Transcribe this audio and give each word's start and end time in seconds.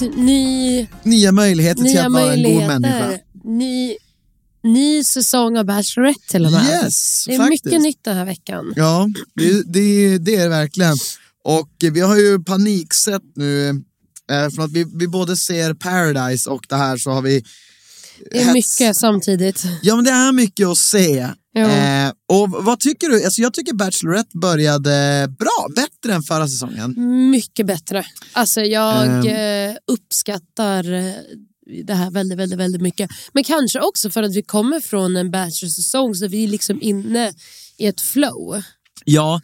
Ny, 0.00 0.86
Nya 1.02 1.32
möjligheter 1.32 1.82
till 1.82 1.92
nya 1.92 2.06
att 2.06 2.12
vara 2.12 2.32
en 2.34 2.42
god 2.42 2.66
människa. 2.66 3.18
Ny, 3.44 3.96
ny 4.64 5.04
säsong 5.04 5.56
av 5.58 5.64
Bachelorette 5.64 6.28
till 6.30 6.46
och 6.46 6.52
med. 6.52 6.84
Yes, 6.84 7.24
det 7.26 7.34
är 7.34 7.38
faktiskt. 7.38 7.64
mycket 7.64 7.82
nytt 7.82 8.04
den 8.04 8.16
här 8.16 8.24
veckan. 8.24 8.72
Ja, 8.76 9.08
det, 9.34 9.72
det, 9.72 10.18
det 10.18 10.36
är 10.36 10.42
det 10.42 10.48
verkligen. 10.48 10.96
Och 11.44 11.70
vi 11.80 12.00
har 12.00 12.16
ju 12.16 12.44
paniksett 12.44 13.22
nu, 13.36 13.68
eh, 14.30 14.50
från 14.54 14.64
att 14.64 14.72
vi, 14.72 14.86
vi 14.94 15.08
både 15.08 15.36
ser 15.36 15.74
Paradise 15.74 16.50
och 16.50 16.66
det 16.68 16.76
här 16.76 16.96
så 16.96 17.10
har 17.10 17.22
vi... 17.22 17.44
Det 18.30 18.38
är 18.40 18.44
hets- 18.44 18.52
mycket 18.52 18.96
samtidigt. 18.96 19.62
Ja 19.82 19.96
men 19.96 20.04
det 20.04 20.10
är 20.10 20.32
mycket 20.32 20.66
att 20.66 20.78
se. 20.78 21.28
Eh, 21.56 22.12
och 22.28 22.50
vad 22.50 22.80
tycker 22.80 23.08
du? 23.08 23.24
Alltså, 23.24 23.42
jag 23.42 23.54
tycker 23.54 23.74
Bachelorette 23.74 24.38
började 24.38 25.26
bra, 25.38 25.66
bättre 25.76 26.14
än 26.14 26.22
förra 26.22 26.48
säsongen. 26.48 26.94
Mycket 27.30 27.66
bättre. 27.66 28.06
Alltså 28.32 28.60
jag 28.60 29.06
Ehm. 29.06 29.70
eh, 29.70 29.76
uppskattar 29.92 30.92
eh, 30.92 31.12
det 31.86 31.94
här 31.94 32.10
väldigt, 32.10 32.38
väldigt, 32.38 32.58
väldigt 32.58 32.82
mycket. 32.82 33.10
Men 33.32 33.44
kanske 33.44 33.80
också 33.80 34.10
för 34.10 34.22
att 34.22 34.34
vi 34.34 34.42
kommer 34.42 34.80
från 34.80 35.16
en 35.16 35.30
Bachelor-säsong 35.30 36.14
så 36.14 36.28
vi 36.28 36.44
är 36.44 36.48
liksom 36.48 36.82
inne 36.82 37.32
i 37.78 37.86
ett 37.86 38.00
flow. 38.00 38.62
Ja, 39.08 39.40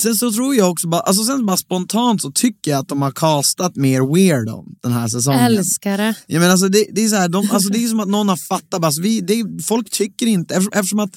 sen 0.00 0.14
så 0.14 0.32
tror 0.32 0.54
jag 0.54 0.70
också 0.70 0.88
bara, 0.88 1.00
alltså 1.00 1.24
sen 1.24 1.46
bara 1.46 1.56
spontant 1.56 2.22
så 2.22 2.32
tycker 2.32 2.70
jag 2.70 2.80
att 2.80 2.88
de 2.88 3.02
har 3.02 3.10
castat 3.10 3.76
mer 3.76 4.14
weirdo 4.14 4.64
den 4.82 4.92
här 4.92 5.08
säsongen. 5.08 5.40
Älskar 5.40 5.98
det. 5.98 6.14
Ja, 6.26 6.40
men 6.40 6.50
alltså 6.50 6.68
det, 6.68 6.86
det, 6.92 7.04
är 7.04 7.08
så 7.08 7.16
här, 7.16 7.28
de, 7.28 7.50
alltså 7.52 7.68
det 7.68 7.84
är 7.84 7.88
som 7.88 8.00
att 8.00 8.08
någon 8.08 8.28
har 8.28 8.36
fattat, 8.36 8.84
alltså 8.84 9.00
vi, 9.02 9.20
det, 9.20 9.64
folk 9.64 9.90
tycker 9.90 10.26
inte, 10.26 10.54
eftersom, 10.54 10.72
eftersom 10.78 10.98
att 11.00 11.14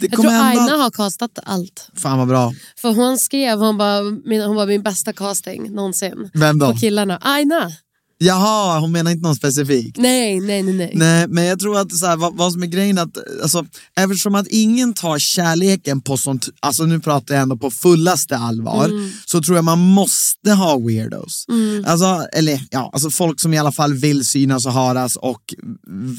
det 0.00 0.06
Jag 0.10 0.20
tror 0.20 0.30
hända... 0.30 0.62
Aina 0.62 0.82
har 0.82 0.90
castat 0.90 1.38
allt. 1.42 1.90
Fan 1.96 2.18
vad 2.18 2.28
bra. 2.28 2.52
För 2.80 2.88
hon 2.92 3.18
skrev, 3.18 3.58
hon 3.58 3.78
bara, 3.78 4.02
min, 4.02 4.42
hon 4.42 4.56
var 4.56 4.66
min 4.66 4.82
bästa 4.82 5.12
casting 5.12 5.72
någonsin. 5.74 6.30
Vem 6.34 6.58
då? 6.58 6.72
På 6.72 6.78
killarna. 6.78 7.18
Aina! 7.22 7.70
Jaha, 8.22 8.78
hon 8.80 8.92
menar 8.92 9.10
inte 9.10 9.22
någon 9.22 9.36
specifik. 9.36 9.96
Nej, 9.98 10.40
nej, 10.40 10.62
nej. 10.62 10.74
nej. 10.74 10.90
Nej, 10.94 11.28
men 11.28 11.44
jag 11.44 11.58
tror 11.60 11.78
att 11.78 11.92
så 11.96 12.06
här, 12.06 12.16
vad, 12.16 12.36
vad 12.36 12.52
som 12.52 12.62
är 12.62 12.66
grejen 12.66 12.98
är 12.98 13.02
att 13.02 13.16
alltså, 13.42 13.66
eftersom 14.00 14.34
att 14.34 14.46
ingen 14.48 14.94
tar 14.94 15.18
kärleken 15.18 16.00
på 16.00 16.16
sånt, 16.16 16.48
alltså 16.60 16.84
nu 16.84 17.00
pratar 17.00 17.34
jag 17.34 17.42
ändå 17.42 17.56
på 17.56 17.70
fullaste 17.70 18.36
allvar, 18.36 18.84
Mm. 18.84 19.10
så 19.26 19.42
tror 19.42 19.56
jag 19.56 19.64
man 19.64 19.78
måste 19.78 20.50
ha 20.52 20.78
weirdos. 20.78 21.44
Alltså, 21.86 22.26
eller 22.32 22.60
ja, 22.70 22.90
alltså 22.92 23.10
folk 23.10 23.40
som 23.40 23.54
i 23.54 23.58
alla 23.58 23.72
fall 23.72 23.94
vill 23.94 24.24
synas 24.24 24.66
och 24.66 24.72
höras 24.72 25.16
och 25.16 25.40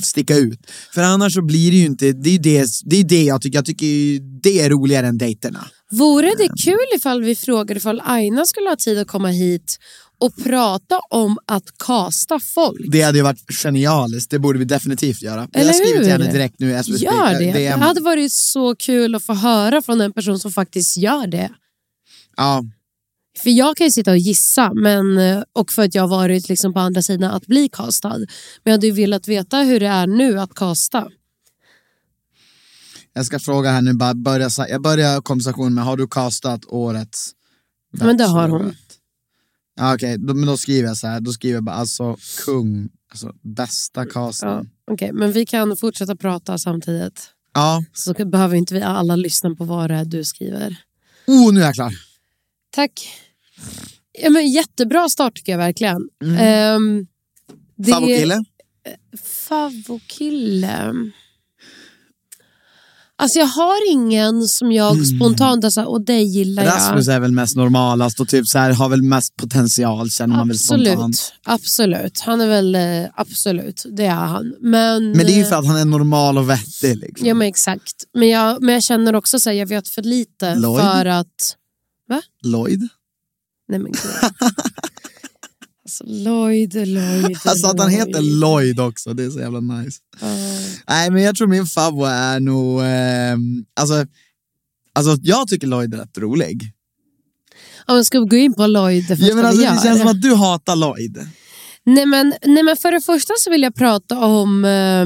sticka 0.04 0.36
ut. 0.38 0.60
För 0.94 1.02
annars 1.02 1.34
så 1.34 1.42
blir 1.42 1.72
det 1.72 1.78
ju 1.78 1.86
inte, 1.86 2.12
det 2.12 2.30
är 2.36 2.40
det, 2.40 2.68
det, 2.86 2.96
är 3.00 3.04
det 3.04 3.24
jag 3.24 3.42
tycker, 3.42 3.58
jag 3.58 3.66
tycker 3.66 3.86
det 4.44 4.60
är 4.62 4.70
roligare 4.70 5.08
än 5.08 5.18
dejterna. 5.18 5.66
Vore 5.92 6.32
det 6.38 6.50
kul 6.64 6.78
ifall 6.96 7.24
vi 7.24 7.36
frågade 7.36 7.78
ifall 7.78 8.02
Aina 8.06 8.46
skulle 8.46 8.70
ha 8.70 8.76
tid 8.76 8.98
att 9.00 9.08
komma 9.08 9.28
hit 9.28 9.78
och 10.22 10.36
prata 10.44 11.00
om 11.09 11.38
att 11.46 11.78
kasta 11.86 12.40
folk? 12.40 12.82
Det 12.92 13.02
hade 13.02 13.18
ju 13.18 13.24
varit 13.24 13.52
genialiskt, 13.64 14.32
det 14.32 14.40
borde 14.40 14.59
vi 14.59 14.66
definitivt 14.66 15.22
göra. 15.22 15.48
jag 15.52 15.62
Eller 15.62 15.74
har 15.74 15.74
skrivit 15.74 15.96
hur? 16.00 16.04
till 16.04 16.12
henne 16.12 16.32
direkt 16.32 16.59
nu. 16.59 16.70
Gör 16.72 17.40
det. 17.40 17.52
Det 17.52 17.68
hade 17.68 18.02
varit 18.02 18.32
så 18.34 18.76
kul 18.76 19.16
att 19.16 19.24
få 19.24 19.34
höra 19.34 19.82
från 19.82 20.02
en 20.02 20.12
person 20.14 20.40
som 20.40 20.52
faktiskt 20.52 20.98
gör 20.98 21.28
det. 21.28 21.50
Ja, 22.38 22.64
För 23.40 23.50
jag 23.50 23.78
kan 23.78 23.88
ju 23.88 23.92
sitta 23.92 24.12
och 24.12 24.18
gissa, 24.18 24.74
men, 24.74 25.18
eh, 25.18 25.44
och 25.54 25.72
för 25.72 25.82
att 25.82 25.96
jag 25.96 26.04
har 26.04 26.09
varit 26.09 26.50
liksom 26.50 26.74
på 26.74 26.80
andra 26.80 27.02
sidan 27.02 27.32
att 27.32 27.46
bli 27.48 27.70
castad. 27.72 28.18
Men 28.18 28.28
jag 28.64 28.72
hade 28.72 28.88
ju 28.88 28.94
velat 28.94 29.28
veta 29.28 29.58
hur 29.58 29.80
det 29.80 29.88
är 29.88 30.08
nu 30.08 30.40
att 30.40 30.53
kasta. 30.56 31.08
Jag 33.14 33.26
ska 33.26 33.40
fråga 33.40 33.72
här 33.72 33.82
nu, 33.82 33.94
bara 33.94 34.14
börja, 34.14 34.50
jag 34.70 34.82
börjar 34.82 35.22
konversationen 35.22 35.74
med, 35.74 35.84
har 35.84 35.98
du 35.98 36.08
castat 36.08 36.62
årets 36.68 37.32
Ja, 38.00 38.06
men 38.06 38.18
det 38.18 38.24
har 38.24 38.50
hon. 38.50 38.76
Ja, 39.76 39.96
Okej, 39.96 40.18
då, 40.18 40.34
men 40.34 40.46
då 40.46 40.58
skriver 40.58 40.88
jag 40.88 40.98
så 40.98 41.08
här, 41.08 41.20
då 41.22 41.32
skriver 41.32 41.56
jag 41.56 41.64
bara 41.64 41.76
alltså 41.76 42.18
kung, 42.46 42.90
alltså 43.12 43.34
bästa 43.42 44.06
casten. 44.06 44.50
Ja. 44.50 44.66
Okej, 44.94 45.12
men 45.14 45.32
vi 45.32 45.46
kan 45.46 45.78
fortsätta 45.78 46.16
prata 46.16 46.58
samtidigt. 46.58 47.30
ja. 47.54 47.84
Så 47.94 48.14
behöver 48.14 48.56
inte 48.56 48.74
vi 48.74 48.82
alla 48.82 49.16
lyssna 49.16 49.56
på 49.56 49.64
vad 49.64 49.90
det 49.90 49.96
är 49.96 50.06
du 50.06 50.24
skriver. 50.24 50.76
Oh, 51.28 51.54
nu 51.54 51.62
är 51.62 51.66
jag 51.66 51.74
klar. 51.74 51.94
Tack. 52.70 53.09
Ja, 54.24 54.30
men 54.30 54.48
jättebra 54.50 55.09
start 55.09 55.36
tycker 55.36 55.52
jag 55.52 55.59
verkligen. 55.59 56.09
Mm. 56.24 57.08
det 57.76 57.92
Favokille? 57.92 58.44
Favokille. 59.47 60.94
Alltså 63.22 63.40
jag 63.40 63.47
har 63.47 63.91
ingen 63.91 64.47
som 64.47 64.72
jag 64.72 65.08
spontant 65.08 65.64
är 65.64 65.70
så 65.70 65.79
här, 65.79 65.90
och 65.90 66.06
det 66.06 66.22
gillar 66.22 66.64
jag. 66.64 66.73
Mm. 66.73 66.85
Rasmus 66.85 67.08
är 67.08 67.20
väl 67.20 67.32
mest 67.32 67.56
normalast 67.56 68.20
och 68.20 68.28
typ 68.28 68.47
så 68.47 68.58
här, 68.59 68.72
har 68.72 68.90
väl 68.90 69.02
mest 69.02 69.35
potential 69.35 70.09
känner 70.09 70.35
man 70.35 70.47
väl 70.47 70.59
spontant. 70.59 71.34
Absolut. 71.44 72.20
Han 72.20 72.41
är 72.41 72.47
väl, 72.47 72.76
eh, 72.76 73.09
absolut, 73.16 73.85
det 73.91 74.06
är 74.06 74.12
han. 74.12 74.56
Men, 74.59 75.12
Men 75.12 75.26
det 75.26 75.32
är 75.32 75.35
ju 75.35 75.41
eh, 75.41 75.50
för 75.50 75.56
att 75.56 75.68
han 75.68 75.78
är 75.78 75.85
normal 75.85 76.38
och 76.38 76.50
vettig. 76.50 76.97
Liksom. 76.97 77.28
Ja 77.28 77.34
men 77.34 77.47
exakt. 77.47 77.96
Men 78.14 78.29
jag, 78.29 78.62
men 78.62 78.73
jag 78.73 78.84
känner 78.84 79.16
också 79.16 79.38
att 79.38 79.56
jag 79.56 79.66
vet 79.66 79.88
för 79.88 80.02
lite 80.02 80.56
Lloyd? 80.56 80.82
för 80.82 81.06
att... 81.06 81.56
Lloyd? 82.44 82.88
Nej 83.68 83.79
men 83.79 83.91
gud. 83.91 84.02
alltså 85.91 86.03
Lloyd, 86.08 86.73
Lloyd, 86.73 87.38
Alltså 87.46 87.67
att 87.67 87.79
han 87.79 87.90
heter 87.90 88.22
Lloyd. 88.22 88.40
Lloyd 88.40 88.79
också, 88.79 89.14
det 89.14 89.23
är 89.23 89.29
så 89.29 89.40
jävla 89.40 89.59
nice. 89.59 89.99
Ja. 90.22 90.28
Nej 90.88 91.09
men 91.11 91.23
jag 91.23 91.35
tror 91.35 91.47
min 91.47 91.66
favvo 91.66 92.03
är 92.03 92.40
nog, 92.40 92.82
ehm, 92.84 93.66
alltså, 93.76 94.05
alltså 94.93 95.17
jag 95.22 95.47
tycker 95.47 95.67
Lloyd 95.67 95.93
är 95.93 95.97
rätt 95.97 96.17
rolig. 96.17 96.73
Ja, 97.88 97.93
men 97.93 98.05
ska 98.05 98.20
vi 98.20 98.26
gå 98.28 98.35
in 98.35 98.53
på 98.53 98.67
Lloyd 98.67 99.08
för 99.08 99.16
Ja, 99.20 99.35
men 99.35 99.46
alltså, 99.46 99.61
det 99.61 99.82
känns 99.84 99.99
som 99.99 100.08
att 100.08 100.22
du 100.22 100.35
hatar 100.35 100.76
Lloyd. 100.76 101.28
Nej 101.84 102.05
men, 102.05 102.34
nej 102.46 102.64
men 102.64 102.78
för 102.78 102.91
det 102.91 103.02
första 103.02 103.34
så 103.40 103.49
vill 103.49 103.61
jag 103.64 103.76
prata 103.76 104.20
om 104.20 104.66
eh, 104.66 105.05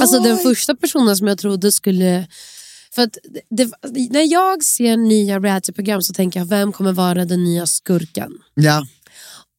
alltså 0.00 0.20
den 0.20 0.38
första 0.38 0.76
personen 0.76 1.16
som 1.16 1.26
jag 1.26 1.38
trodde 1.38 1.72
skulle... 1.72 2.26
För 2.94 3.02
att 3.02 3.18
det, 3.50 3.70
när 4.10 4.32
jag 4.32 4.64
ser 4.64 4.96
nya 4.96 5.38
realityprogram 5.38 6.02
så 6.02 6.14
tänker 6.14 6.40
jag 6.40 6.46
vem 6.46 6.72
kommer 6.72 6.92
vara 6.92 7.24
den 7.24 7.44
nya 7.44 7.66
skurken? 7.66 8.32
Ja. 8.54 8.86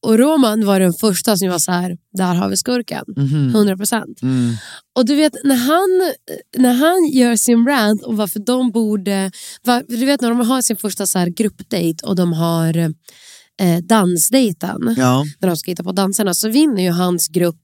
Och 0.04 0.18
Roman 0.20 0.66
var 0.66 0.80
den 0.80 0.94
första 0.94 1.38
som 1.38 1.50
var 1.50 1.60
så 1.60 1.72
här, 1.72 1.98
där 2.14 2.34
har 2.36 2.50
vi 2.50 2.58
skurken. 2.58 3.04
100 3.56 3.78
procent. 3.78 4.20
Och 4.96 5.06
du 5.06 5.16
vet 5.16 5.34
när 5.44 5.56
han, 5.56 6.14
när 6.58 6.74
han 6.74 7.08
gör 7.14 7.36
sin 7.36 7.68
rant 7.68 8.04
om 8.04 8.16
varför 8.16 8.40
de 8.40 8.72
borde... 8.72 9.32
Var, 9.64 9.84
du 9.88 10.06
vet 10.06 10.22
när 10.22 10.30
de 10.30 10.40
har 10.40 10.62
sin 10.62 10.78
första 10.78 11.08
så 11.08 11.20
här 11.20 11.28
gruppdate 11.28 11.96
och 12.04 12.16
de 12.16 12.34
har 12.34 12.78
eh, 12.78 13.78
dansdejten. 13.84 14.96
Ja. 14.98 15.26
När 15.40 15.48
de 15.48 15.58
ska 15.58 15.72
hitta 15.72 15.84
på 15.84 15.92
danserna 15.92 16.34
så 16.34 16.50
vinner 16.50 16.84
ju 16.84 16.92
hans 16.92 17.28
grupp 17.28 17.64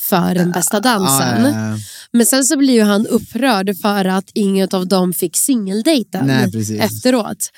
för 0.00 0.34
den 0.34 0.50
bästa 0.50 0.80
dansen. 0.80 1.44
Ja, 1.44 1.70
ja. 1.70 1.78
Men 2.12 2.26
sen 2.26 2.44
så 2.44 2.56
blir 2.56 2.74
ju 2.74 2.82
han 2.82 3.06
upprörd 3.06 3.76
för 3.82 4.04
att 4.04 4.30
inget 4.34 4.74
av 4.74 4.88
dem 4.88 5.12
fick 5.12 5.36
singeldejten 5.36 6.30
efteråt. 6.80 7.50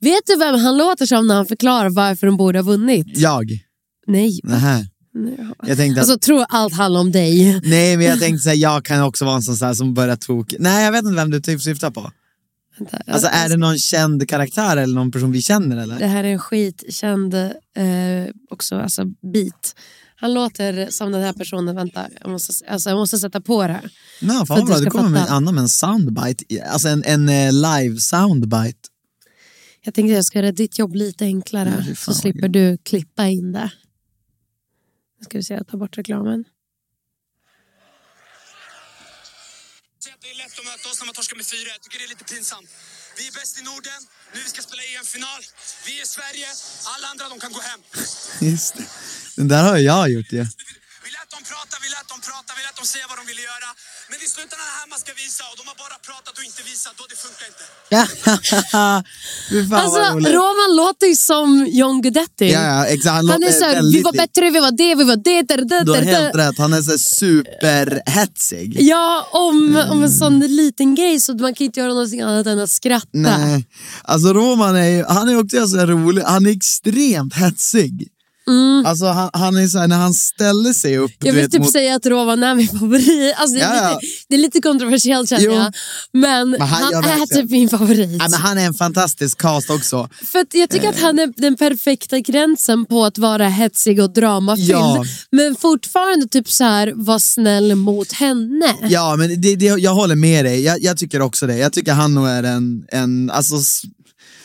Vet 0.00 0.26
du 0.26 0.36
vem 0.36 0.54
han 0.60 0.76
låter 0.76 1.06
som 1.06 1.26
när 1.26 1.34
han 1.34 1.46
förklarar 1.46 1.90
varför 1.90 2.26
de 2.26 2.36
borde 2.36 2.58
ha 2.58 2.64
vunnit? 2.64 3.06
Jag? 3.18 3.50
Nej. 4.06 4.40
Nähä. 4.44 4.86
Jag 5.66 5.76
tänkte 5.76 6.00
att, 6.00 6.08
Alltså 6.08 6.18
tror 6.26 6.44
allt 6.48 6.74
handlar 6.74 7.00
om 7.00 7.12
dig. 7.12 7.60
nej 7.64 7.96
men 7.96 8.06
jag 8.06 8.20
tänkte 8.20 8.42
säga 8.42 8.54
jag 8.54 8.84
kan 8.84 9.02
också 9.02 9.24
vara 9.24 9.36
en 9.36 9.42
sån 9.42 9.66
här 9.66 9.74
som 9.74 9.94
börjar 9.94 10.16
tok. 10.16 10.54
Nej 10.58 10.84
jag 10.84 10.92
vet 10.92 11.04
inte 11.04 11.14
vem 11.16 11.30
du 11.30 11.40
typ 11.40 11.62
syftar 11.62 11.90
på. 11.90 12.10
Vänta, 12.78 13.12
Alltså 13.12 13.28
är 13.32 13.48
det 13.48 13.56
någon 13.56 13.78
känd 13.78 14.28
karaktär 14.28 14.76
eller 14.76 14.94
någon 14.94 15.10
person 15.10 15.32
vi 15.32 15.42
känner 15.42 15.76
eller? 15.76 15.98
Det 15.98 16.06
här 16.06 16.24
är 16.24 16.28
en 16.32 16.38
skitkänd 16.38 17.34
eh, 17.34 17.44
också, 18.50 18.76
alltså, 18.76 19.04
beat. 19.32 19.74
Han 20.20 20.34
låter 20.34 20.90
som 20.90 21.12
den 21.12 21.22
här 21.22 21.32
personen. 21.32 21.76
Vänta, 21.76 22.08
jag 22.20 22.30
måste, 22.30 22.66
alltså, 22.68 22.90
jag 22.90 22.96
måste 22.96 23.18
sätta 23.18 23.40
på 23.40 23.66
det. 23.66 23.72
här. 23.72 23.90
Nej, 24.20 24.38
För 24.38 24.46
fan 24.46 24.58
att 24.58 24.66
du 24.66 24.72
bra, 24.72 24.80
det 24.80 24.90
kommer 24.90 25.08
med. 25.08 25.26
Anna 25.28 25.52
med 25.52 25.62
en 25.62 25.68
soundbite, 25.68 26.64
alltså 26.64 26.88
en, 26.88 27.04
en 27.04 27.28
eh, 27.28 27.52
live 27.52 28.00
soundbite. 28.00 28.88
Jag 29.82 29.94
tänkte 29.94 30.12
jag 30.14 30.24
ska 30.24 30.38
göra 30.38 30.52
ditt 30.52 30.78
jobb 30.78 30.94
lite 30.94 31.24
enklare 31.24 31.84
Ja, 31.88 31.94
så 31.94 32.14
slipper 32.14 32.48
du 32.48 32.78
klippa 32.78 33.26
in 33.26 33.52
det. 33.52 33.70
Nu 35.18 35.24
ska 35.24 35.38
vi 35.38 35.44
se, 35.44 35.54
jag 35.54 35.68
tar 35.68 35.78
bort 35.78 35.98
reklamen. 35.98 36.44
det 40.22 40.30
är 40.30 40.36
lätt 40.36 40.58
att 40.58 40.64
möta 40.64 40.88
oss 40.90 40.98
när 41.00 41.06
man 41.06 41.14
torskar 41.14 41.36
med 41.36 41.46
fyra. 41.54 41.68
Jag 41.74 41.80
tycker 41.82 41.98
det 42.00 42.06
är 42.08 42.12
lite 42.14 42.26
pinsamt. 42.32 42.68
Vi 43.18 43.28
är 43.28 43.32
bäst 43.32 43.58
i 43.60 43.62
Norden. 43.62 44.00
Nu 44.34 44.40
vi 44.44 44.48
ska 44.48 44.62
spela 44.62 44.82
EM-final. 44.82 45.42
Vi 45.86 46.00
är 46.00 46.06
Sverige. 46.06 46.48
Alla 46.84 47.06
andra 47.08 47.28
de 47.28 47.40
kan 47.40 47.52
gå 47.52 47.60
hem. 47.60 47.80
Just 48.40 48.74
det. 48.74 48.86
Den 49.36 49.48
där 49.48 49.62
har 49.62 49.78
jag 49.78 50.10
gjort 50.10 50.32
ju. 50.32 50.46
Vi 51.10 51.16
lät 51.20 51.30
dem 51.36 51.44
prata, 51.52 51.74
vi 51.84 51.88
lät 51.96 52.08
dem 52.12 52.20
prata, 52.28 52.50
vi 52.58 52.62
lät 52.66 52.76
dem 52.80 52.86
säga 52.94 53.04
vad 53.10 53.16
de 53.20 53.24
ville 53.30 53.42
göra. 53.50 53.68
Men 54.10 54.18
i 54.24 54.26
slutändan 54.34 54.66
är 54.66 54.68
det 54.72 54.76
här 54.80 54.88
man 54.94 55.00
ska 55.04 55.10
visa 55.24 55.42
och 55.50 55.56
de 55.60 55.64
har 55.70 55.78
bara 55.84 55.98
pratat 56.08 56.34
och 56.38 56.44
inte 56.50 56.62
visat 56.70 56.94
och 57.02 57.08
det 57.12 57.18
funkar 57.24 57.46
inte. 57.52 57.64
Alltså. 59.82 60.00
Roman 60.38 60.70
låter 60.80 61.06
ju 61.12 61.16
som 61.30 61.48
John 61.80 61.96
Guidetti. 62.04 62.48
Ja, 62.56 62.62
ja, 62.72 62.86
exakt. 62.94 63.14
Han, 63.16 63.28
Han 63.34 63.42
är 63.42 63.46
låter 63.46 63.58
så 63.58 63.64
här, 63.64 63.92
vi 63.94 64.02
var 64.08 64.12
bättre, 64.12 64.50
vi 64.56 64.60
var 64.66 64.74
det, 64.82 64.94
vi 65.00 65.04
var 65.12 65.20
det. 65.30 65.42
det, 65.42 65.56
det, 65.72 65.84
Du 65.84 65.92
har 65.92 66.02
helt 66.16 66.34
rätt, 66.42 66.58
han 66.58 66.72
är 66.78 66.82
så 66.82 66.98
superhetsig. 66.98 68.76
Ja, 68.92 69.28
om, 69.32 69.56
om 69.92 70.02
en 70.02 70.12
sån 70.22 70.38
liten 70.40 70.94
grej 70.94 71.20
så 71.20 71.34
man 71.34 71.54
kan 71.54 71.64
inte 71.64 71.80
göra 71.80 71.92
någonting 71.98 72.20
annat 72.20 72.46
än 72.46 72.58
att 72.58 72.70
skratta. 72.70 73.08
Nej, 73.12 73.66
alltså 74.02 74.32
Roman 74.32 74.76
är 74.76 74.88
ju, 74.88 75.04
han 75.04 75.28
är 75.28 75.38
också 75.42 75.68
så 75.68 75.86
rolig, 75.86 76.22
han 76.22 76.46
är 76.46 76.50
extremt 76.50 77.34
hetsig. 77.34 78.08
Alltså 78.86 79.06
han, 79.06 79.30
han 79.32 79.56
är 79.56 79.66
så 79.66 79.78
här, 79.78 79.88
när 79.88 79.96
han 79.96 80.14
ställer 80.14 80.72
sig 80.72 80.98
upp 80.98 81.10
Mm. 81.10 81.26
Jag 81.26 81.32
vill 81.32 81.42
vet, 81.42 81.52
typ 81.52 81.60
mot, 81.60 81.72
säga 81.72 81.94
att 81.96 82.06
Roman 82.06 82.42
är 82.42 82.54
min 82.54 82.68
favorit. 82.68 83.34
Alltså, 83.36 83.56
det, 83.56 83.62
är 83.62 83.74
Ja, 83.74 83.82
ja. 83.90 83.98
lite, 84.00 84.12
det 84.28 84.34
är 84.34 84.38
lite 84.38 84.60
kontroversiellt 84.60 85.28
känner 85.28 85.44
Jo. 85.44 85.52
jag. 85.52 85.72
Men, 86.12 86.50
Men 86.50 86.60
han 86.60 86.94
han, 86.94 87.04
är 87.04 87.26
typ 87.26 87.50
min 87.50 87.68
favorit. 87.68 88.10
ja, 88.20 88.28
men 88.30 88.40
han 88.40 88.58
är 88.58 88.66
en 88.66 88.74
fantastisk 88.74 89.38
cast 89.40 89.70
också. 89.70 90.08
För 90.32 90.38
att 90.38 90.54
jag 90.54 90.70
tycker 90.70 90.88
att 90.88 90.96
Eh. 90.96 91.02
han 91.02 91.18
är 91.18 91.32
den 91.36 91.56
perfekta 91.56 92.18
gränsen 92.18 92.84
på 92.86 93.04
att 93.04 93.18
vara 93.18 93.48
hetsig 93.48 94.00
och 94.02 94.12
dramafylld. 94.12 94.70
Ja. 94.70 95.04
Men 95.30 95.56
fortfarande 95.56 96.26
typ 96.28 96.50
så 96.50 96.64
här 96.64 96.92
vara 96.96 97.18
snäll 97.18 97.74
mot 97.74 98.12
henne. 98.12 98.74
Ja, 98.88 99.16
men 99.16 99.40
det, 99.40 99.56
det, 99.56 99.64
jag 99.66 99.94
håller 99.94 100.14
med 100.14 100.44
dig. 100.44 100.60
Jag, 100.62 100.82
jag 100.82 100.96
tycker 100.96 101.22
också 101.22 101.46
det. 101.46 101.56
Jag 101.56 101.72
tycker 101.72 101.92
han 101.92 102.14
nog 102.14 102.28
är 102.28 102.42
en, 102.42 102.84
en 102.92 103.30
alltså, 103.30 103.56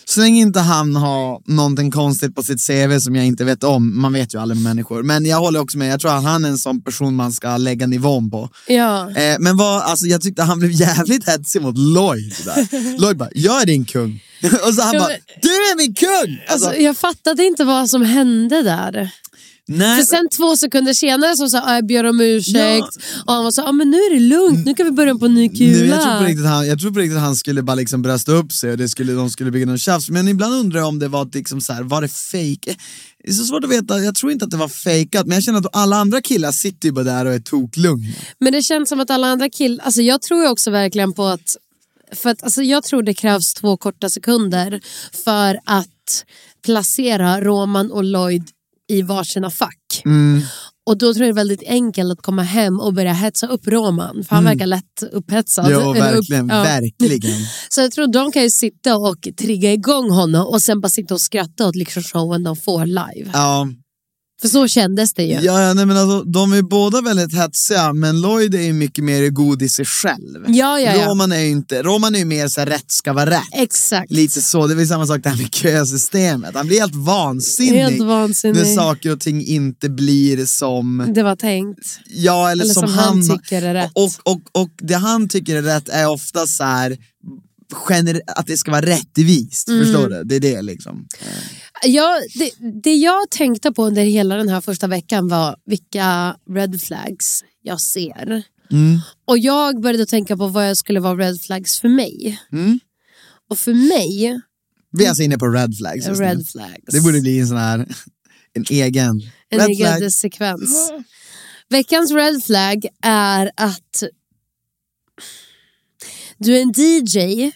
så 0.07 0.19
länge 0.19 0.41
inte 0.41 0.59
han 0.59 0.95
har 0.95 1.41
någonting 1.45 1.91
konstigt 1.91 2.35
på 2.35 2.43
sitt 2.43 2.67
CV 2.67 2.99
som 2.99 3.15
jag 3.15 3.25
inte 3.25 3.43
vet 3.45 3.63
om, 3.63 4.01
man 4.01 4.13
vet 4.13 4.33
ju 4.33 4.41
aldrig 4.41 4.61
med 4.61 4.75
människor. 4.75 5.03
Men 5.03 5.25
jag 5.25 5.37
håller 5.37 5.59
också 5.59 5.77
med, 5.77 5.93
jag 5.93 5.99
tror 5.99 6.17
att 6.17 6.23
han 6.23 6.45
är 6.45 6.49
en 6.49 6.57
sån 6.57 6.81
person 6.81 7.15
man 7.15 7.33
ska 7.33 7.57
lägga 7.57 7.87
nivån 7.87 8.31
på. 8.31 8.49
Ja. 8.67 9.11
Eh, 9.11 9.35
men 9.39 9.57
vad, 9.57 9.81
alltså, 9.81 10.05
jag 10.05 10.21
tyckte 10.21 10.43
han 10.43 10.59
blev 10.59 10.71
jävligt 10.71 11.29
hetsig 11.29 11.61
mot 11.61 11.77
Lloyd. 11.77 12.35
Där. 12.45 12.97
Lloyd 12.99 13.17
bara, 13.17 13.29
jag 13.33 13.61
är 13.61 13.65
din 13.65 13.85
kung. 13.85 14.21
Och 14.67 14.73
så 14.73 14.81
han 14.81 14.93
Ja, 14.93 14.99
bara, 14.99 15.13
du 15.41 15.49
är 15.49 15.77
min 15.77 15.93
kung! 15.93 16.39
Alltså, 16.47 16.67
Alltså, 16.67 16.81
jag 16.81 16.97
fattade 16.97 17.43
inte 17.45 17.63
vad 17.63 17.89
som 17.89 18.01
hände 18.01 18.61
där. 18.61 19.09
Nej, 19.67 19.99
För 19.99 20.05
sen 20.05 20.29
två 20.29 20.57
sekunder 20.57 20.93
senare 20.93 21.35
så 21.35 21.49
sa 21.49 21.57
jag, 21.57 21.77
jag 21.77 21.87
ber 21.87 22.03
om 22.03 22.19
ursäkt. 22.19 22.95
Och 23.25 23.33
han 23.33 23.43
var 23.43 23.51
så 23.51 23.61
ah, 23.61 23.71
men 23.71 23.91
nu 23.91 23.97
är 23.97 24.13
det 24.13 24.19
lugnt, 24.19 24.65
nu 24.65 24.73
kan 24.73 24.85
vi 24.85 24.91
börja 24.91 25.15
på 25.15 25.25
en 25.25 25.33
ny 25.33 25.49
kula. 25.49 25.77
Nu, 25.77 25.85
jag, 25.85 26.03
tror 26.03 26.17
på 26.19 26.25
riktigt 26.25 26.45
han, 26.45 26.67
jag 26.67 26.79
tror 26.79 26.91
på 26.91 26.99
riktigt 26.99 27.19
han 27.19 27.35
skulle 27.35 27.63
bara 27.63 27.75
liksom 27.75 28.01
brösta 28.01 28.31
upp 28.31 28.51
sig 28.51 28.71
och 28.71 28.77
det 28.77 28.89
skulle, 28.89 29.13
de 29.13 29.29
skulle 29.29 29.51
bygga 29.51 29.65
någon 29.65 29.77
tjafs. 29.77 30.09
Men 30.09 30.27
ibland 30.27 30.53
undrar 30.53 30.79
jag 30.79 30.87
om 30.87 30.99
det 30.99 31.07
var 31.07 31.29
liksom 31.33 31.61
så 31.61 31.73
här, 31.73 31.83
var 31.83 32.01
det 32.01 32.07
fake? 32.07 32.75
Det 33.23 33.29
är 33.29 33.33
så 33.33 33.43
svårt 33.43 33.63
att 33.63 33.69
veta, 33.69 33.99
jag 33.99 34.15
tror 34.15 34.31
inte 34.31 34.45
att 34.45 34.51
det 34.51 34.57
var 34.57 34.67
fejkat 34.67 35.27
men 35.27 35.35
jag 35.35 35.43
känner 35.43 35.59
att 35.59 35.75
alla 35.75 35.95
andra 35.95 36.21
killar 36.21 36.51
sitter 36.51 36.87
ju 36.87 36.91
bara 36.91 37.05
där 37.05 37.25
och 37.25 37.33
är 37.33 37.39
toklugna. 37.39 38.13
Men 38.39 38.53
det 38.53 38.61
känns 38.61 38.89
som 38.89 38.99
att 38.99 39.09
alla 39.09 39.27
andra 39.27 39.49
killar, 39.49 39.85
alltså 39.85 40.01
jag 40.01 40.21
tror 40.21 40.43
ju 40.43 40.49
också 40.49 40.71
verkligen 40.71 41.13
på 41.13 41.25
att, 41.25 41.55
för 42.11 42.29
att 42.29 42.43
alltså 42.43 42.63
jag 42.63 42.83
tror 42.83 43.03
det 43.03 43.13
krävs 43.13 43.53
två 43.53 43.77
korta 43.77 44.09
sekunder 44.09 44.81
för 45.25 45.59
att 45.65 46.25
placera 46.65 47.41
Roman 47.41 47.91
och 47.91 48.03
Lloyd 48.03 48.54
i 48.87 49.01
varsina 49.01 49.51
fack. 49.51 50.01
Mm. 50.05 50.41
Och 50.87 50.97
då 50.97 51.13
tror 51.13 51.25
jag 51.25 51.35
det 51.35 51.39
är 51.39 51.43
väldigt 51.43 51.63
enkelt 51.67 52.11
att 52.11 52.21
komma 52.21 52.43
hem 52.43 52.79
och 52.79 52.93
börja 52.93 53.13
hetsa 53.13 53.47
upp 53.47 53.67
Roman, 53.67 54.23
för 54.23 54.35
han 54.35 54.43
verkar 54.43 54.65
lätt 54.65 55.03
upphetsad. 55.11 55.65
Mm. 55.65 55.81
Jo, 55.83 55.91
upp- 55.91 55.97
verkligen, 55.97 56.49
ja. 56.49 56.63
verkligen. 56.63 57.39
Så 57.69 57.81
jag 57.81 57.91
tror 57.91 58.07
de 58.07 58.31
kan 58.31 58.43
ju 58.43 58.49
sitta 58.49 58.97
och 58.97 59.27
trigga 59.39 59.73
igång 59.73 60.09
honom 60.09 60.47
och 60.47 60.61
sen 60.61 60.81
bara 60.81 60.89
sitta 60.89 61.13
och 61.13 61.21
skratta 61.21 61.67
åt 61.67 61.75
liksom 61.75 62.03
showen 62.03 62.43
de 62.43 62.55
får 62.55 62.85
live. 62.85 63.31
Ja, 63.33 63.67
För 64.41 64.47
så 64.47 64.67
kändes 64.67 65.13
det 65.13 65.23
ju. 65.23 65.33
ja, 65.33 65.61
ja 65.61 65.73
nej, 65.73 65.85
men 65.85 65.97
alltså, 65.97 66.23
de 66.23 66.53
är 66.53 66.61
båda 66.61 67.01
väldigt 67.01 67.33
hetsiga 67.33 67.93
men 67.93 68.21
Lloyd 68.21 68.55
är 68.55 68.61
ju 68.61 68.73
mycket 68.73 69.03
mer 69.03 69.29
god 69.29 69.61
i 69.61 69.69
sig 69.69 69.85
själv. 69.85 70.45
Ja, 70.47 70.79
ja, 70.79 70.95
ja. 70.95 71.07
Roman 71.07 71.31
är 71.31 71.39
ju 71.39 71.47
inte, 71.47 71.83
Roman 71.83 72.15
är 72.15 72.19
ju 72.19 72.25
mer 72.25 72.47
så 72.47 72.61
här, 72.61 72.67
rätt 72.67 72.91
ska 72.91 73.13
vara 73.13 73.29
rätt. 73.29 73.41
Exakt. 73.53 74.11
Lite 74.11 74.41
så, 74.41 74.67
det 74.67 74.73
är 74.73 74.75
väl 74.75 74.87
samma 74.87 75.07
sak 75.07 75.23
där 75.23 75.35
med 75.37 75.53
kösystemet. 75.55 76.55
Han 76.55 76.67
blir 76.67 76.79
helt 76.79 76.95
vansinnig. 76.95 77.79
Helt 77.79 78.01
vansinnig. 78.03 78.57
När 78.57 78.75
saker 78.75 79.11
och 79.11 79.19
ting 79.19 79.45
inte 79.45 79.89
blir 79.89 80.45
som, 80.45 81.11
Det 81.15 81.23
var 81.23 81.35
tänkt. 81.35 81.99
ja, 82.05 82.51
eller, 82.51 82.63
Eller 82.63 82.73
som, 82.73 82.87
som 82.87 82.97
han 82.97 83.29
tycker 83.29 83.61
är 83.61 83.73
rätt. 83.73 83.91
Och, 83.93 84.11
och, 84.23 84.41
och 84.61 84.69
det 84.81 84.95
han 84.95 85.29
tycker 85.29 85.55
är 85.55 85.61
rätt 85.61 85.89
är 85.89 86.07
ofta 86.09 86.47
så 86.47 86.63
här, 86.63 86.97
gener- 87.73 88.21
att 88.27 88.47
det 88.47 88.57
ska 88.57 88.71
vara 88.71 88.85
rättvist. 88.85 89.67
Mm. 89.67 89.83
Förstår 89.85 90.09
du? 90.09 90.23
Det 90.23 90.35
är 90.35 90.39
det 90.39 90.61
liksom. 90.61 91.05
Ja, 91.83 92.19
det, 92.35 92.51
det 92.83 92.95
jag 92.95 93.29
tänkte 93.29 93.71
på 93.71 93.85
under 93.85 94.03
hela 94.03 94.35
den 94.35 94.49
här 94.49 94.61
första 94.61 94.87
veckan 94.87 95.27
var 95.27 95.55
vilka 95.65 96.35
red 96.49 96.81
flags 96.81 97.43
jag 97.61 97.81
ser. 97.81 98.43
Mm. 98.71 98.99
Och 99.25 99.37
jag 99.37 99.81
började 99.81 100.05
tänka 100.05 100.37
på 100.37 100.47
vad 100.47 100.69
jag 100.69 100.77
skulle 100.77 100.99
vara 100.99 101.17
red 101.17 101.41
flags 101.41 101.79
för 101.79 101.89
mig. 101.89 102.39
Mm. 102.51 102.79
Och 103.49 103.57
för 103.57 103.73
mig, 103.73 104.41
Vi 104.91 105.05
är 105.05 105.09
alltså 105.09 105.23
inne 105.23 105.37
på 105.37 105.47
red 105.47 105.77
flags 105.77 106.07
red 106.07 106.47
flags. 106.47 106.85
Det 106.85 107.01
borde 107.01 107.21
bli 107.21 107.39
en 107.39 107.47
sån 107.47 107.57
här, 107.57 107.87
en 108.53 108.65
egen. 108.69 109.21
en 109.49 109.59
red 109.59 109.69
egen 109.69 109.97
flag. 109.97 110.11
sekvens. 110.11 110.91
Veckans 111.69 112.11
red 112.11 112.43
flag 112.43 112.85
är 113.01 113.51
att 113.55 114.03
du 116.37 116.57
är 116.57 116.61
en 116.61 116.73
DJ 116.75 117.51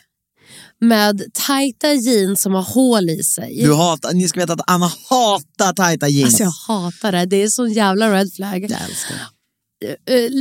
med 0.81 1.21
tajta 1.33 1.93
jeans 1.93 2.41
som 2.41 2.53
har 2.53 2.61
hål 2.63 3.09
i 3.09 3.23
sig. 3.23 3.61
Du 3.63 3.73
hatar, 3.73 4.13
ni 4.13 4.27
ska 4.27 4.39
veta 4.39 4.53
att 4.53 4.61
Anna 4.67 4.91
hatar 5.09 5.73
tajta 5.73 6.07
jeans. 6.07 6.41
Alltså 6.41 6.43
jag 6.43 6.75
hatar 6.75 7.11
det, 7.11 7.25
det 7.25 7.43
är 7.43 7.47
sån 7.47 7.73
jävla 7.73 8.13
red 8.13 8.33
flag. 8.33 8.61
Jag 8.63 8.69
det. 8.69 10.25
Eh, 10.25 10.31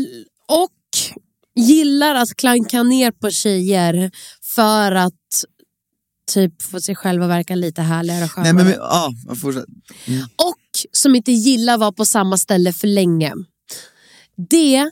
och 0.48 0.70
gillar 1.64 2.14
att 2.14 2.34
klanka 2.34 2.82
ner 2.82 3.10
på 3.10 3.30
tjejer 3.30 4.10
för 4.54 4.92
att 4.92 5.14
typ 6.32 6.62
få 6.62 6.80
sig 6.80 6.94
själv 6.96 7.22
att 7.22 7.28
verka 7.28 7.54
lite 7.54 7.82
härligare 7.82 8.24
och 8.24 8.30
Nej 8.36 8.44
skönare. 8.44 8.52
men 8.52 8.66
vi- 8.66 8.72
ja, 8.78 9.12
fortsätt. 9.42 9.64
Och 10.36 10.88
som 10.92 11.14
inte 11.14 11.32
gillar 11.32 11.74
att 11.74 11.80
vara 11.80 11.92
på 11.92 12.04
samma 12.04 12.36
ställe 12.38 12.72
för 12.72 12.88
länge. 12.88 13.32
Det 14.50 14.90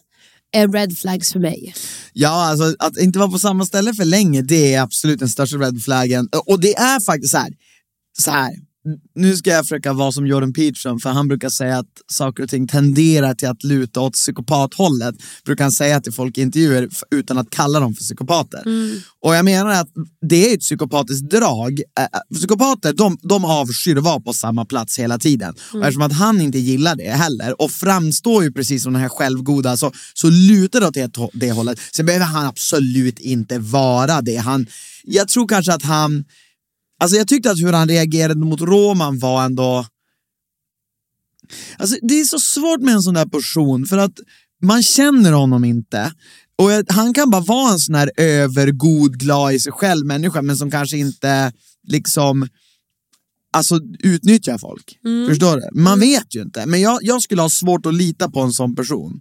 är 0.53 0.69
red 0.69 0.99
flags 0.99 1.33
för 1.33 1.41
mig. 1.41 1.75
Ja, 2.12 2.50
alltså 2.50 2.75
att 2.79 2.97
inte 2.97 3.19
vara 3.19 3.31
på 3.31 3.38
samma 3.38 3.67
ställe 3.67 3.95
för 3.95 4.05
länge, 4.05 4.43
det 4.43 4.75
är 4.75 4.83
absolut 4.83 5.19
den 5.19 5.29
största 5.29 5.57
red 5.57 5.83
flaggen. 5.83 6.29
Och 6.47 6.61
det 6.61 6.75
är 6.75 7.00
faktiskt 7.00 7.31
så 7.31 7.38
här, 7.38 7.53
så 8.19 8.31
här 8.31 8.53
nu 9.14 9.37
ska 9.37 9.50
jag 9.50 9.64
försöka 9.64 9.93
vara 9.93 10.12
som 10.12 10.26
Jordan 10.26 10.52
Peterson, 10.52 11.00
för 11.00 11.11
han 11.11 11.28
brukar 11.28 11.49
säga 11.49 11.78
att 11.78 11.87
saker 12.07 12.43
och 12.43 12.49
ting 12.49 12.69
tenderar 12.69 13.35
till 13.35 13.49
att 13.49 13.64
luta 13.64 14.00
åt 14.00 14.12
psykopathållet. 14.12 15.14
Brukar 15.45 15.64
han 15.64 15.73
säga 15.73 16.00
till 16.00 16.12
folk 16.12 16.38
i 16.38 16.40
intervjuer 16.43 16.88
utan 17.11 17.38
att 17.38 17.50
kalla 17.50 17.81
dem 17.81 17.95
för 17.95 18.02
psykopater. 18.02 18.62
Och 19.23 19.35
jag 19.35 19.45
menar 19.45 19.71
att 19.71 19.88
det 20.28 20.50
är 20.50 20.55
ett 20.55 20.61
psykopatiskt 20.61 21.31
drag. 21.31 21.81
Psykopater, 22.35 22.93
de, 22.93 23.19
de 23.23 23.45
avskyr 23.45 23.97
att 23.97 24.05
vara 24.05 24.21
på 24.21 24.33
samma 24.33 24.64
plats 24.64 24.99
hela 24.99 25.19
tiden. 25.19 25.55
Och 25.73 25.81
eftersom 25.81 26.02
att 26.02 26.12
han 26.12 26.40
inte 26.40 26.59
gillar 26.59 26.97
det 26.97 27.11
heller 27.11 27.62
och 27.62 27.71
framstår 27.71 28.45
ju 28.45 28.52
precis 28.52 28.83
som 28.83 28.93
den 28.93 29.02
här 29.02 29.09
självgoda 29.09 29.76
så, 29.76 29.93
så 30.14 30.31
lutar 30.31 30.81
det 30.81 30.87
åt 30.87 30.95
det, 30.95 31.31
det 31.33 31.52
hållet. 31.52 31.78
Sen 31.97 32.07
behöver 32.07 32.26
han 32.26 32.47
absolut 32.47 33.19
inte 33.19 33.59
vara 33.59 34.21
det. 34.21 34.37
Han, 34.37 34.66
jag 35.05 35.28
tror 35.28 35.49
kanske 35.49 35.73
att 35.75 35.83
han 35.83 36.25
Alltså 37.00 37.17
jag 37.17 37.29
tyckte 37.29 37.50
att 37.50 37.59
hur 37.59 37.73
han 37.73 37.88
reagerade 37.88 38.45
mot 38.45 38.61
Roman 38.61 39.19
var 39.19 39.45
ändå... 39.45 39.87
Alltså 41.79 41.97
det 42.03 42.21
är 42.21 42.25
så 42.25 42.38
svårt 42.38 42.81
med 42.81 42.95
en 42.95 43.03
sån 43.03 43.15
där 43.15 43.26
person 43.26 43.87
för 43.87 43.99
att 43.99 44.19
man 44.62 44.83
känner 44.83 45.33
honom 45.33 45.65
inte. 45.65 46.12
Och 46.59 46.71
han 46.88 47.15
kan 47.15 47.31
bara 47.31 47.43
vara 47.43 47.73
en 47.73 47.79
sån 47.79 47.95
här 47.95 48.11
övergod, 48.17 49.19
glad 49.19 49.53
i 49.53 49.61
sig 49.61 49.73
själv 49.73 50.07
människa 50.07 50.43
men 50.43 50.57
som 50.57 50.71
kanske 50.71 50.97
inte 50.97 51.53
liksom 51.88 52.49
alltså 53.53 53.81
utnyttjar 53.99 54.59
folk. 54.59 54.99
Förstår 55.29 55.57
du? 55.57 55.81
Man 55.81 56.00
vet 56.00 56.35
ju 56.35 56.43
inte. 56.43 56.67
Men 56.67 56.81
jag, 56.81 56.99
jag 57.03 57.23
skulle 57.23 57.43
ha 57.43 57.50
svårt 57.50 57.87
att 57.87 57.95
lita 57.95 58.31
på 58.31 58.41
en 58.41 58.53
sån 58.53 58.75
person. 58.75 59.21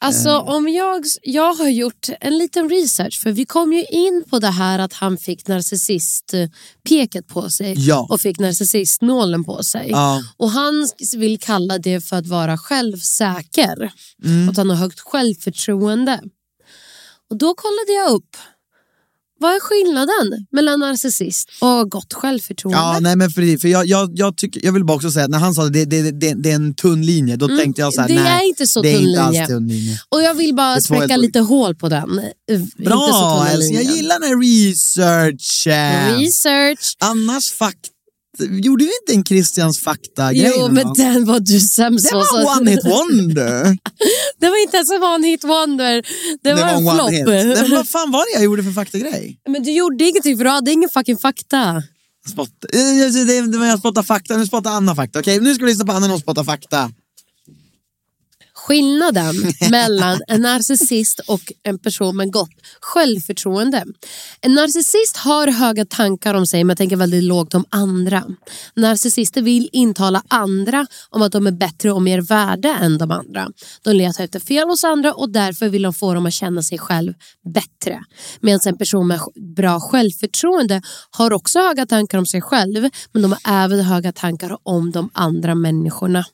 Alltså 0.00 0.28
Eh. 0.28 0.48
om 0.48 0.68
jag, 0.68 1.04
jag 1.22 1.54
har 1.54 1.68
gjort 1.68 2.08
en 2.20 2.38
liten 2.38 2.68
research 2.70 3.20
för 3.22 3.32
vi 3.32 3.44
kom 3.44 3.72
ju 3.72 3.84
in 3.84 4.24
på 4.30 4.38
det 4.38 4.50
här 4.50 4.78
att 4.78 4.92
han 4.92 5.18
fick 5.18 5.48
narcissistpeket 5.48 7.26
på 7.28 7.50
sig 7.50 7.74
Ja. 7.76 8.06
och 8.10 8.20
fick 8.20 8.38
narcissistnålen 8.38 9.44
på 9.44 9.62
sig. 9.64 9.90
Ja. 9.90 10.22
Och 10.36 10.50
han 10.50 10.88
vill 11.16 11.38
kalla 11.40 11.78
det 11.78 12.00
för 12.00 12.16
att 12.16 12.26
vara 12.26 12.58
självsäker 12.58 13.92
Mm. 14.24 14.48
att 14.48 14.56
han 14.56 14.70
har 14.70 14.76
högt 14.76 15.00
självförtroende. 15.00 16.20
Och 17.30 17.36
då 17.36 17.54
kollade 17.54 17.92
jag 17.92 18.10
upp 18.10 18.36
vad 19.40 19.50
är 19.50 19.60
skillnaden 19.60 20.46
mellan 20.52 20.80
narcissist 20.80 21.48
och 21.60 21.90
gott 21.90 22.12
självförtroende? 22.12 22.78
Ja, 22.78 22.98
nej 23.00 23.16
men 23.16 23.30
för, 23.30 23.60
för 23.60 23.68
jag, 23.68 23.86
jag, 23.86 24.10
jag, 24.14 24.36
tycker, 24.36 24.64
jag 24.64 24.72
vill 24.72 24.84
bara 24.84 24.96
också 24.96 25.10
säga 25.10 25.24
att 25.24 25.30
när 25.30 25.38
han 25.38 25.54
sa 25.54 25.64
det, 25.64 25.84
det, 25.84 26.10
det, 26.10 26.34
det, 26.34 26.50
är 26.50 26.54
en 26.54 26.74
tunn 26.74 27.06
linje, 27.06 27.36
då 27.36 27.48
tänkte 27.48 27.80
jag 27.80 27.94
så 27.94 28.00
här, 28.00 28.08
Mm, 28.08 28.22
det 28.24 28.30
nej, 28.30 28.44
är 28.44 28.48
inte 28.48 28.66
så 28.66 28.82
det 28.82 28.88
är 28.88 28.98
tunn 28.98 29.08
inte 29.08 29.22
alls 29.22 29.32
linje. 29.32 29.46
tunn 29.46 29.68
linje. 29.68 29.98
Och 30.08 30.22
jag 30.22 30.34
vill 30.34 30.54
bara 30.54 30.76
är 30.76 30.80
spräcka 30.80 31.16
lite 31.16 31.40
hål 31.40 31.74
på 31.74 31.88
den. 31.88 32.18
Eh, 32.18 32.60
inte 32.60 32.76
så 32.76 32.82
Bra 32.82 33.48
jag 33.52 33.82
gillar 33.82 34.20
den 34.20 34.28
här 34.28 34.40
researchen. 34.42 36.18
Research. 36.18 36.96
Annars 36.98 37.50
fakta, 37.50 37.88
gjorde 38.40 38.84
vi 38.84 38.90
inte 39.02 39.12
en 39.18 39.24
Christians 39.24 39.80
fakta-grej? 39.80 40.52
Jo, 40.56 40.68
men 40.68 40.92
den 40.92 41.24
var 41.24 41.40
du 41.40 41.60
sämst 41.60 42.04
det 42.04 42.10
på, 42.10 42.16
var 42.16 42.24
så- 42.24 42.60
one 42.60 42.70
hit 42.70 42.84
wonder. 42.84 43.76
Det 44.40 44.48
var 44.48 44.62
inte 44.62 44.76
ens 44.76 44.90
en 44.90 45.02
one 45.02 45.26
hit 45.26 45.44
wonder. 45.44 46.02
Det, 46.42 46.54
var 46.54 46.68
en 46.68 46.88
one 46.88 47.10
hit. 47.16 47.26
Nej, 47.26 47.46
men 47.46 47.56
flopp. 47.56 47.70
vad 47.70 47.88
fan 47.96 48.10
var 48.10 48.18
det 48.20 48.34
jag 48.34 48.44
gjorde 48.44 48.62
för 48.62 48.70
faktagrej? 48.72 49.40
Men 49.48 49.62
du 49.62 49.70
gjorde 49.72 50.04
ingenting 50.04 50.36
för 50.36 50.44
du 50.44 50.50
hade 50.50 50.72
ingen 50.72 50.88
fucking 50.88 51.18
fakta. 51.18 51.82
Spott, 52.30 52.50
eh, 52.72 52.78
det, 53.12 53.24
det, 53.24 53.40
det 53.52 53.58
var 53.58 53.66
jag 53.66 53.78
spottar 53.78 54.02
fakta, 54.02 54.36
nu 54.36 54.46
spottar 54.46 54.70
Anna 54.70 54.94
fakta. 54.94 55.18
Okej, 55.18 55.40
nu 55.40 55.54
ska 55.54 55.64
vi 55.64 55.70
lyssna 55.70 55.84
på 55.84 55.92
Anna 55.92 56.00
när 56.00 56.08
hon 56.08 56.20
spottar 56.20 56.44
fakta. 56.44 56.90
Skillnaden 58.66 59.34
mellan 59.70 60.20
en 60.28 60.40
narcissist 60.40 61.20
och 61.26 61.52
en 61.62 61.78
person 61.78 62.16
med 62.16 62.32
gott 62.32 62.50
självförtroende. 62.80 63.84
En 64.40 64.54
narcissist 64.54 65.16
har 65.16 65.48
höga 65.48 65.84
tankar 65.84 66.34
om 66.34 66.46
sig 66.46 66.64
men 66.64 66.76
tänker 66.76 66.96
väldigt 66.96 67.24
lågt 67.24 67.54
om 67.54 67.64
andra. 67.70 68.24
Narcissister 68.74 69.42
vill 69.42 69.68
intala 69.72 70.22
andra 70.28 70.86
om 71.10 71.22
att 71.22 71.32
de 71.32 71.46
är 71.46 71.50
bättre 71.50 71.92
och 71.92 72.02
mer 72.02 72.20
värda 72.20 72.76
än 72.78 72.98
de 72.98 73.10
andra. 73.10 73.48
De 73.82 73.92
letar 73.92 74.24
efter 74.24 74.40
fel 74.40 74.68
hos 74.68 74.84
andra 74.84 75.12
och 75.12 75.30
därför 75.30 75.68
vill 75.68 75.82
de 75.82 75.94
få 75.94 76.14
dem 76.14 76.26
att 76.26 76.34
känna 76.34 76.62
sig 76.62 76.78
själv 76.78 77.14
bättre. 77.54 78.00
Medan 78.40 78.60
en 78.66 78.78
person 78.78 79.06
med 79.06 79.20
bra 79.56 79.80
självförtroende 79.80 80.82
har 81.10 81.32
också 81.32 81.58
höga 81.58 81.86
tankar 81.86 82.18
om 82.18 82.26
sig 82.26 82.40
själv 82.42 82.88
men 83.12 83.22
de 83.22 83.32
har 83.32 83.64
även 83.64 83.80
höga 83.80 84.12
tankar 84.12 84.58
om 84.62 84.90
de 84.90 85.10
andra 85.14 85.54
människorna. 85.54 86.24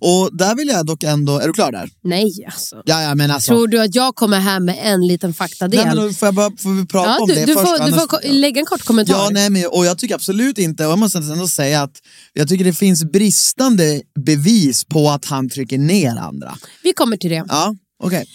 Och 0.00 0.36
där 0.36 0.54
vill 0.54 0.68
jag 0.68 0.86
dock 0.86 1.02
ändå, 1.02 1.38
är 1.38 1.46
du 1.46 1.52
klar 1.52 1.72
där? 1.72 1.90
Nej 2.04 2.44
alltså. 2.46 2.82
Ja, 2.84 3.02
ja 3.02 3.14
men 3.14 3.30
alltså. 3.30 3.48
Tror 3.48 3.68
du 3.68 3.82
att 3.82 3.94
jag 3.94 4.14
kommer 4.14 4.40
här 4.40 4.60
med 4.60 4.78
en 4.82 5.06
liten 5.06 5.34
faktadel? 5.34 5.86
Nej, 5.86 5.96
men 5.96 6.14
får, 6.14 6.26
jag 6.26 6.34
bara, 6.34 6.50
får 6.58 6.80
vi 6.80 6.86
prata 6.86 7.10
ja, 7.10 7.18
om 7.20 7.28
du, 7.28 7.34
det 7.34 7.46
du, 7.46 7.54
först? 7.54 7.66
får, 7.66 7.86
du 7.86 7.92
får 7.92 8.32
lägga 8.32 8.60
en 8.60 8.66
kort 8.66 8.82
kommentar. 8.84 9.14
Ja, 9.14 9.28
nej, 9.32 9.50
men, 9.50 9.66
och 9.66 9.86
jag 9.86 9.98
tycker 9.98 10.14
absolut 10.14 10.58
inte, 10.58 10.86
och 10.86 10.92
jag 10.92 10.98
måste 10.98 11.18
ändå 11.18 11.48
säga 11.48 11.82
att 11.82 11.96
jag 12.32 12.48
tycker 12.48 12.64
det 12.64 12.72
finns 12.72 13.04
bristande 13.04 14.02
bevis 14.24 14.84
på 14.84 15.10
att 15.10 15.24
han 15.24 15.48
trycker 15.48 15.78
ner 15.78 16.16
andra. 16.16 16.58
Vi 16.82 16.92
kommer 16.92 17.16
till 17.16 17.30
det. 17.30 17.44
Ja, 17.48 17.74
okej. 18.04 18.26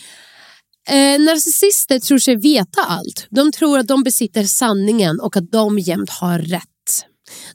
Eh, 0.89 1.21
narcissister 1.21 1.99
tror 1.99 2.17
sig 2.17 2.35
veta 2.35 2.81
allt. 2.81 3.27
De 3.29 3.51
tror 3.51 3.79
att 3.79 3.87
de 3.87 4.03
besitter 4.03 4.43
sanningen 4.43 5.19
och 5.19 5.37
att 5.37 5.51
de 5.51 5.79
jämt 5.79 6.09
har 6.09 6.39
rätt. 6.39 6.63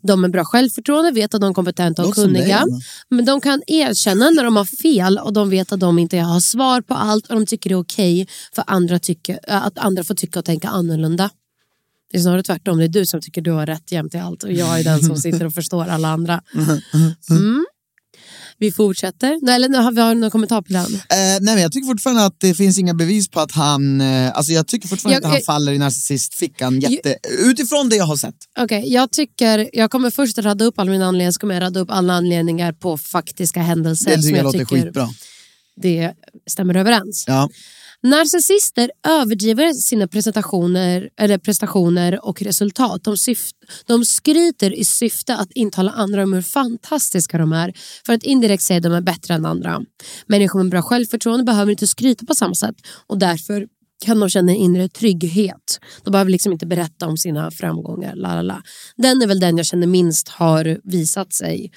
De 0.02 0.21
med 0.21 0.31
bra 0.31 0.45
självförtroende 0.45 1.11
vet 1.11 1.35
att 1.35 1.40
de 1.40 1.50
är 1.50 1.55
kompetenta 1.55 2.07
och 2.07 2.14
kunniga. 2.14 2.64
Men 3.09 3.25
de 3.25 3.40
kan 3.40 3.62
erkänna 3.67 4.31
när 4.31 4.45
de 4.45 4.57
har 4.57 4.64
fel 4.64 5.19
och 5.19 5.33
de 5.33 5.50
vet 5.50 5.73
att 5.73 5.81
de 5.81 5.99
inte 5.99 6.19
har 6.19 6.40
svar 6.40 6.81
på 6.81 6.95
allt 6.95 7.26
och 7.26 7.35
de 7.35 7.47
tycker 7.47 7.71
det 7.71 7.75
är 7.75 7.81
okej 7.81 8.28
för 8.52 8.64
andra 8.67 8.99
tycker, 8.99 9.40
äh, 9.49 9.67
att 9.67 9.78
andra 9.78 10.05
får 10.05 10.14
tycka 10.14 10.38
och 10.38 10.45
tänka 10.45 10.69
annorlunda. 10.69 11.31
Det 12.11 12.19
är 12.19 12.23
snarare 12.23 12.43
tvärtom, 12.43 12.78
det 12.78 12.85
är 12.85 12.88
du 12.88 13.07
som 13.07 13.21
tycker 13.21 13.40
du 13.40 13.50
har 13.50 13.67
rätt 13.67 13.93
jämt 13.93 14.14
i 14.14 14.19
allt 14.19 14.43
och 14.43 14.52
jag 14.52 14.81
är 14.81 14.85
den 14.85 15.02
som 15.02 15.17
sitter 15.26 15.45
och 15.45 15.55
förstår 15.55 15.88
alla 15.88 16.09
andra. 16.09 16.43
Mm. 17.31 17.67
Vi 18.61 18.73
fortsätter. 18.73 19.50
Eller 19.55 19.79
har 19.83 19.93
vi 19.93 20.00
har 20.00 20.15
någon 20.15 20.31
kommentar 20.31 20.62
på 20.62 20.73
den. 20.73 20.95
Eh, 20.95 20.99
nej, 21.11 21.41
men 21.41 21.61
jag 21.61 21.73
tycker 21.73 21.87
fortfarande 21.87 22.25
att 22.25 22.37
det 22.41 22.55
finns 22.55 22.79
inga 22.79 22.95
bevis 22.95 23.29
på 23.29 23.41
att 23.41 23.53
han, 23.53 24.00
eh, 24.00 24.37
alltså 24.37 24.53
jag 24.53 24.67
tycker 24.67 24.88
fortfarande 24.88 25.15
Jag- 25.15 25.21
att 25.21 25.25
han 25.31 25.35
jag- 25.35 25.45
faller 25.45 25.73
i 25.73 25.79
narcissistfickan 25.79 26.81
jätte, 26.81 27.17
utifrån 27.38 27.88
det 27.88 27.97
jag 27.97 28.05
har 28.05 28.17
sett. 28.17 28.35
Okej, 28.59 28.93
jag 28.93 29.11
tycker, 29.12 29.71
jag 29.73 29.91
kommer 29.91 30.11
först 30.11 30.38
radda 30.38 30.65
upp 30.65 30.79
alla 30.79 30.91
mina 30.91 31.07
anledningar, 31.07 31.33
så 31.33 31.41
kommer 31.41 31.55
jag 31.55 31.62
radda 31.62 31.81
upp 31.81 31.91
alla 31.91 32.15
anledningar 32.15 32.73
på 32.73 32.99
faktiska 32.99 33.61
händelser 33.62 34.11
Det 34.11 34.17
tycker 34.17 34.29
jag 34.31 34.38
jag 34.38 34.45
låter 34.45 34.59
tycker 34.59 34.77
skitbra. 34.83 35.09
det 35.83 36.12
stämmer 36.50 36.77
överens. 36.77 37.25
Ja. 37.27 37.49
Narcissister 38.02 38.90
överdriver 39.09 39.73
sina 39.73 40.09
prestationer, 40.09 41.09
eller 41.17 41.38
prestationer 41.38 42.25
och 42.25 42.43
resultat. 42.43 43.05
De, 43.05 43.17
syft, 43.17 43.57
de 43.87 44.05
skryter 44.05 44.73
i 44.78 44.85
syfte 44.85 45.37
att 45.37 45.52
intala 45.52 45.90
andra 45.90 46.23
om 46.23 46.33
hur 46.33 46.43
fantastiska 46.43 47.38
de 47.38 47.52
är 47.52 47.73
för 48.07 48.12
att 48.12 48.23
indirekt 48.23 48.62
säga 48.62 48.76
att 48.76 48.83
de 48.83 48.93
är 48.93 49.00
bättre 49.00 49.35
än 49.35 49.47
andra. 49.47 49.83
Människor 50.26 50.62
med 50.62 50.71
bra 50.71 50.83
självförtroende 50.83 51.45
behöver 51.45 51.71
inte 51.71 51.87
skryta 51.87 52.26
på 52.26 52.35
samma 52.35 52.55
sätt 52.55 52.76
och 53.07 53.19
därför 53.19 53.67
kan 54.05 54.21
de 54.21 54.28
känna 54.28 54.52
en 54.52 54.59
inre 54.59 54.88
trygghet. 54.88 55.81
De 56.05 56.11
behöver 56.11 56.31
liksom 56.31 56.52
inte 56.52 56.67
berätta 56.67 57.07
om 57.07 57.17
sina 57.17 57.50
framgångar. 57.50 58.14
Lalala. 58.14 58.62
Den 58.97 59.23
är 59.23 59.26
väl 59.26 59.40
den 59.40 59.57
jag 59.57 59.67
känner 59.67 59.87
minst 59.87 60.28
har 60.28 60.81
visat 60.85 61.33
sig 61.33 61.73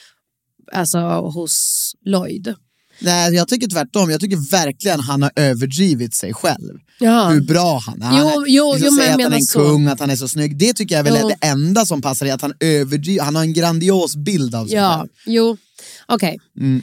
alltså, 0.71 0.99
hos 1.07 1.95
Lloyd. 2.05 2.55
Nej, 3.01 3.33
jag 3.33 3.47
tycker 3.47 3.67
tvärtom. 3.67 4.09
Jag 4.11 4.19
tycker 4.21 4.51
verkligen 4.51 4.99
han 4.99 5.21
har 5.21 5.31
överdrivit 5.35 6.13
sig 6.15 6.33
själv. 6.33 6.73
Ja. 6.99 7.27
Hur 7.29 7.41
bra 7.41 7.81
han 7.85 8.01
är. 8.01 8.19
Jo, 8.19 8.25
Han 8.29 8.43
är- 8.43 8.47
jo, 8.47 8.73
liksom 8.73 8.95
jo, 8.97 9.03
att 9.03 9.21
han 9.21 9.33
är 9.33 9.37
en 9.37 9.41
så. 9.43 9.59
kung, 9.59 9.87
att 9.87 9.99
han 9.99 10.09
är 10.09 10.15
så 10.15 10.27
snygg. 10.27 10.57
Det 10.57 10.73
tycker 10.73 10.95
jag 10.95 11.03
väl 11.03 11.17
Jo. 11.21 11.27
är 11.29 11.35
det 11.41 11.47
enda 11.47 11.85
som 11.85 12.01
passar 12.01 12.25
i 12.25 12.31
att 12.31 12.41
han 12.41 12.53
överdriver. 12.59 13.23
Han 13.23 13.35
har 13.35 13.43
en 13.43 13.53
grandios 13.53 14.15
bild 14.15 14.55
av 14.55 14.65
sig 14.67 14.75
Ja, 14.75 14.97
själv. 14.99 15.09
jo. 15.25 15.57
Okej. 16.07 16.39
Mm. 16.59 16.81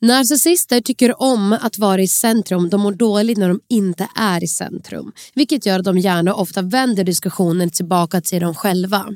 Narcissister 0.00 0.80
tycker 0.80 1.22
om 1.22 1.52
att 1.52 1.78
vara 1.78 2.02
i 2.02 2.08
centrum. 2.08 2.68
De 2.70 2.80
mår 2.80 2.92
dåligt 2.92 3.38
när 3.38 3.48
de 3.48 3.60
inte 3.68 4.08
är 4.16 4.44
i 4.44 4.48
centrum. 4.48 5.12
Vilket 5.34 5.66
gör 5.66 5.78
att 5.78 5.84
de 5.84 5.98
gärna 5.98 6.34
ofta 6.34 6.62
vänder 6.62 7.04
diskussionen 7.04 7.70
tillbaka 7.70 8.20
till 8.20 8.40
dem 8.40 8.54
själva. 8.54 9.06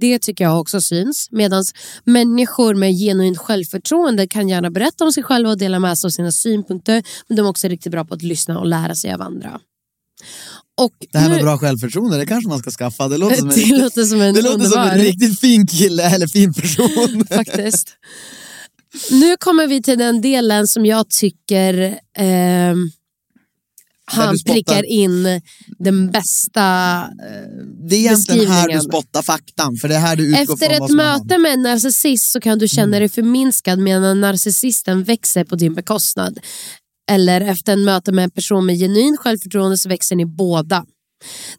Det 0.00 0.18
tycker 0.18 0.44
jag 0.44 0.60
också 0.60 0.80
syns. 0.80 1.28
Medan 1.30 1.64
människor 2.04 2.74
med 2.74 2.92
genuint 2.98 3.38
självförtroende 3.38 4.26
kan 4.28 4.48
gärna 4.48 4.70
berätta 4.70 5.04
om 5.04 5.12
sig 5.12 5.22
själva 5.22 5.50
och 5.50 5.58
dela 5.58 5.78
med 5.78 5.98
sig 5.98 6.08
av 6.08 6.10
sina 6.10 6.32
synpunkter. 6.32 7.02
Men 7.28 7.36
de 7.36 7.46
är 7.46 7.50
också 7.50 7.68
riktigt 7.68 7.92
bra 7.92 8.04
på 8.04 8.14
att 8.14 8.22
lyssna 8.22 8.58
och 8.58 8.66
lära 8.66 8.94
sig 8.94 9.12
av 9.12 9.22
andra. 9.22 9.60
Och 10.78 10.92
Det 11.12 11.18
här 11.18 11.28
med 11.28 11.36
nu- 11.38 11.42
bra 11.42 11.58
självförtroende, 11.58 12.16
det 12.16 12.26
kanske 12.26 12.48
man 12.48 12.58
ska 12.58 12.70
skaffa. 12.70 13.08
Det 13.08 13.18
låter 13.18 13.36
som 13.40 13.50
en, 13.50 13.54
Det 13.54 13.78
låter 13.82 14.02
som 14.04 14.20
en 14.20 14.34
det 14.34 14.42
låter 14.42 14.64
som 14.64 14.82
en 14.82 14.98
riktigt 14.98 15.40
fin 15.40 15.66
kille 15.66 16.14
eller 16.14 16.26
fin 16.26 16.54
person. 16.54 17.24
faktiskt. 17.30 17.88
Nu 19.10 19.36
kommer 19.36 19.66
vi 19.66 19.82
till 19.82 19.98
den 19.98 20.20
delen 20.20 20.68
som 20.68 20.86
jag 20.86 21.10
tycker 21.10 21.98
ehm, 22.18 22.90
han 24.06 24.36
prickar 24.46 24.84
in 24.84 25.40
den 25.78 26.10
bästa... 26.10 26.60
Det 27.88 27.96
är 27.96 27.98
egentligen 27.98 28.50
här 28.50 28.68
du 28.68 28.80
spottar 28.80 29.22
faktan, 29.22 29.76
för 29.76 29.88
det 29.88 29.94
är 29.94 30.00
här 30.00 30.16
du 30.16 30.34
Efter 30.36 30.70
ett 30.70 30.90
möte 30.90 31.38
med 31.38 31.52
en 31.52 31.62
narcissist 31.62 32.32
så 32.32 32.40
kan 32.40 32.58
du 32.58 32.68
känna 32.68 32.98
dig 32.98 33.08
förminskad 33.08 33.78
medan 33.78 34.20
narcissisten 34.20 35.04
växer 35.04 35.44
på 35.44 35.56
din 35.56 35.74
bekostnad. 35.74 36.38
Eller 37.10 37.40
efter 37.40 37.72
en 37.72 37.84
möte 37.84 38.12
med 38.12 38.24
en 38.24 38.30
person 38.30 38.66
med 38.66 38.78
genuin 38.78 39.16
självförtroende 39.16 39.78
så 39.78 39.88
växer 39.88 40.16
ni 40.16 40.26
båda. 40.26 40.86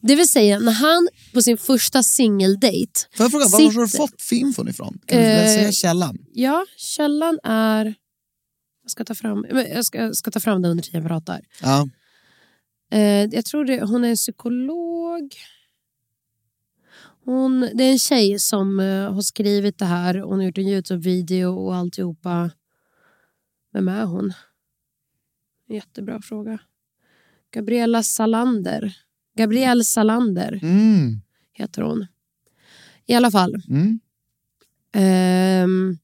Det 0.01 0.15
vill 0.15 0.29
säga 0.29 0.59
när 0.59 0.71
han 0.71 1.07
på 1.33 1.41
sin 1.41 1.57
första 1.57 2.03
singeldate... 2.03 2.77
Får 3.15 3.23
jag 3.23 3.31
fråga, 3.31 3.47
var 3.47 3.73
har 3.73 3.81
du 3.81 3.87
fått 3.87 4.21
filmfon 4.21 4.67
ifrån? 4.69 4.97
Kan 5.05 5.17
du 5.17 5.23
Eh, 5.23 5.45
säga 5.45 5.71
källan? 5.71 6.17
Ja, 6.33 6.65
källan 6.77 7.39
är... 7.43 7.85
Jag 8.83 8.91
ska 8.91 9.05
ta 9.05 9.15
fram, 9.15 9.45
jag 9.49 9.85
ska, 9.85 9.97
jag 9.97 10.15
ska 10.15 10.31
ta 10.31 10.39
fram 10.39 10.61
den 10.61 10.71
under 10.71 10.83
tiden 10.83 11.01
jag 11.01 11.09
pratar. 11.09 11.41
Ja. 11.61 11.87
Eh, 12.91 13.25
jag 13.31 13.45
tror 13.45 13.65
det, 13.65 13.81
hon 13.81 14.03
är 14.03 14.09
en 14.09 14.15
psykolog. 14.15 15.33
Hon, 17.23 17.59
det 17.73 17.83
är 17.83 17.91
en 17.91 17.99
tjej 17.99 18.39
som 18.39 18.79
eh, 18.79 19.13
har 19.13 19.21
skrivit 19.21 19.77
det 19.77 19.85
här. 19.85 20.15
Hon 20.15 20.39
har 20.39 20.45
gjort 20.45 20.57
en 20.57 20.67
Youtube-video 20.67 21.47
och 21.55 21.75
alltihopa. 21.75 22.51
Vem 23.73 23.87
är 23.87 24.05
hon? 24.05 24.33
Jättebra 25.69 26.21
fråga. 26.21 26.59
Gabriella 27.51 28.03
Salander. 28.03 28.97
Gabrielle 29.37 29.83
Salander 29.83 30.59
Mm. 30.63 31.21
heter 31.53 31.81
hon. 31.81 32.07
I 33.05 33.13
alla 33.13 33.31
fall. 33.31 33.55
Mm. 33.69 33.99
Ehm. 34.93 35.97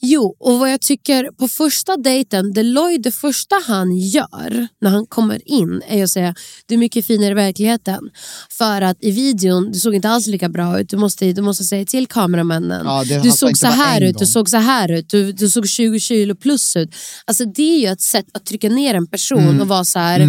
Jo, 0.00 0.36
och 0.40 0.58
vad 0.58 0.72
jag 0.72 0.80
tycker 0.80 1.24
på 1.38 1.48
första 1.48 1.96
dejten, 1.96 2.52
Deloy, 2.52 2.98
det 2.98 3.10
första 3.12 3.56
han 3.66 3.96
gör 3.96 4.68
när 4.80 4.90
han 4.90 5.06
kommer 5.06 5.48
in 5.48 5.82
är 5.88 6.04
att 6.04 6.10
säga 6.10 6.34
du 6.66 6.74
är 6.74 6.78
mycket 6.78 7.06
finare 7.06 7.30
i 7.30 7.34
verkligheten. 7.34 8.00
För 8.50 8.82
att 8.82 8.96
i 9.00 9.10
videon, 9.10 9.72
du 9.72 9.78
såg 9.78 9.94
inte 9.94 10.08
alls 10.08 10.26
lika 10.26 10.48
bra 10.48 10.80
ut. 10.80 10.88
Du 10.88 10.96
måste, 10.96 11.32
du 11.32 11.42
måste 11.42 11.64
säga 11.64 11.84
till 11.84 12.06
kameramännen. 12.06 12.86
Ja, 12.86 13.04
det- 13.04 13.22
du 13.22 13.30
såg 13.30 13.56
så 13.56 13.66
här 13.66 14.00
ut, 14.00 14.18
du 14.18 14.26
såg 14.26 14.48
så 14.50 14.56
här 14.56 14.92
ut, 14.92 15.08
du, 15.10 15.32
du 15.32 15.48
såg 15.48 15.68
20 15.68 16.00
kilo 16.00 16.34
plus 16.34 16.76
ut. 16.76 16.90
Alltså 17.24 17.44
det 17.44 17.76
är 17.76 17.80
ju 17.80 17.86
ett 17.86 18.00
sätt 18.02 18.26
att 18.34 18.46
trycka 18.46 18.68
ner 18.68 18.94
en 18.94 19.06
person 19.06 19.38
Mm. 19.42 19.60
och 19.60 19.68
vara 19.68 19.84
så 19.84 19.98
här, 19.98 20.20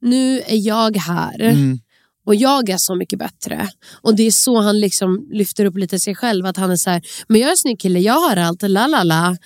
nu 0.00 0.40
är 0.40 0.66
jag 0.66 0.96
här. 0.96 1.40
Mm. 1.40 1.78
Och 2.28 2.34
jag 2.34 2.68
är 2.70 2.76
så 2.78 2.94
mycket 2.94 3.18
bättre. 3.18 3.68
Och 4.02 4.16
det 4.16 4.22
är 4.22 4.30
så 4.30 4.60
han 4.60 4.80
liksom 4.80 5.28
lyfter 5.32 5.64
upp 5.64 5.76
lite 5.76 6.00
sig 6.00 6.14
själv. 6.14 6.46
Att 6.46 6.56
han 6.56 6.70
är 6.70 6.76
så 6.76 6.90
här, 6.90 7.02
men 7.28 7.40
jag 7.40 7.48
är 7.48 7.50
en 7.50 7.56
snygg 7.56 7.80
kille, 7.80 7.98
jag 7.98 8.20
har 8.20 8.36
allt, 8.36 8.62
la 8.62 8.86
la 8.86 9.02
la. 9.02 9.36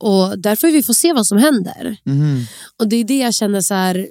Och 0.00 0.38
därför 0.38 0.70
vi 0.70 0.82
får 0.82 0.94
se 0.94 1.12
vad 1.12 1.26
som 1.26 1.38
händer. 1.38 1.96
Mhm. 2.04 2.44
Och 2.78 2.88
det 2.88 2.96
är 2.96 3.04
det 3.04 3.18
jag 3.18 3.34
känner 3.34 3.60
så 3.60 3.74
här, 3.74 4.08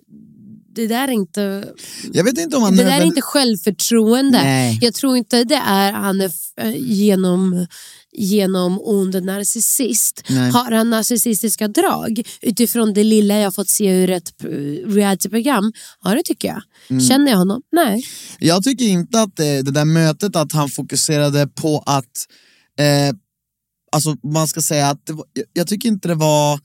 det 0.75 0.87
där 0.87 1.07
är 1.07 1.11
inte, 1.11 1.73
Jag 2.13 2.23
vet 2.23 2.37
inte 2.37 2.57
om 2.57 2.63
han 2.63 2.75
det 2.75 2.83
där 2.83 3.01
är 3.01 3.05
inte 3.05 3.21
självförtroende. 3.21 4.41
Nej. 4.43 4.79
Jag 4.81 4.93
tror 4.93 5.17
inte 5.17 5.43
det 5.43 5.61
är 5.65 5.91
han 5.91 6.21
är 6.21 6.31
eh, 6.57 6.75
genom 6.77 7.67
genom 8.11 8.79
ond 8.81 9.23
narcissist. 9.23 10.23
Nej. 10.29 10.51
Har 10.51 10.71
han 10.71 10.89
narcissistiska 10.89 11.67
drag 11.67 12.21
utifrån 12.41 12.93
det 12.93 13.03
lilla 13.03 13.39
jag 13.39 13.55
fått 13.55 13.69
se 13.69 13.85
ur 13.89 14.09
ett 14.09 14.43
eh, 14.43 14.47
realityprogram? 14.93 15.71
Ja 16.03 16.09
det 16.09 16.21
tycker 16.25 16.47
jag. 16.47 16.61
Mm. 16.89 17.01
Känner 17.03 17.31
jag 17.31 17.37
honom? 17.37 17.61
Nej. 17.71 18.03
Jag 18.39 18.63
tycker 18.63 18.85
inte 18.85 19.21
att 19.21 19.35
det, 19.35 19.61
det 19.61 19.71
där 19.71 19.85
mötet 19.85 20.35
att 20.35 20.51
han 20.51 20.69
fokuserade 20.69 21.47
på 21.47 21.83
att, 21.85 22.05
eh, 22.79 23.15
alltså 23.91 24.15
man 24.23 24.47
ska 24.47 24.61
säga 24.61 24.87
att 24.87 25.09
var, 25.09 25.25
jag- 25.33 25.45
jag 25.53 25.67
tycker 25.67 25.89
inte 25.89 26.07
det 26.07 26.15
var 26.15 26.59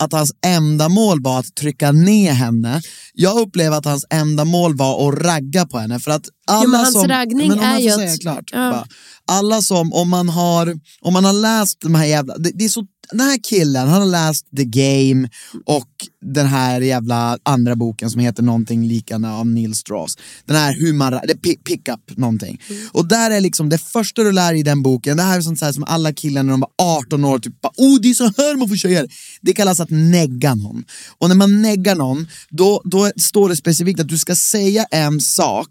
att 0.00 0.12
hans 0.12 0.32
enda 0.46 0.88
mål 0.88 1.22
var 1.22 1.38
att 1.38 1.54
trycka 1.54 1.92
ner 1.92 2.32
henne. 2.32 2.82
Jag 3.14 3.38
upplever 3.40 3.76
att 3.76 3.84
hans 3.84 4.04
enda 4.10 4.44
mål 4.44 4.76
var 4.76 5.08
att 5.08 5.18
ragga 5.18 5.66
på 5.66 5.78
henne. 5.78 6.00
För 6.00 6.10
att 6.10 6.24
alla 6.46 6.68
men 6.68 6.80
hans 6.80 6.92
som, 6.92 7.08
raggning 7.08 7.48
men 7.48 7.58
om 7.58 7.64
är 7.64 7.78
ju 7.78 7.90
att- 7.90 8.20
klart. 8.20 8.44
Ja. 8.52 8.70
Bara, 8.70 8.86
alla 9.26 9.62
som, 9.62 9.92
om 9.92 10.08
man 10.08 10.28
har, 10.28 10.76
om 11.00 11.12
man 11.12 11.24
har 11.24 11.32
läst 11.32 11.80
de 11.80 11.94
här 11.94 12.04
jävla, 12.04 12.38
det, 12.38 12.50
det 12.54 12.64
är 12.64 12.68
så, 12.68 12.84
den 13.12 13.20
här 13.20 13.38
killen, 13.42 13.88
han 13.88 14.00
har 14.00 14.08
läst 14.08 14.46
The 14.56 14.64
Game 14.64 15.28
och 15.66 15.88
den 16.22 16.46
här 16.46 16.80
jävla 16.80 17.38
andra 17.42 17.76
boken 17.76 18.10
som 18.10 18.20
heter 18.20 18.42
någonting 18.42 18.86
liknande 18.86 19.30
av 19.30 19.46
Neil 19.46 19.74
Strauss. 19.74 20.18
Den 20.46 20.56
här 20.56 20.74
hur 20.74 20.92
man, 20.92 21.14
ra- 21.14 21.26
det 21.26 21.32
är 21.32 21.36
pi- 21.36 21.62
pick 21.64 21.88
up 21.88 22.16
någonting. 22.16 22.60
Och 22.92 23.08
där 23.08 23.30
är 23.30 23.40
liksom 23.40 23.68
det 23.68 23.78
första 23.78 24.22
du 24.22 24.32
lär 24.32 24.54
i 24.54 24.62
den 24.62 24.82
boken, 24.82 25.16
det 25.16 25.22
här 25.22 25.36
är 25.38 25.42
sånt 25.42 25.58
så 25.58 25.64
här 25.64 25.72
som 25.72 25.84
alla 25.84 26.12
killar 26.12 26.42
när 26.42 26.50
de 26.50 26.60
var 26.60 26.70
18 26.98 27.24
år, 27.24 27.38
typ 27.38 27.60
bara, 27.60 27.72
oh 27.76 28.00
det 28.00 28.10
är 28.10 28.14
så 28.14 28.24
här 28.24 28.56
man 28.56 28.68
får 28.68 28.76
tjejer. 28.76 29.08
Det 29.40 29.52
kallas 29.52 29.80
att 29.80 29.90
negga 29.90 30.54
någon. 30.54 30.84
Och 31.18 31.28
när 31.28 31.36
man 31.36 31.62
neggar 31.62 31.94
någon, 31.94 32.28
då, 32.50 32.82
då 32.84 33.10
står 33.16 33.48
det 33.48 33.56
specifikt 33.56 34.00
att 34.00 34.08
du 34.08 34.18
ska 34.18 34.36
säga 34.36 34.84
en 34.90 35.20
sak 35.20 35.68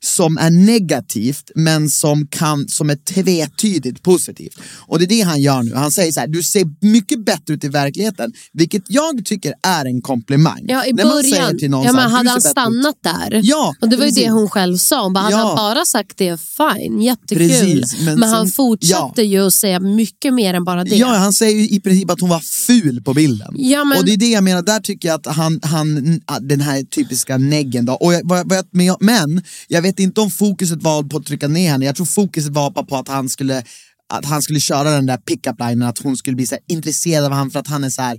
som 0.00 0.38
är 0.38 0.50
negativt 0.50 1.50
men 1.54 1.90
som, 1.90 2.26
kan, 2.26 2.68
som 2.68 2.90
är 2.90 2.96
tvetydigt 2.96 4.02
positivt. 4.02 4.58
Och 4.86 4.98
det 4.98 5.04
är 5.04 5.08
det 5.08 5.20
han 5.20 5.40
gör 5.40 5.62
nu. 5.62 5.74
Han 5.74 5.90
säger 5.92 6.12
så 6.12 6.20
här, 6.20 6.26
du 6.26 6.42
ser 6.42 6.64
mycket 6.82 7.24
bättre 7.24 7.54
ut 7.54 7.64
i 7.64 7.68
verkligheten, 7.68 8.32
vilket 8.52 8.82
jag 8.88 9.24
tycker 9.24 9.54
är 9.62 9.84
en 9.84 10.02
komplimang. 10.02 10.64
Ja, 10.68 10.86
i 10.86 10.92
När 10.92 11.04
man 11.04 11.22
säger 11.22 11.36
början. 11.42 11.58
till 11.58 11.70
någon 11.70 11.84
ja, 11.84 11.92
men 11.92 12.04
"Du 12.04 12.10
hade 12.16 12.16
han 12.16 12.24
bättre 12.24 12.48
ut." 12.48 12.52
stannat 12.52 12.96
där, 13.02 13.40
Ja, 13.44 13.74
och 13.80 13.88
det 13.88 13.96
var 13.96 14.04
ju 14.04 14.10
precis. 14.10 14.24
det 14.24 14.30
hon 14.30 14.50
själv 14.50 14.76
sa, 14.76 15.02
hon 15.02 15.12
bara, 15.12 15.20
hade 15.20 15.36
Ja. 15.36 15.46
han 15.46 15.56
bara 15.56 15.84
sagt 15.84 16.16
det, 16.16 16.40
fine, 16.40 17.02
jättekul. 17.02 17.48
Precis, 17.48 18.00
men 18.00 18.20
men 18.20 18.28
han 18.28 18.46
sen- 18.46 18.52
fortsatte 18.52 19.22
ju 19.22 19.46
att 19.46 19.54
säga 19.54 19.80
mycket 19.80 20.34
mer 20.34 20.54
än 20.54 20.64
bara 20.64 20.84
det. 20.84 20.96
Ja, 20.96 21.06
han 21.06 21.32
säger 21.32 21.56
ju 21.58 21.68
i 21.68 21.80
princip 21.80 22.10
att 22.10 22.20
hon 22.20 22.30
var 22.30 22.40
ful 22.40 23.02
på 23.02 23.14
bilden. 23.14 23.54
Ja, 23.56 23.84
men- 23.84 23.98
Och 23.98 24.04
det 24.04 24.12
är 24.12 24.16
det 24.16 24.30
jag 24.30 24.44
menar, 24.44 24.62
där 24.62 24.80
tycker 24.80 25.08
jag 25.08 25.14
att 25.26 25.34
han, 25.36 25.60
han 25.62 26.20
den 26.40 26.60
här 26.60 26.82
typiska 26.82 27.38
neggen 27.38 27.84
då. 27.86 27.92
Och 27.92 28.14
jag, 28.14 28.20
vad, 28.24 28.52
jag, 28.72 28.96
men, 29.00 29.42
jag, 29.68 29.82
vet 29.82 30.00
inte 30.00 30.20
om 30.20 30.30
fokuset 30.30 30.82
var 30.82 31.02
på 31.02 31.16
att 31.16 31.26
trycka 31.26 31.48
ner 31.48 31.70
henne, 31.70 31.84
jag 31.86 31.96
tror 31.96 32.06
fokuset 32.06 32.52
var 32.52 32.70
på 32.70 32.96
att 32.96 33.08
han 33.08 33.28
skulle 33.28 33.64
att 34.12 34.24
han 34.24 34.42
skulle 34.42 34.60
köra 34.60 34.90
den 34.90 35.06
där 35.06 35.16
pick-up 35.16 35.60
linen 35.60 35.88
att 35.88 35.98
hon 35.98 36.16
skulle 36.16 36.36
bli 36.36 36.46
så 36.46 36.56
intresserad 36.68 37.24
av 37.24 37.30
honom 37.30 37.50
för 37.50 37.60
att 37.60 37.68
han 37.68 37.84
är 37.84 37.90
så 37.90 38.02
här 38.02 38.18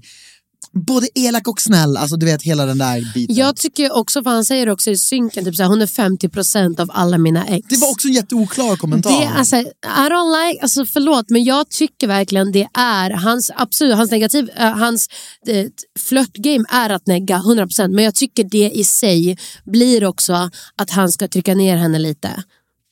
både 0.88 1.08
elak 1.15 1.47
och 1.47 1.62
snäll, 1.62 1.97
alltså 1.97 2.15
du 2.15 2.25
vet 2.25 2.41
hela 2.41 2.65
den 2.65 2.77
där 2.77 3.13
biten. 3.13 3.36
Jag 3.36 3.56
tycker 3.56 3.97
också, 3.97 4.23
för 4.23 4.29
han 4.29 4.45
säger 4.45 4.69
också 4.69 4.91
i 4.91 4.97
synken, 4.97 5.45
typ 5.45 5.56
såhär, 5.56 5.69
hon 5.69 5.82
är 5.82 5.86
50% 5.86 6.82
av 6.82 6.91
alla 6.93 7.17
mina 7.17 7.45
ex. 7.45 7.67
Det 7.69 7.77
var 7.77 7.91
också 7.91 8.08
en 8.08 8.13
jätteoklar 8.13 8.75
kommentar. 8.75 9.21
Det, 9.21 9.27
alltså, 9.27 9.56
I 9.56 9.65
don't 9.84 10.47
like, 10.47 10.62
alltså 10.62 10.86
förlåt 10.86 11.29
men 11.29 11.43
jag 11.43 11.69
tycker 11.69 12.08
verkligen 12.08 12.51
det 12.51 12.67
är 12.73 13.10
hans, 13.10 13.51
absolut, 13.56 13.95
hans 13.95 14.12
negativ, 14.12 14.49
eh, 14.56 14.77
hans 14.77 15.10
uh, 15.49 15.65
flörtgame 15.99 16.65
är 16.69 16.89
att 16.89 17.08
negga 17.08 17.38
100% 17.38 17.88
men 17.88 18.03
jag 18.03 18.15
tycker 18.15 18.43
det 18.43 18.71
i 18.73 18.84
sig 18.84 19.38
blir 19.65 20.06
också 20.06 20.49
att 20.75 20.89
han 20.89 21.12
ska 21.12 21.27
trycka 21.27 21.56
ner 21.56 21.77
henne 21.77 21.99
lite. 21.99 22.43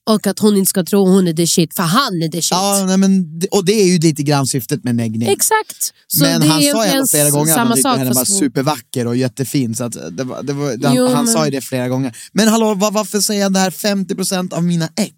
Och 0.09 0.27
att 0.27 0.39
hon 0.39 0.57
inte 0.57 0.69
ska 0.69 0.83
tro 0.83 1.05
hon 1.05 1.27
är 1.27 1.33
the 1.33 1.47
shit, 1.47 1.75
för 1.75 1.83
han 1.83 2.21
är 2.21 2.27
the 2.29 2.41
shit. 2.41 2.51
Ja, 2.51 2.83
nej, 2.87 2.97
men, 2.97 3.41
och 3.51 3.65
det 3.65 3.71
är 3.73 3.85
ju 3.85 3.99
lite 3.99 4.23
grann 4.23 4.47
syftet 4.47 4.83
med 4.83 4.95
neggning. 4.95 5.29
Exakt. 5.29 5.93
Så 6.07 6.23
men 6.23 6.41
han 6.41 6.61
sa 6.61 6.85
ju 6.85 7.07
flera 7.07 7.29
gånger 7.29 7.51
att 7.51 7.57
han 7.57 7.73
tyckte 7.75 7.89
henne 7.89 8.13
var 8.13 8.25
supervacker 8.25 9.07
och 9.07 9.17
jättefin. 9.17 9.75
Så 9.75 9.83
att 9.83 10.17
det 10.17 10.23
var, 10.23 10.43
det 10.43 10.53
var, 10.53 10.87
han, 10.87 10.95
Jo, 10.95 11.07
han 11.07 11.25
men- 11.25 11.33
sa 11.33 11.45
ju 11.45 11.51
det 11.51 11.61
flera 11.61 11.87
gånger. 11.87 12.17
Men 12.33 12.47
hallå, 12.47 12.73
var, 12.73 12.91
varför 12.91 13.19
säger 13.19 13.43
han 13.43 13.53
det 13.53 13.59
här 13.59 13.71
50% 13.71 14.53
av 14.53 14.63
mina 14.63 14.89
ex? 14.95 15.13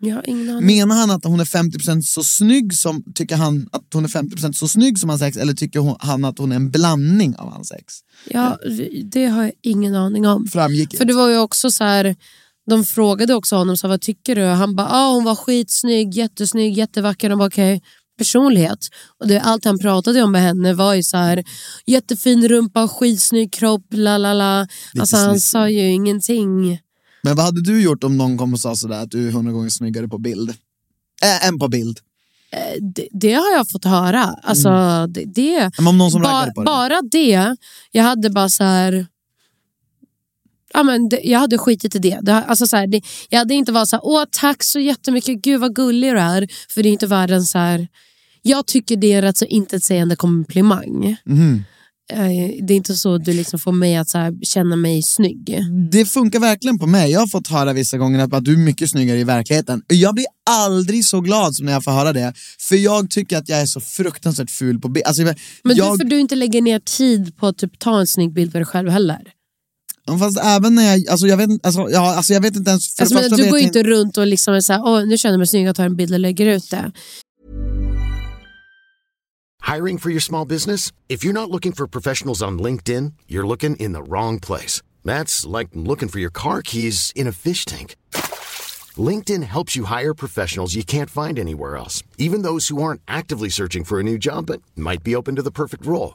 Jag. 0.00 0.28
Menar 0.62 0.96
han 0.96 1.10
att 1.10 1.24
hon 1.24 1.40
är 1.40 1.44
50% 1.44 2.00
så 2.02 2.24
snygg 2.24 2.74
som, 2.74 3.04
tycker 3.14 3.36
han 3.36 3.68
att 3.72 3.84
hon 3.94 4.04
är 4.04 4.08
50% 4.08 4.52
så 4.52 4.68
snygg 4.68 4.98
som 4.98 5.08
hans 5.10 5.22
ex 5.22 5.36
eller 5.36 5.52
tycker 5.54 5.78
hon, 5.80 5.96
han 5.98 6.24
att 6.24 6.38
hon 6.38 6.52
är 6.52 6.56
en 6.56 6.70
blandning 6.70 7.36
av 7.36 7.52
hans 7.52 7.72
ex? 7.72 7.94
Ja, 8.30 8.58
det 9.04 9.26
har 9.26 9.42
jag 9.42 9.52
ingen 9.62 9.94
aning 9.94 10.26
om. 10.26 10.46
Framgick 10.46 10.96
För 10.96 11.04
det 11.04 11.14
var 11.14 11.28
ju 11.28 11.38
också 11.38 11.70
så 11.70 11.84
här, 11.84 12.16
de 12.66 12.84
frågade 12.84 13.34
också 13.34 13.56
honom, 13.56 13.76
så 13.76 13.88
vad 13.88 14.00
tycker 14.00 14.34
du? 14.34 14.44
Han 14.44 14.76
bara, 14.76 14.88
ah, 14.90 15.12
hon 15.12 15.24
var 15.24 15.34
skitsnygg, 15.34 16.14
jättesnygg, 16.14 16.78
jättevacker. 16.78 17.28
De 17.28 17.38
bara, 17.38 17.48
okej, 17.48 17.82
personlighet. 18.18 18.78
Och 19.20 19.28
det, 19.28 19.40
allt 19.40 19.64
han 19.64 19.78
pratade 19.78 20.22
om 20.22 20.32
med 20.32 20.42
henne 20.42 20.74
var 20.74 20.94
ju 20.94 21.02
så 21.02 21.16
här, 21.16 21.44
jättefin 21.86 22.48
rumpa, 22.48 22.88
skitsnygg 22.88 23.52
kropp, 23.52 23.86
la 23.90 24.18
la 24.18 24.32
la. 24.32 24.66
Alltså 24.98 25.16
han 25.16 25.40
sa 25.40 25.68
ju 25.68 25.90
ingenting. 25.90 26.80
Men 27.22 27.36
vad 27.36 27.44
hade 27.44 27.62
du 27.62 27.82
gjort 27.82 28.04
om 28.04 28.16
någon 28.16 28.38
kom 28.38 28.52
och 28.52 28.60
sa 28.60 28.76
sådär 28.76 29.02
att 29.02 29.10
du 29.10 29.28
är 29.28 29.32
hundra 29.32 29.52
gånger 29.52 29.68
snyggare 29.68 30.08
på 30.08 30.18
bild? 30.18 30.50
Äh, 31.22 31.48
än 31.48 31.58
på 31.58 31.68
bild. 31.68 31.98
Det, 32.94 33.08
det 33.10 33.32
har 33.32 33.52
jag 33.52 33.70
fått 33.70 33.84
höra. 33.84 34.24
Alltså, 34.42 34.70
det, 35.06 35.24
det, 35.24 35.70
som 36.10 36.22
ba, 36.22 36.46
det? 36.46 36.52
bara 36.64 37.02
det, 37.02 37.56
jag 37.92 38.02
hade 38.02 38.30
bara 38.30 38.48
så 38.48 38.64
här... 38.64 39.06
Ja, 40.76 40.82
men 40.82 41.08
det, 41.08 41.20
jag 41.24 41.38
hade 41.38 41.58
skitit 41.58 41.94
i 41.94 41.98
det. 41.98 42.18
det, 42.22 42.32
alltså 42.32 42.66
så 42.66 42.76
här, 42.76 42.86
det 42.86 43.00
jag 43.28 43.38
hade 43.38 43.54
inte 43.54 43.72
varit 43.72 43.88
så 43.88 43.96
här, 43.96 44.06
åh 44.06 44.24
tack 44.30 44.62
så 44.64 44.80
jättemycket, 44.80 45.42
gud 45.42 45.60
vad 45.60 45.74
gullig 45.74 46.12
du 46.12 46.18
är. 46.18 46.48
För 46.68 46.82
det 46.82 46.88
är 46.88 46.90
inte 46.90 47.06
världens 47.06 47.50
så 47.50 47.58
här... 47.58 47.88
Jag 48.42 48.66
tycker 48.66 48.96
det 48.96 49.12
är 49.12 49.22
rätt 49.22 49.36
så 49.36 49.44
intetsägande 49.44 50.16
komplimang. 50.16 51.16
Eh, 52.12 52.64
Det 52.66 52.74
är 52.74 52.76
inte 52.76 52.94
så 52.94 53.18
du 53.18 53.32
liksom 53.32 53.58
får 53.60 53.72
mig 53.72 53.96
att 53.96 54.08
så 54.08 54.18
här, 54.18 54.34
känna 54.42 54.76
mig 54.76 55.02
snygg. 55.02 55.58
Det 55.90 56.06
funkar 56.06 56.40
verkligen 56.40 56.78
på 56.78 56.86
mig. 56.86 57.10
Jag 57.10 57.20
har 57.20 57.26
fått 57.26 57.48
höra 57.48 57.72
vissa 57.72 57.98
gånger 57.98 58.18
att, 58.18 58.34
att 58.34 58.44
du 58.44 58.52
är 58.52 58.56
mycket 58.58 58.90
snyggare 58.90 59.18
i 59.18 59.24
verkligheten. 59.24 59.82
Jag 59.88 60.14
blir 60.14 60.26
aldrig 60.50 61.04
så 61.04 61.20
glad 61.20 61.54
som 61.54 61.66
när 61.66 61.72
jag 61.72 61.84
får 61.84 61.90
höra 61.90 62.12
det. 62.12 62.34
För 62.68 62.76
jag 62.76 63.10
tycker 63.10 63.36
att 63.38 63.48
jag 63.48 63.60
är 63.60 63.66
så 63.66 63.80
fruktansvärt 63.80 64.50
ful 64.50 64.80
på 64.80 64.88
bild. 64.88 65.06
Alltså, 65.06 65.22
Men 65.22 65.76
jag, 65.76 65.94
du, 65.94 65.98
för 65.98 66.04
du 66.04 66.20
inte 66.20 66.34
lägger 66.34 66.62
ner 66.62 66.78
tid 66.78 67.36
på 67.36 67.46
att 67.46 67.58
typ, 67.58 67.78
ta 67.78 68.00
en 68.00 68.06
snygg 68.06 68.32
bild 68.32 68.52
på 68.52 68.58
dig 68.58 68.66
själv 68.66 68.90
heller. 68.90 69.22
Fast 70.18 70.38
även 70.38 70.74
när 70.74 70.82
jag, 70.82 71.08
alltså 71.08 71.26
jag 71.26 71.36
vet, 71.36 71.66
alltså, 71.66 71.88
ja, 71.90 72.14
alltså 72.14 72.32
jag 72.32 72.40
vet 72.40 72.56
inte 72.56 72.70
ens... 72.70 72.94
För 72.94 73.02
Alltså, 73.02 73.14
det 73.14 73.20
men, 73.20 73.30
du 73.30 73.42
vet 73.42 73.50
går 73.50 73.58
jag 73.58 73.66
inte 73.66 73.82
runt 73.82 74.16
och 74.18 74.26
liksom 74.26 74.54
är 74.54 74.60
så 74.60 74.72
här, 74.72 74.82
åh, 74.84 75.06
nu 75.06 75.18
känner 75.18 75.32
jag 75.32 75.38
mig 75.38 75.46
snygg, 75.46 75.66
jag 75.66 75.76
tar 75.76 75.84
en 75.84 75.96
bild 75.96 76.12
och 76.12 76.20
lägger 76.20 76.46
ut 76.46 76.70
det. 76.70 76.92
Hiring 79.74 79.98
for 79.98 80.10
your 80.10 80.20
small 80.20 80.46
business? 80.46 80.92
If 81.08 81.24
you're 81.24 81.32
not 81.32 81.50
looking 81.50 81.72
for 81.72 81.86
professionals 81.86 82.42
on 82.42 82.62
LinkedIn, 82.62 83.12
you're 83.28 83.46
looking 83.46 83.76
in 83.76 83.92
the 83.92 84.02
wrong 84.02 84.40
place. 84.40 84.82
That's 85.04 85.58
like 85.58 85.70
looking 85.74 86.08
for 86.08 86.20
your 86.20 86.32
car 86.32 86.62
keys 86.62 87.12
in 87.16 87.26
a 87.26 87.32
fish 87.32 87.64
tank. 87.64 87.96
LinkedIn 88.96 89.42
helps 89.42 89.76
you 89.76 89.84
hire 89.84 90.14
professionals 90.14 90.74
you 90.74 90.84
can't 90.84 91.10
find 91.10 91.38
anywhere 91.38 91.76
else, 91.76 92.04
even 92.16 92.42
those 92.42 92.68
who 92.68 92.80
aren't 92.82 93.02
actively 93.08 93.50
searching 93.50 93.84
for 93.84 93.98
a 93.98 94.02
new 94.02 94.18
job 94.18 94.46
but 94.46 94.62
might 94.76 95.02
be 95.02 95.16
open 95.16 95.34
to 95.36 95.42
the 95.42 95.50
perfect 95.50 95.84
role. 95.84 96.14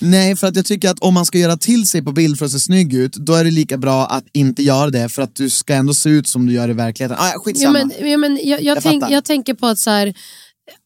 Nej, 0.00 0.36
för 0.36 0.46
att 0.46 0.56
jag 0.56 0.64
tycker 0.66 0.90
att 0.90 0.98
om 0.98 1.14
man 1.14 1.26
ska 1.26 1.38
göra 1.38 1.56
till 1.56 1.86
sig 1.86 2.02
på 2.02 2.12
bild 2.12 2.38
för 2.38 2.46
att 2.46 2.52
se 2.52 2.60
snygg 2.60 2.94
ut, 2.94 3.12
då 3.12 3.34
är 3.34 3.44
det 3.44 3.50
lika 3.50 3.76
bra 3.78 4.06
att 4.06 4.24
inte 4.32 4.62
göra 4.62 4.90
det 4.90 5.08
för 5.08 5.22
att 5.22 5.34
du 5.36 5.50
ska 5.50 5.74
ändå 5.74 5.94
se 5.94 6.10
ut 6.10 6.28
som 6.28 6.46
du 6.46 6.52
gör 6.52 6.70
i 6.70 6.72
verkligheten. 6.72 7.16
Ah, 7.20 7.28
Ja, 7.32 7.40
skitsamma. 7.44 7.72
men, 7.72 8.10
ja, 8.10 8.16
men 8.16 8.36
jag, 8.42 8.46
jag, 8.62 8.76
Jag 8.76 8.82
tänk, 8.82 9.04
jag 9.10 9.24
tänker 9.24 9.54
på 9.54 9.66
att 9.66 9.78
så 9.78 9.90
här, 9.90 10.14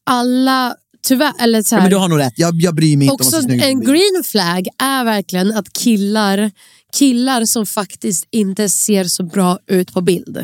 alla, 0.09 0.75
tyvärr, 1.07 1.33
eller 1.39 1.63
så 1.63 1.75
ja, 1.75 1.77
här, 1.77 1.83
men 1.83 1.91
du 1.91 1.97
har 1.97 2.09
nog 2.09 2.19
rätt, 2.19 2.33
jag, 2.35 2.55
jag 2.61 2.75
bryr 2.75 2.97
mig 2.97 3.05
inte 3.07 3.11
om 3.11 3.15
att 3.15 3.21
också 3.21 3.41
se 3.41 3.43
snygg 3.43 3.57
ut 3.57 3.63
en 3.65 3.79
green 3.81 4.23
flag 4.23 4.67
är 4.83 5.03
verkligen 5.03 5.51
att 5.51 5.73
killar, 5.73 6.51
killar 6.97 7.45
som 7.45 7.65
faktiskt 7.65 8.27
inte 8.31 8.69
ser 8.69 9.03
så 9.03 9.23
bra 9.23 9.59
ut 9.67 9.93
på 9.93 10.01
bild. 10.01 10.37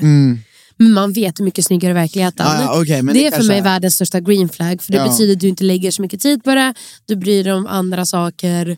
Men 0.78 0.94
man 0.94 1.14
vet 1.14 1.40
hur 1.40 1.46
mycket 1.46 1.66
snyggare 1.66 1.94
verkligheten. 1.94 2.46
Okej, 2.70 3.02
men 3.02 3.16
det, 3.16 3.20
det 3.22 3.28
är 3.28 3.32
för 3.32 3.44
mig 3.48 3.58
är. 3.58 3.64
världens 3.64 3.96
största 3.96 4.20
green 4.20 4.50
flag. 4.50 4.82
För 4.82 4.92
det 4.92 4.98
Ja. 4.98 5.08
betyder 5.08 5.34
att 5.34 5.40
du 5.40 5.48
inte 5.48 5.64
lägger 5.64 5.92
så 5.92 6.02
mycket 6.02 6.22
tid 6.22 6.44
på 6.44 6.56
det. 6.56 6.74
Du 7.06 7.16
bryr 7.16 7.44
dig 7.44 7.54
om 7.54 7.68
andra 7.68 8.06
saker. 8.06 8.78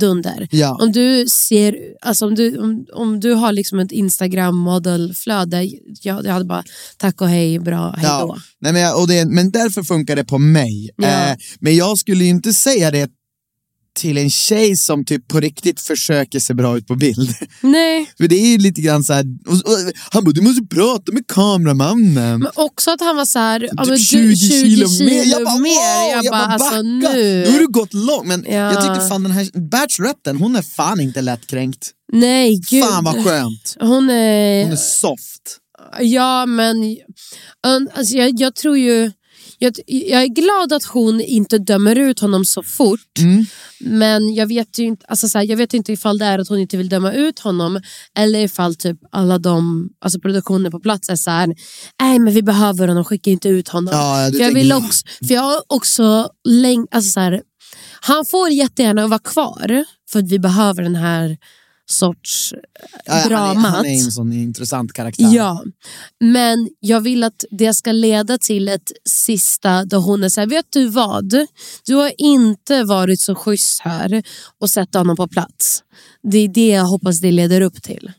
Dunder. 0.00 0.48
Ja. 0.50 0.78
Om 0.80 0.92
du 0.92 1.26
ser, 1.48 1.76
alltså 2.02 2.26
om 2.26 2.34
du, 2.34 2.58
om, 2.58 2.86
om 2.94 3.20
du 3.20 3.32
har 3.32 3.52
liksom 3.52 3.78
ett 3.78 3.92
Instagram 3.92 4.56
modelflöde, 4.56 5.62
jag, 6.02 6.26
jag 6.26 6.32
hade 6.32 6.44
bara 6.44 6.64
tack 6.96 7.20
och 7.20 7.28
hej, 7.28 7.58
bra, 7.58 7.94
hej 7.96 8.06
då. 8.20 8.36
Nej, 8.60 8.72
men, 8.72 8.82
jag, 8.82 9.00
och 9.00 9.08
det, 9.08 9.24
men 9.24 9.50
därför 9.50 9.82
funkar 9.82 10.16
det 10.16 10.24
på 10.24 10.38
mig. 10.38 10.90
Ja. 10.96 11.30
Eh, 11.30 11.36
men 11.60 11.76
jag 11.76 11.98
skulle 11.98 12.24
inte 12.24 12.52
säga 12.52 12.90
det 12.90 13.10
till 13.98 14.18
en 14.18 14.30
tjej 14.30 14.76
som 14.76 15.04
typ 15.04 15.28
på 15.28 15.40
riktigt 15.40 15.80
försöker 15.80 16.40
se 16.40 16.54
bra 16.54 16.76
ut 16.78 16.86
på 16.86 16.94
bild. 16.94 17.34
Nej, 17.60 18.10
För 18.18 18.28
det 18.28 18.36
är 18.36 18.46
ju 18.48 18.58
lite 18.58 18.80
grann 18.80 19.04
så 19.04 19.12
här, 19.12 19.24
och, 19.46 19.52
och, 19.54 19.78
han 20.10 20.24
bara 20.24 20.32
du 20.32 20.40
måste 20.40 20.62
prata 20.76 21.12
med 21.12 21.26
kameramannen. 21.26 22.38
men 22.40 22.48
också 22.54 22.90
att 22.90 23.00
han 23.00 23.16
var 23.16 23.24
så 23.24 23.38
här, 23.38 23.60
Typ 23.60 23.70
men 23.76 23.86
du, 23.88 23.98
20 23.98 24.36
kilo, 24.36 24.88
mer. 25.04 25.24
Jag 25.24 25.44
bara, 25.44 25.58
mer. 25.58 26.14
wow, 26.14 26.24
Jag 26.24 26.32
bara, 26.32 26.40
alltså 26.46 26.68
backa. 26.70 26.82
nu. 26.82 27.44
Då 27.44 27.50
har 27.52 27.58
du 27.58 27.66
gått 27.68 27.94
långt. 27.94 28.26
Men 28.26 28.44
Ja. 28.48 28.52
jag 28.72 28.80
tycker 28.82 29.08
fan 29.08 29.22
den 29.22 29.32
här 29.32 29.70
Bacheloretten, 29.70 30.36
hon 30.36 30.56
är 30.56 30.62
fan 30.62 31.00
inte 31.00 31.20
lättkränkt. 31.20 31.90
Nej, 32.12 32.60
gud. 32.70 32.84
Fan 32.84 33.04
vad 33.04 33.24
skönt. 33.24 33.76
Hon 33.80 34.10
är... 34.10 34.62
Hon 34.62 34.72
är 34.72 34.76
soft. 34.76 35.58
Ja, 36.00 36.46
men 36.46 36.76
en- 37.66 37.88
alltså, 37.94 38.16
jag, 38.16 38.30
jag 38.40 38.54
tror 38.54 38.78
ju... 38.78 39.10
Jag, 39.58 39.74
jag 39.86 40.22
är 40.22 40.26
glad 40.26 40.72
att 40.72 40.84
hon 40.84 41.20
inte 41.20 41.58
dömer 41.58 41.96
ut 41.96 42.20
honom 42.20 42.44
så 42.44 42.62
fort. 42.62 43.18
Mm. 43.18 43.46
Men 43.80 44.34
jag 44.34 44.46
vet 44.46 44.78
ju 44.78 44.84
inte, 44.84 45.06
alltså, 45.08 45.28
så 45.28 45.38
här, 45.38 45.44
jag 45.44 45.56
vet 45.56 45.74
inte 45.74 45.92
ifall 45.92 46.18
det 46.18 46.24
är 46.24 46.38
att 46.38 46.48
hon 46.48 46.58
inte 46.58 46.76
vill 46.76 46.88
döma 46.88 47.12
ut 47.12 47.38
honom 47.38 47.80
eller 48.18 48.38
ifall 48.38 48.74
typ 48.74 48.98
alla 49.12 49.38
de 49.38 49.88
alltså, 50.00 50.20
produktioner 50.20 50.70
på 50.70 50.80
plats 50.80 51.08
är 51.08 51.16
så 51.16 51.30
här, 51.30 51.54
nej 52.00 52.18
men 52.18 52.34
vi 52.34 52.42
behöver 52.42 52.88
honom, 52.88 53.04
skicka 53.04 53.30
inte 53.30 53.48
ut 53.48 53.68
honom. 53.68 53.94
Ja, 53.94 54.30
för 54.32 54.44
jag 54.44 54.54
vill 54.54 54.70
så. 54.70 54.76
också, 54.76 55.06
för 55.26 55.34
jag 55.34 55.42
har 55.42 55.62
också 55.66 56.28
läng, 56.48 56.86
alltså, 56.90 57.10
så 57.10 57.20
här, 57.20 57.42
han 58.00 58.24
får 58.24 58.50
jättegärna 58.50 59.06
vara 59.06 59.18
kvar 59.18 59.84
för 60.10 60.18
att 60.18 60.28
vi 60.28 60.38
behöver 60.38 60.82
den 60.82 60.96
här 60.96 61.36
sorts 61.90 62.54
Ja, 63.04 63.14
han, 63.14 63.32
är, 63.32 63.54
han 63.54 63.86
är 63.86 64.04
en 64.04 64.12
sån 64.12 64.32
intressant 64.32 64.92
karaktär. 64.92 65.34
Ja, 65.34 65.64
men 66.20 66.68
jag 66.80 67.00
vill 67.00 67.24
att 67.24 67.44
det 67.50 67.74
ska 67.74 67.92
leda 67.92 68.38
till 68.38 68.68
ett 68.68 68.92
sista 69.08 69.84
där 69.84 69.98
hon 69.98 70.24
är 70.24 70.28
så 70.28 70.40
här, 70.40 70.48
vet 70.48 70.66
du 70.70 70.86
vad? 70.86 71.46
Du 71.84 71.94
har 71.94 72.12
inte 72.18 72.84
varit 72.84 73.20
så 73.20 73.34
schysst 73.34 73.80
här 73.80 74.22
och 74.60 74.70
sätta 74.70 74.98
honom 74.98 75.16
på 75.16 75.28
plats. 75.28 75.82
Det 76.32 76.38
är 76.38 76.48
det 76.48 76.68
jag 76.68 76.84
hoppas 76.84 77.20
det 77.20 77.32
leder 77.32 77.60
upp 77.60 77.82
till. 77.82 78.12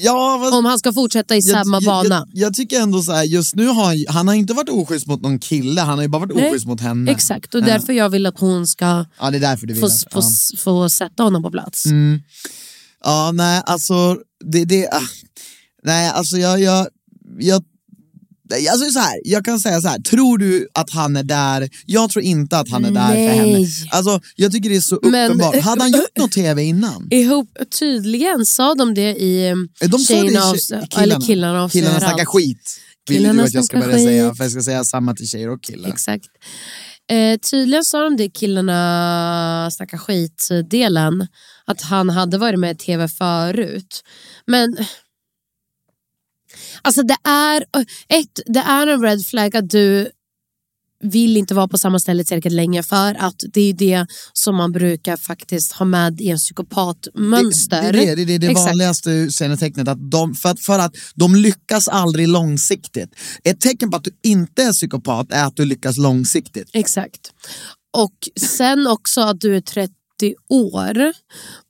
Ja, 0.00 0.38
vad, 0.40 0.54
Om 0.54 0.64
han 0.64 0.78
ska 0.78 0.92
fortsätta 0.92 1.36
i 1.36 1.42
samma 1.42 1.76
jag, 1.76 1.84
bana. 1.84 2.14
Jag, 2.14 2.46
jag 2.46 2.54
tycker 2.54 2.80
ändå 2.80 3.02
så 3.02 3.12
här, 3.12 3.24
just 3.24 3.54
nu 3.54 3.66
har 3.66 3.84
han, 3.84 4.04
han 4.08 4.28
har 4.28 4.34
inte 4.34 4.54
varit 4.54 4.68
oschysst 4.68 5.06
mot 5.06 5.22
någon 5.22 5.38
kille, 5.38 5.80
han 5.80 5.98
har 5.98 6.02
ju 6.02 6.08
bara 6.08 6.18
varit 6.26 6.36
Nej, 6.36 6.50
oschysst 6.50 6.66
mot 6.66 6.80
henne. 6.80 7.10
Exakt, 7.10 7.54
och 7.54 7.62
därför 7.62 7.92
jag 7.92 8.10
vill 8.10 8.26
att 8.26 8.40
hon 8.40 8.66
ska 8.66 9.04
Ja, 9.18 9.32
få, 9.80 9.86
att, 9.86 10.12
få, 10.12 10.20
ja. 10.20 10.22
få 10.58 10.88
sätta 10.88 11.22
honom 11.22 11.42
på 11.42 11.50
plats. 11.50 11.86
Mm. 11.86 12.20
Ja, 13.04 13.32
nej, 13.32 13.62
alltså 13.66 14.18
det, 14.44 14.64
det 14.64 14.88
ah, 14.92 15.08
nej, 15.84 16.08
alltså 16.08 16.36
jag, 16.36 16.60
jag, 16.60 16.86
jag 17.38 17.62
nej, 18.50 18.68
Alltså 18.68 18.90
så 18.90 18.98
här, 18.98 19.20
jag 19.24 19.44
kan 19.44 19.60
säga 19.60 19.80
så 19.80 19.88
här, 19.88 19.98
tror 19.98 20.38
du 20.38 20.68
att 20.74 20.90
han 20.90 21.16
är 21.16 21.22
där? 21.22 21.68
Jag 21.86 22.10
tror 22.10 22.24
inte 22.24 22.58
att 22.58 22.70
han 22.70 22.84
är 22.84 22.90
där 22.90 23.08
för 23.08 23.34
henne. 23.42 23.52
Nej. 23.52 23.68
Alltså, 23.90 24.20
jag 24.36 24.52
tycker 24.52 24.70
det 24.70 24.76
är 24.76 24.80
så 24.80 24.98
Men- 25.02 25.30
uppenbart. 25.30 25.56
Hade 25.56 25.82
han 25.82 25.90
gjort 25.92 26.16
något 26.18 26.32
tv 26.32 26.62
innan? 26.64 27.08
Ihop, 27.10 27.48
tydligen 27.78 28.46
sa 28.46 28.74
de 28.74 28.94
det 28.94 29.14
i 29.16 29.50
um, 29.52 29.68
De 29.80 29.98
sa 29.98 30.14
det 30.14 30.20
i 30.20 30.30
tjejerna 30.30 30.52
killarna. 30.90 31.02
eller 31.02 31.26
killarna 31.26 31.62
avslöjar 31.62 31.86
Killarna 31.86 32.00
snackar 32.00 32.24
skit. 32.24 32.80
Vill 33.08 33.16
Killarna 33.16 33.42
du 33.42 33.48
att 33.48 33.54
jag 33.54 33.64
ska 33.64 33.78
börja 33.80 33.98
säga, 33.98 34.34
för 34.34 34.44
jag 34.44 34.52
ska 34.52 34.62
säga 34.62 34.84
samma 34.84 35.14
till 35.14 35.28
tjejer 35.28 35.50
och 35.50 35.62
killar. 35.62 35.88
Exakt. 35.88 36.24
Eh, 37.10 37.38
tydligen 37.38 37.84
sa 37.84 38.04
de 38.04 38.16
det 38.16 38.24
i 38.24 38.30
killarna 38.30 39.70
snackar 39.72 39.98
skit-delen. 39.98 41.26
Att 41.68 41.82
han 41.82 42.10
hade 42.10 42.38
varit 42.38 42.58
med 42.58 42.70
i 42.70 42.78
tv 42.78 43.08
förut. 43.08 44.04
Men... 44.46 44.76
Alltså 46.82 47.02
det 47.02 47.16
är, 47.24 47.64
ett, 48.08 48.40
det 48.46 48.60
är 48.60 48.86
en 48.86 49.02
red 49.02 49.26
flag 49.26 49.56
att 49.56 49.70
du 49.70 50.10
vill 51.00 51.36
inte 51.36 51.54
vara 51.54 51.68
på 51.68 51.78
samma 51.78 51.98
ställe 51.98 52.24
tillräckligt 52.24 52.52
länge 52.52 52.82
för 52.82 53.14
att 53.14 53.42
det 53.52 53.60
är 53.60 53.72
det 53.72 54.06
som 54.32 54.56
man 54.56 54.72
brukar 54.72 55.16
faktiskt 55.16 55.72
ha 55.72 55.86
med 55.86 56.20
i 56.20 56.28
en 56.28 56.38
psykopatmönster. 56.38 57.92
Det, 57.92 57.98
det, 57.98 58.08
är 58.08 58.16
det, 58.16 58.24
det 58.24 58.34
är 58.34 58.38
det 58.38 58.46
Exakt. 58.46 58.66
vanligaste 58.66 59.10
utseendestecknet. 59.10 59.88
Att 59.88 60.10
de, 60.10 60.34
för, 60.34 60.48
att, 60.48 60.60
för 60.60 60.78
att 60.78 60.96
de 61.14 61.36
lyckas 61.36 61.88
aldrig 61.88 62.28
långsiktigt. 62.28 63.10
Ett 63.44 63.60
tecken 63.60 63.90
på 63.90 63.96
att 63.96 64.04
du 64.04 64.10
inte 64.22 64.62
är 64.62 64.72
psykopat 64.72 65.32
är 65.32 65.44
att 65.44 65.56
du 65.56 65.64
lyckas 65.64 65.96
långsiktigt. 65.96 66.70
Exakt. 66.72 67.20
Och 67.96 68.28
sen 68.40 68.86
också 68.86 69.20
att 69.20 69.40
du 69.40 69.56
är 69.56 69.60
30 69.60 69.94
år 70.48 71.12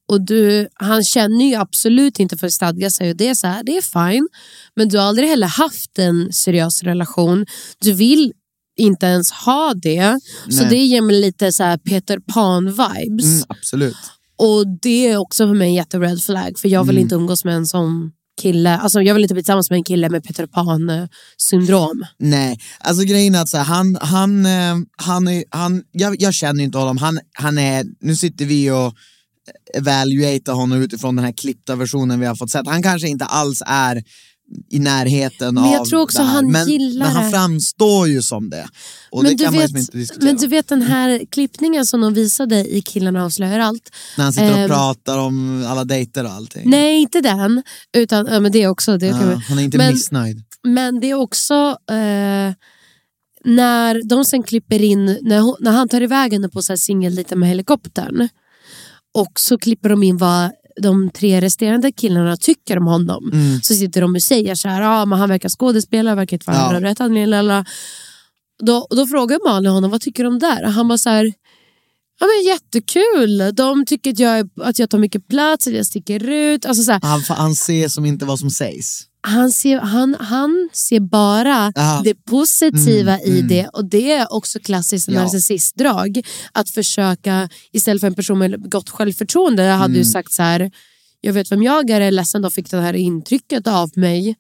och 0.09 0.21
du, 0.21 0.69
han 0.75 1.05
känner 1.05 1.45
ju 1.45 1.55
absolut 1.55 2.21
inte 2.21 2.37
för 2.37 2.47
att 2.47 2.53
stadga 2.53 2.91
sig 2.91 3.11
och 3.11 3.17
det 3.17 3.29
är 3.29 3.35
så 3.35 3.47
här, 3.47 3.63
det 3.65 3.77
är 3.77 4.11
fine. 4.11 4.29
Men 4.77 4.89
du 4.89 4.99
har 4.99 5.05
aldrig 5.05 5.29
heller 5.29 5.47
haft 5.47 5.99
en 5.99 6.33
seriös 6.33 6.83
relation. 6.83 7.47
Du 7.79 7.93
vill 7.93 8.33
inte 8.77 9.07
ens 9.07 9.31
ha 9.31 9.75
det. 9.75 10.21
Så 10.51 10.63
Nej. 10.63 10.71
det 10.71 10.77
ger 10.77 11.03
mig 11.03 11.21
lite 11.21 11.53
så 11.53 11.63
här 11.63 11.77
Peter 11.77 12.19
Pan-vibes. 12.19 13.25
Mm, 13.25 13.45
absolut. 13.49 13.97
Och 14.37 14.65
det 14.83 15.09
är 15.09 15.17
också 15.17 15.47
för 15.47 15.55
mig 15.55 15.69
en 15.69 15.75
jätte-red 15.75 16.23
flag 16.23 16.59
för 16.59 16.69
jag 16.69 16.85
vill 16.85 16.99
inte 16.99 17.15
umgås 17.15 17.45
med 17.45 17.55
en 17.55 17.67
sån 17.67 18.13
kille. 18.39 18.79
Alltså 18.79 19.03
jag 19.03 19.15
vill 19.15 19.23
inte 19.25 19.35
bli 19.35 19.43
tillsammans 19.43 19.71
med 19.71 19.77
en 19.77 19.85
kille 19.85 20.09
med 20.09 20.25
Peter 20.25 20.47
Pan-syndrom. 20.47 22.07
Nej, 22.19 22.59
alltså 22.79 23.05
grejen 23.05 23.35
är 23.35 23.43
att 23.43 23.49
så 23.49 23.57
här, 23.57 23.65
han, 23.65 23.99
han, 24.01 24.47
eh, 24.47 24.77
han, 24.97 25.29
är, 25.29 25.45
han 25.51 25.83
jag, 25.93 26.23
jag 26.23 26.35
känner 26.35 26.61
ju 26.61 26.65
inte 26.65 26.79
honom, 26.79 26.97
han, 26.97 27.21
han 27.33 27.59
är, 27.59 27.85
nu 28.01 28.17
sitter 28.17 28.45
vi 28.45 28.71
och 28.71 28.95
evaluatar 29.75 30.53
honom 30.53 30.83
utifrån 30.83 31.17
den 31.17 31.25
här 31.25 31.33
klippta 31.33 31.77
versionen 31.77 32.21
vi 32.21 32.27
har 32.27 32.35
fått 32.35 32.51
sett. 32.51 32.67
Han 32.67 32.83
kanske 32.83 33.09
inte 33.09 33.25
alls 33.25 33.63
är 33.67 34.03
i 34.71 34.79
närheten 34.79 35.55
Men 35.55 35.71
jag 35.73 35.81
av 35.81 35.85
tror 35.85 36.01
också 36.03 36.19
det 36.19 36.25
här. 36.25 36.35
han 36.35 36.51
men, 36.53 36.69
gillar 36.69 37.07
men 37.07 37.17
han 37.17 37.31
framstår 37.31 38.09
ju 38.09 38.23
som 38.23 38.51
det. 38.51 38.69
Och 39.11 39.23
Men 39.23 39.33
det 39.33 39.39
du, 39.39 39.45
kan 39.45 39.55
man 39.55 39.61
ju 39.63 39.67
vet, 39.67 39.75
liksom 39.75 39.79
inte 39.81 39.99
diskutera. 39.99 40.25
men 40.33 40.37
du 40.37 40.47
vet 40.47 40.69
den 40.69 40.83
här 40.83 41.23
klippningen 41.31 41.87
som 41.87 42.01
de 42.01 42.15
visade 42.15 42.75
i 42.77 42.83
Killarna 42.83 43.25
avslöjar 43.25 43.59
allt. 43.59 43.91
När 44.17 44.25
han 44.25 44.33
sitter 44.33 44.53
och 44.53 44.59
ehm, 44.59 44.69
pratar 44.69 45.19
om 45.19 45.65
alla 45.69 45.85
dejter 45.85 46.25
och 46.25 46.31
allting. 46.31 46.71
Nej, 46.71 47.01
inte 47.01 47.21
den. 47.21 47.63
Utan, 47.97 48.27
ja, 48.31 48.41
men 48.41 48.53
det 48.53 48.67
också. 48.67 48.99
Det 48.99 49.07
Ja, 49.07 49.19
kan 49.19 49.41
han 49.49 49.59
är 49.59 49.63
inte 49.63 49.79
men, 49.79 49.93
missnöjd. 49.93 50.43
men 50.63 51.01
det 51.01 51.11
är 51.11 51.15
också 51.15 51.55
eh, 51.91 52.53
när 53.45 54.09
de 54.09 54.25
sen 54.25 54.43
klipper 54.43 54.83
in, 54.83 55.19
när, 55.23 55.41
hon, 55.41 55.57
när 55.61 55.71
han 55.73 55.89
tar 55.89 56.01
iväg 56.01 56.33
henne 56.33 56.49
på 56.49 56.63
singeldejter 56.63 57.37
med 57.37 57.49
helikoptern. 57.49 58.29
Och 59.15 59.33
så 59.41 59.59
klipper 59.59 59.89
de 59.89 60.03
in 60.03 60.17
vad 60.17 60.51
de 60.83 61.11
tre 61.11 61.41
resterande 61.41 61.93
killarna 61.93 62.37
tycker 62.37 62.79
om 62.79 62.87
honom. 62.87 63.31
Så 63.63 63.75
sitter 63.75 64.01
de 64.01 64.15
och 64.15 64.23
säger 64.23 64.55
så 64.55 64.69
här, 64.69 64.83
ah, 64.83 65.07
men 65.07 65.19
han 65.19 65.29
verkar 65.29 65.49
skådespelare, 65.49 66.15
verkar 66.15 66.35
inte 66.37 66.51
vara 66.51 66.81
Ja. 66.81 66.81
rätt 66.91 67.01
anledning. 67.01 67.31
lala." 67.31 67.65
Då, 68.63 68.87
då 68.91 69.07
frågar 69.07 69.49
Malin 69.49 69.73
honom, 69.73 69.91
vad 69.91 70.01
tycker 70.01 70.25
om 70.27 70.39
det? 70.39 70.61
Och 70.65 70.73
han 70.73 70.89
bara 70.89 70.99
så 70.99 71.11
här, 71.11 71.25
ja 72.21 72.27
men 72.27 72.47
jättekul. 72.47 73.55
De 73.55 73.85
tycker 73.87 74.11
att 74.11 74.19
jag, 74.19 74.49
att 74.63 74.79
jag 74.79 74.91
tar 74.91 74.99
mycket 74.99 75.29
plats, 75.29 75.67
att 75.67 75.73
jag 75.75 75.87
sticker 75.87 76.29
ut. 76.31 76.67
Alltså 76.67 76.83
så 76.83 76.93
här, 76.93 77.01
Han, 77.03 77.21
han 77.29 77.55
ser 77.55 77.89
som 77.89 78.05
inte 78.05 78.25
vad 78.25 78.39
som 78.39 78.51
sägs. 78.51 79.03
Han, 79.21 79.51
ser, 79.53 79.79
han, 79.79 80.17
han 80.21 80.69
ser 80.73 81.01
bara 81.01 81.73
Ja. 81.75 82.01
det 82.05 82.15
positiva 82.15 83.19
Mm, 83.19 83.37
i 83.37 83.39
mm. 83.39 83.49
det 83.49 83.67
och 83.69 83.85
det 83.85 84.13
är 84.13 84.33
också 84.33 84.59
klassiskt 84.59 85.09
Ja. 85.09 85.21
narcissistdrag. 85.23 86.23
Att 86.53 86.71
försöka, 86.71 87.49
istället 87.73 88.01
för 88.01 88.07
en 88.07 88.15
person 88.15 88.39
med 88.39 88.71
gott 88.71 88.91
självförtroende, 88.91 89.63
jag 89.65 89.77
hade 89.77 89.95
ju 89.95 90.01
Mm. 90.01 90.13
sagt 90.13 90.33
så 90.33 90.43
här, 90.43 90.71
jag 91.21 91.33
vet 91.33 91.53
vem 91.53 91.63
jag 91.63 91.91
är, 91.91 92.01
är 92.01 92.11
ledsen 92.11 92.43
de 92.43 92.51
fick 92.51 92.71
det 92.71 92.81
här 92.81 92.95
intrycket 92.95 93.67
av 93.67 93.91
mig. 93.95 94.37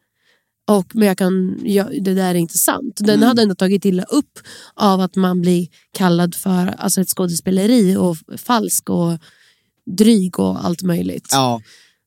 Och, 0.68 0.86
men 0.94 1.08
jag 1.08 1.18
kan, 1.18 1.60
jag, 1.64 2.04
det 2.04 2.14
där 2.14 2.30
är 2.30 2.34
inte 2.34 2.58
sant. 2.58 2.96
Den 3.00 3.14
Mm. 3.16 3.28
hade 3.28 3.42
ändå 3.42 3.54
tagit 3.54 3.84
illa 3.84 4.02
upp 4.02 4.38
av 4.74 5.00
att 5.00 5.16
man 5.16 5.40
blir 5.40 5.66
kallad 5.92 6.34
för 6.34 6.66
alltså 6.78 7.00
ett 7.00 7.08
skådespeleri 7.08 7.96
och 7.96 8.16
falsk 8.36 8.90
och 8.90 9.18
dryg 9.98 10.38
och 10.38 10.64
allt 10.64 10.82
möjligt. 10.82 11.28
Ja. 11.32 11.60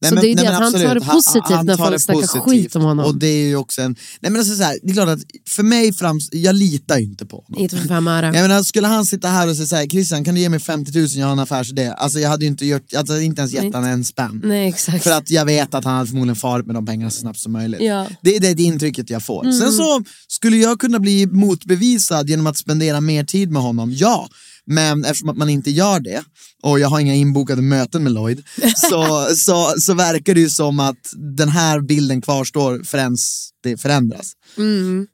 Så 0.09 0.15
det 0.15 0.31
är 0.31 0.35
det 0.35 0.47
att 0.47 0.55
han 0.55 0.73
tar 0.73 0.95
det 0.95 1.01
positivt 1.01 1.63
när 1.63 1.77
tar 1.77 1.85
folk 1.85 1.91
det 1.91 1.99
snackar 1.99 2.21
positivt. 2.21 2.43
skit 2.43 2.75
om 2.75 2.81
honom. 2.81 3.05
Och 3.05 3.15
det 3.15 3.27
är 3.27 3.47
ju 3.47 3.55
också 3.55 3.81
en... 3.81 3.95
Nej 4.19 4.31
men 4.31 4.39
alltså 4.39 4.55
så 4.55 4.63
här, 4.63 4.77
det 4.83 4.89
är 4.89 4.93
klart 4.93 5.09
att 5.09 5.19
för 5.49 5.63
mig 5.63 5.93
frams... 5.93 6.29
Jag 6.31 6.55
litar 6.55 6.97
ju 6.97 7.03
inte 7.03 7.25
på 7.25 7.43
honom. 7.47 7.61
Inte 7.61 7.77
för 7.77 7.87
fem 7.87 8.07
öre. 8.07 8.25
Jag 8.33 8.41
menar, 8.41 8.63
skulle 8.63 8.87
han 8.87 9.05
sitta 9.05 9.27
här 9.27 9.49
och 9.49 9.55
säga 9.55 9.67
så 9.67 9.75
här, 9.75 9.87
Christian 9.87 10.23
kan 10.23 10.35
du 10.35 10.41
ge 10.41 10.49
mig 10.49 10.59
50 10.59 10.99
000, 10.99 11.07
jag 11.15 11.25
har 11.25 11.33
en 11.33 11.39
affärsidé. 11.39 11.87
Alltså 11.97 12.19
jag 12.19 12.29
hade 12.29 12.45
ju 12.45 12.51
inte 12.51 12.65
gjort, 12.65 12.93
alltså, 12.93 13.19
inte 13.19 13.41
ens 13.41 13.53
gett 13.53 13.63
Nej. 13.63 13.71
han 13.73 13.83
en 13.83 14.03
spänn. 14.03 14.41
Nej 14.45 14.69
exakt. 14.69 15.03
För 15.03 15.11
att 15.11 15.31
jag 15.31 15.45
vet 15.45 15.73
att 15.73 15.85
han 15.85 15.95
hade 15.95 16.07
förmodligen 16.07 16.35
farit 16.35 16.65
med 16.65 16.75
de 16.75 16.85
pengarna 16.85 17.11
så 17.11 17.19
snabbt 17.19 17.39
som 17.39 17.51
möjligt. 17.51 17.81
Ja. 17.81 18.07
Det 18.21 18.35
är 18.35 18.39
det, 18.39 18.53
det 18.53 18.63
intrycket 18.63 19.09
jag 19.09 19.23
får. 19.23 19.43
Mm. 19.43 19.59
Sen 19.59 19.71
så 19.71 20.03
skulle 20.27 20.57
jag 20.57 20.79
kunna 20.79 20.99
bli 20.99 21.25
motbevisad 21.25 22.29
genom 22.29 22.47
att 22.47 22.57
spendera 22.57 23.01
mer 23.01 23.23
tid 23.23 23.51
med 23.51 23.61
honom, 23.61 23.91
ja. 23.93 24.29
Men 24.67 25.05
eftersom 25.05 25.29
att 25.29 25.37
man 25.37 25.49
inte 25.49 25.71
gör 25.71 25.99
det 25.99 26.23
och 26.63 26.79
jag 26.79 26.87
har 26.87 26.99
inga 26.99 27.15
inbokade 27.15 27.61
möten 27.61 28.03
med 28.03 28.11
Lloyd 28.11 28.43
så, 28.75 29.27
så, 29.35 29.73
så 29.77 29.93
verkar 29.93 30.33
det 30.33 30.41
ju 30.41 30.49
som 30.49 30.79
att 30.79 31.13
den 31.37 31.49
här 31.49 31.81
bilden 31.81 32.21
kvarstår 32.21 32.81
förrän 32.83 33.17
det 33.63 33.77
förändras. 33.77 34.31
Mm. 34.57 35.07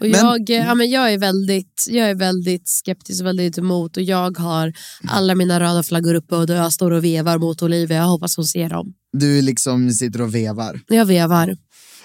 Och 0.00 0.06
Men- 0.06 0.20
jag, 0.20 0.50
ja, 0.50 0.74
men 0.74 0.90
jag, 0.90 1.12
är 1.12 1.18
väldigt, 1.18 1.86
jag 1.90 2.10
är 2.10 2.14
väldigt 2.14 2.68
skeptisk 2.68 3.20
och 3.20 3.26
väldigt 3.26 3.58
emot 3.58 3.96
och 3.96 4.02
jag 4.02 4.38
har 4.38 4.72
alla 5.08 5.34
mina 5.34 5.60
röda 5.60 5.82
flaggor 5.82 6.14
uppe 6.14 6.36
och 6.36 6.50
jag 6.50 6.72
står 6.72 6.90
och 6.90 7.04
vevar 7.04 7.38
mot 7.38 7.62
Olivia. 7.62 7.96
Jag 7.96 8.04
hoppas 8.04 8.36
hon 8.36 8.46
ser 8.46 8.68
dem. 8.68 8.94
Du 9.12 9.42
liksom 9.42 9.90
sitter 9.90 10.20
och 10.22 10.34
vevar. 10.34 10.80
Jag 10.88 11.04
vevar. 11.06 11.56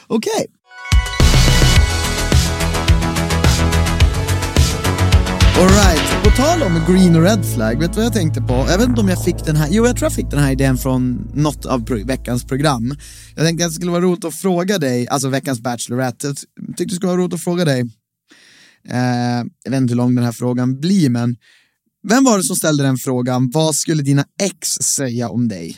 Okej. 0.07 0.47
Alright, 5.59 6.01
på 6.11 6.16
tal 6.38 6.63
om 6.63 6.82
green 6.88 7.15
och 7.15 7.21
red 7.21 7.45
flag, 7.56 7.80
vet 7.80 7.91
du 7.91 7.95
vad 7.95 8.06
jag 8.06 8.13
tänkte 8.13 8.41
på? 8.41 8.54
Jag 8.54 8.78
vet 8.78 8.88
inte 8.88 9.02
om 9.02 9.10
jag 9.10 9.23
fick 9.23 9.45
den 9.45 9.56
här, 9.56 9.67
jo 9.71 9.86
jag 9.86 9.95
tror 9.95 10.06
jag 10.06 10.13
fick 10.13 10.30
den 10.30 10.39
här 10.39 10.52
idén 10.52 10.78
från 10.78 11.32
något 11.34 11.65
av 11.65 11.86
pro- 11.86 12.06
veckans 12.06 12.43
program. 12.45 12.95
Jag 13.36 13.45
tänkte 13.45 13.65
att 13.65 13.71
det 13.71 13.76
skulle 13.76 13.91
vara 13.91 14.02
roligt 14.02 14.26
att 14.26 14.36
fråga 14.36 14.78
dig, 14.78 15.08
alltså 15.08 15.30
veckans 15.30 15.60
Bachelorette, 15.60 16.28
jag 16.28 16.38
tyckte 16.67 16.84
det 16.86 16.95
skulle 16.95 17.08
vara 17.12 17.21
roligt 17.21 17.34
att 17.34 17.43
fråga 17.43 17.65
dig, 17.65 17.80
eh, 18.89 19.43
jag 19.63 19.71
vet 19.71 19.82
inte 19.82 19.91
hur 19.91 19.95
lång 19.97 20.15
den 20.15 20.23
här 20.26 20.32
frågan 20.32 20.80
blir 20.80 21.10
men, 21.10 21.36
vem 22.08 22.23
var 22.23 22.38
det 22.38 22.43
som 22.43 22.56
ställde 22.56 22.84
den 22.84 22.97
frågan, 22.97 23.50
vad 23.54 23.76
skulle 23.76 24.04
dina 24.04 24.26
ex 24.43 24.69
säga 24.69 25.30
om 25.30 25.47
dig? 25.47 25.78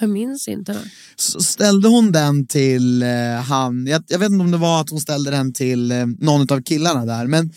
Jag 0.00 0.10
minns 0.10 0.48
inte. 0.48 0.78
så 1.16 1.40
ställde 1.40 1.88
hon 1.88 2.12
den 2.12 2.46
till 2.46 3.02
eh, 3.02 3.08
han, 3.44 3.86
jag, 3.86 4.02
jag 4.08 4.18
vet 4.18 4.30
inte 4.30 4.44
om 4.44 4.50
det 4.50 4.56
var 4.56 4.80
att 4.80 4.90
hon 4.90 5.00
ställde 5.00 5.30
den 5.30 5.52
till 5.52 5.92
eh, 5.92 6.06
någon 6.06 6.52
av 6.52 6.62
killarna 6.62 7.04
där, 7.06 7.26
men 7.26 7.52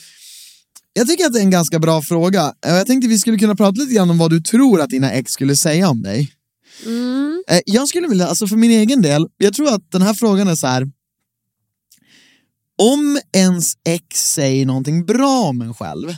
jag 0.97 1.07
tycker 1.07 1.25
att 1.25 1.33
det 1.33 1.39
är 1.39 1.43
en 1.43 1.49
ganska 1.51 1.79
bra 1.79 2.01
fråga. 2.01 2.53
Eh, 2.65 2.73
Jag 2.73 2.87
tänkte 2.87 3.07
vi 3.07 3.19
skulle 3.19 3.37
kunna 3.37 3.55
prata 3.55 3.81
lite 3.81 3.93
grann 3.93 4.09
om 4.09 4.17
vad 4.17 4.29
du 4.31 4.41
tror 4.41 4.81
att 4.81 4.89
dina 4.89 5.11
ex 5.11 5.31
skulle 5.31 5.55
säga 5.55 5.89
om 5.89 6.01
dig. 6.01 6.31
Mm. 6.85 7.43
Eh, 7.49 7.59
jag 7.65 7.87
skulle 7.87 8.07
vilja, 8.07 8.27
alltså 8.27 8.47
för 8.47 8.55
min 8.55 8.71
egen 8.71 9.01
del, 9.01 9.27
jag 9.37 9.53
tror 9.53 9.73
att 9.73 9.91
den 9.91 10.01
här 10.01 10.13
frågan 10.13 10.47
är 10.47 10.55
så 10.55 10.67
här. 10.67 10.87
Om 12.77 13.19
ens 13.33 13.73
ex 13.85 14.33
säger 14.33 14.65
någonting 14.65 15.05
bra 15.05 15.39
om 15.43 15.61
en 15.61 15.73
själv, 15.73 16.15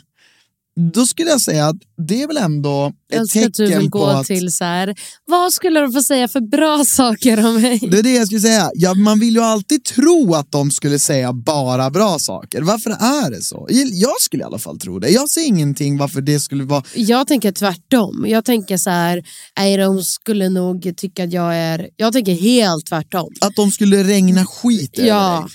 då 0.94 1.06
skulle 1.06 1.30
jag 1.30 1.42
säga 1.42 1.68
att 1.68 1.76
det 2.08 2.22
är 2.24 2.28
väl 2.28 2.38
ändå 2.38 2.94
Jag 3.10 3.16
ett 3.16 3.22
älskar 3.22 3.42
att 3.46 3.54
du 3.54 3.66
tecken 3.68 3.82
vill 3.82 3.92
på 3.92 3.98
gå 3.98 4.06
att... 4.06 4.26
till 4.28 4.52
så 4.52 4.64
här, 4.64 4.96
vad 5.26 5.54
skulle 5.54 5.80
de 5.80 5.92
få 5.94 6.02
säga 6.04 6.28
för 6.28 6.42
bra 6.42 6.86
saker 6.88 7.46
om 7.46 7.62
mig? 7.62 7.80
Det 7.92 8.00
är 8.00 8.04
det 8.04 8.14
jag 8.14 8.26
skulle 8.26 8.42
säga. 8.42 8.72
Ja, 8.76 8.94
man 8.94 9.20
vill 9.20 9.36
ju 9.36 9.42
alltid 9.42 9.84
tro 9.84 10.34
att 10.36 10.52
de 10.52 10.72
skulle 10.72 11.00
säga 11.00 11.34
bara 11.34 11.90
bra 11.90 12.20
saker. 12.20 12.62
Varför 12.62 12.90
är 12.90 13.32
det 13.32 13.42
så? 13.42 13.68
Jag 13.92 14.22
skulle 14.22 14.44
i 14.44 14.46
alla 14.46 14.60
fall 14.60 14.80
tro 14.80 15.00
det. 15.00 15.10
Jag 15.10 15.30
ser 15.30 15.46
ingenting 15.46 15.98
varför 15.98 16.22
det 16.22 16.40
skulle 16.40 16.64
vara... 16.64 16.84
Jag 16.96 17.28
tänker 17.28 17.52
tvärtom. 17.52 18.26
Jag 18.28 18.46
tänker 18.46 18.78
så 18.78 18.90
här, 18.90 19.24
nej, 19.58 19.78
de 19.78 20.04
skulle 20.04 20.50
nog 20.50 20.94
tycka 20.98 21.24
att 21.24 21.34
jag 21.34 21.56
är... 21.56 21.90
Jag 21.96 22.14
tänker 22.14 22.34
helt 22.34 22.86
tvärtom. 22.86 23.34
Att 23.42 23.56
de 23.56 23.72
skulle 23.72 24.04
regna 24.04 24.46
skit 24.46 25.00
över 25.00 25.08
Ja. 25.10 25.40
dig. 25.42 25.52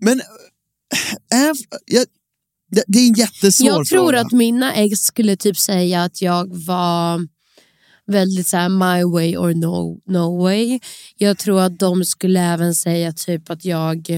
Men... 0.00 0.20
Äh, 1.32 1.52
jag, 1.86 2.06
det, 2.74 2.84
det 2.86 2.98
är 2.98 3.08
en 3.08 3.14
jättesvår 3.14 3.68
Jag 3.68 3.86
tror 3.86 4.02
fråga. 4.02 4.20
att 4.20 4.32
mina 4.32 4.74
ex 4.74 4.98
skulle 4.98 5.36
typ 5.36 5.58
säga 5.58 6.02
att 6.02 6.22
jag 6.22 6.64
var 6.66 7.26
väldigt 8.06 8.46
så 8.48 8.56
här 8.56 8.68
my 8.68 9.04
way 9.04 9.36
or 9.36 9.54
no, 9.54 10.00
no 10.06 10.42
way. 10.42 10.80
Jag 11.16 11.38
tror 11.38 11.60
att 11.60 11.78
de 11.78 12.04
skulle 12.04 12.40
även 12.40 12.74
säga 12.74 13.12
typ 13.12 13.50
att 13.50 13.64
jag 13.64 14.10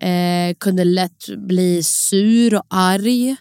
eh, 0.00 0.54
kunde 0.60 0.84
lätt 0.84 1.28
bli 1.36 1.82
sur 1.82 2.54
och 2.54 2.66
arg. 2.70 3.36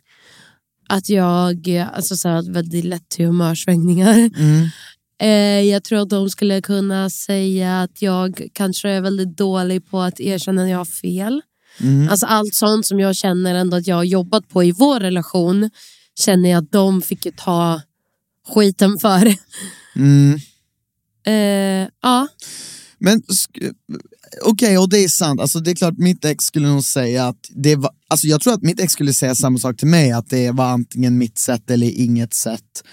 Att 0.89 1.10
jag 1.10 1.69
alltså 1.93 2.15
så 2.15 2.30
här, 2.30 2.54
väldigt 2.54 2.86
lätt 2.86 3.10
till 3.10 3.25
humörsvängningar. 3.25 4.30
Mm. 4.38 4.67
Eh, 5.21 5.69
jag 5.71 5.84
tror 5.84 5.99
att 5.99 6.10
de 6.10 6.30
skulle 6.30 6.62
kunna 6.62 7.10
säga 7.10 7.82
att 7.82 8.01
jag 8.01 8.47
kanske 8.54 8.89
är 8.89 9.01
väldigt 9.01 9.38
dålig 9.38 9.89
på 9.89 10.01
att 10.01 10.19
erkänna 10.19 10.62
när 10.62 10.71
jag 10.71 10.78
har 10.78 10.86
fel. 10.86 11.41
Mm. 11.79 12.09
Alltså 12.09 12.25
allt 12.25 12.55
sånt 12.55 12.85
som 12.85 12.99
jag 12.99 13.15
känner 13.15 13.55
ändå 13.55 13.77
att 13.77 13.88
jag 13.88 13.95
har 13.95 14.03
jobbat 14.03 14.49
på 14.49 14.63
i 14.63 14.71
vår 14.71 14.99
relation 14.99 15.69
känner 16.19 16.49
jag 16.49 16.63
att 16.63 16.71
de 16.71 17.01
fick 17.01 17.25
ju 17.25 17.31
ta 17.31 17.81
skiten 18.53 18.97
för. 18.97 19.35
Mm. 19.95 20.39
Eh, 21.27 21.88
ja. 22.01 22.27
Men 22.99 23.21
okej, 24.41 24.77
och 24.77 24.89
det 24.89 24.97
är 24.97 25.07
sant. 25.07 25.41
Alltså, 25.41 25.59
det 25.59 25.71
är 25.71 25.75
klart, 25.75 25.97
mitt 25.97 26.25
ex 26.25 26.45
skulle 26.45 26.67
nog 26.67 26.83
säga 26.83 27.27
att 27.27 27.49
det 27.49 27.75
var... 27.75 27.91
Alltså, 28.07 28.27
jag 28.27 28.41
tror 28.41 28.53
att 28.53 28.61
mitt 28.61 28.79
ex 28.79 28.93
skulle 28.93 29.13
säga 29.13 29.35
samma 29.35 29.59
sak 29.59 29.77
till 29.77 29.88
mig, 29.88 30.11
att 30.11 30.29
det 30.29 30.51
var 30.51 30.65
antingen 30.65 31.17
mitt 31.17 31.38
sätt 31.38 31.71
eller 31.71 31.99
inget 31.99 32.33
sätt. 32.33 32.83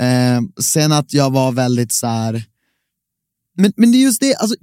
Eh, 0.00 0.40
sen 0.60 0.92
att 0.92 1.12
jag 1.12 1.30
var 1.30 1.52
väldigt 1.52 1.92
så 1.92 2.06
här... 2.06 2.44
Men, 3.58 3.72
men 3.76 3.92
det 3.92 3.98
är 3.98 4.02
just 4.02 4.20
det, 4.20 4.34
alltså, 4.34 4.56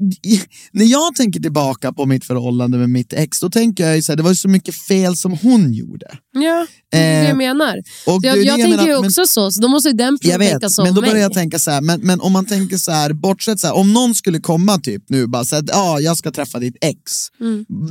när 0.71 0.85
jag 0.85 1.15
tänker 1.15 1.39
tillbaka 1.39 1.93
på 1.93 2.05
mitt 2.05 2.25
förhållande 2.25 2.77
med 2.77 2.89
mitt 2.89 3.13
ex, 3.13 3.39
då 3.39 3.49
tänker 3.49 3.87
jag 3.87 3.95
ju 3.95 4.01
så 4.01 4.11
här, 4.11 4.17
det 4.17 4.23
var 4.23 4.29
ju 4.29 4.35
så 4.35 4.49
mycket 4.49 4.75
fel 4.75 5.15
som 5.15 5.37
hon 5.41 5.73
gjorde 5.73 6.07
ja, 6.41 6.67
det 6.91 6.97
är 6.97 7.11
det 7.13 7.19
Eh, 7.19 7.27
jag 7.27 7.37
menar. 7.37 7.77
och 8.05 8.21
det 8.21 8.27
Jag, 8.27 8.37
det 8.37 8.43
jag 8.43 8.45
jag 8.47 8.55
tänker 8.55 8.69
menar, 8.69 8.87
ju 8.87 8.93
men- 9.01 9.05
också 9.05 9.25
så, 9.27 9.51
så 9.51 9.61
då 9.61 9.67
måste 9.67 9.89
ju 9.89 9.95
den 9.95 10.17
Jag 10.21 10.39
vet, 10.39 10.49
tänka 10.51 10.69
så 10.69 10.83
men 10.83 10.93
då 10.93 11.01
mig. 11.01 11.09
börjar 11.09 11.23
jag 11.23 11.33
tänka 11.33 11.59
så 11.59 11.71
här, 11.71 11.81
men, 11.81 11.99
men 12.01 12.21
om 12.21 12.31
man 12.31 12.45
tänker 12.45 12.77
så 12.77 12.91
här, 12.91 13.13
bortsett 13.13 13.59
så 13.59 13.67
här, 13.67 13.75
om 13.75 13.93
någon 13.93 14.15
skulle 14.15 14.39
komma 14.39 14.77
typ 14.79 15.03
nu 15.09 15.27
bara 15.27 15.45
säga 15.45 15.59
att 15.59 15.75
ah, 15.75 15.99
jag 15.99 16.17
ska 16.17 16.31
träffa 16.31 16.59
ditt 16.59 16.75
ex, 16.81 16.99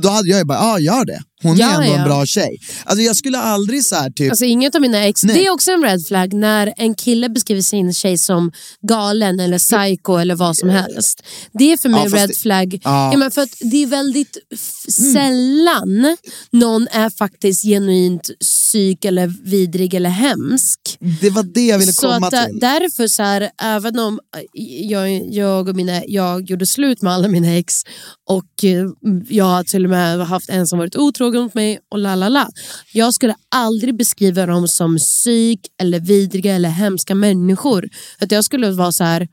då 0.01 0.09
hade 0.09 0.29
jag 0.29 0.37
ju 0.39 0.45
bara, 0.45 0.57
ja 0.57 0.73
ah, 0.73 0.79
gör 0.79 1.05
det. 1.05 1.21
Hon 1.43 1.51
Mm. 1.55 1.59
Ja, 1.67 1.69
är 1.71 1.81
ändå 1.81 1.93
ja. 1.95 1.97
en 1.99 2.03
bra 2.07 2.25
tjej. 2.25 2.57
Alltså 2.85 3.01
jag 3.03 3.15
skulle 3.15 3.37
aldrig 3.37 3.85
så 3.85 3.95
här 3.95 4.09
typ, 4.09 4.31
Alltså 4.31 4.45
inget 4.45 4.75
av 4.75 4.81
mina 4.81 5.05
ex, 5.05 5.23
Nej. 5.23 5.35
det 5.35 5.45
är 5.47 5.51
också 5.51 5.71
en 5.71 5.83
red 5.83 6.05
flag 6.07 6.33
när 6.33 6.73
en 6.77 6.95
kille 6.95 7.29
beskriver 7.29 7.61
sin 7.61 7.93
tjej 7.93 8.17
som 8.17 8.51
galen 8.81 9.39
eller 9.39 9.57
psycho 9.59 10.17
eller 10.17 10.35
vad 10.35 10.57
som 10.57 10.69
helst. 10.69 11.23
Det 11.53 11.71
är 11.73 11.77
för 11.77 11.89
mig 11.89 12.01
Ja, 12.11 12.17
red 12.17 12.29
det- 12.29 12.37
flag. 12.37 12.79
Ja. 12.83 12.99
Mm. 12.99 13.11
Ja, 13.11 13.17
men 13.17 13.31
för 13.31 13.41
att 13.41 13.49
det 13.59 13.83
är 13.83 13.87
väldigt 13.87 14.37
f- 14.53 14.93
sällan 14.93 16.17
någon 16.51 16.87
är 16.91 17.09
faktiskt 17.09 17.63
genuint 17.63 18.29
psyk 18.41 19.05
eller 19.05 19.27
vidrig 19.43 19.93
eller 19.93 20.09
hemsk. 20.09 20.79
det 21.21 21.29
var 21.29 21.43
det 21.43 21.65
jag 21.65 21.79
ville 21.79 21.91
Så 21.93 22.01
komma 22.01 22.27
att 22.27 22.31
där- 22.31 22.45
till. 22.47 22.59
därför 22.59 23.07
så 23.07 23.23
här, 23.23 23.49
även 23.61 23.99
om 23.99 24.19
jag, 24.89 25.27
jag 25.33 25.67
och 25.69 25.75
mina, 25.75 26.01
jag 26.07 26.49
gjorde 26.49 26.65
slut 26.67 27.01
med 27.01 27.13
alla 27.13 27.27
mina 27.27 27.47
ex 27.55 27.73
och 28.29 28.63
eh, 28.63 28.85
jag 29.29 29.45
har 29.45 29.63
till 29.63 29.83
och 29.83 29.89
med 29.89 30.19
haft 30.27 30.49
en 30.49 30.67
som 30.67 30.79
varit 30.79 30.95
otrogen 30.97 31.41
mot 31.43 31.53
mig 31.53 31.79
och 31.91 31.99
la 31.99 32.15
la 32.15 32.29
la. 32.29 32.49
Jag 32.93 33.13
skulle 33.13 33.35
aldrig 33.55 33.97
beskriva 33.97 34.45
dem 34.45 34.67
som 34.67 34.97
psyk 34.97 35.59
eller 35.81 35.99
vidriga 35.99 36.55
eller 36.55 36.69
hemska 36.69 37.15
människor. 37.15 37.89
Att 38.19 38.31
jag 38.31 38.43
skulle 38.43 38.71
vara 38.71 38.91
så 38.91 39.03
här, 39.03 39.27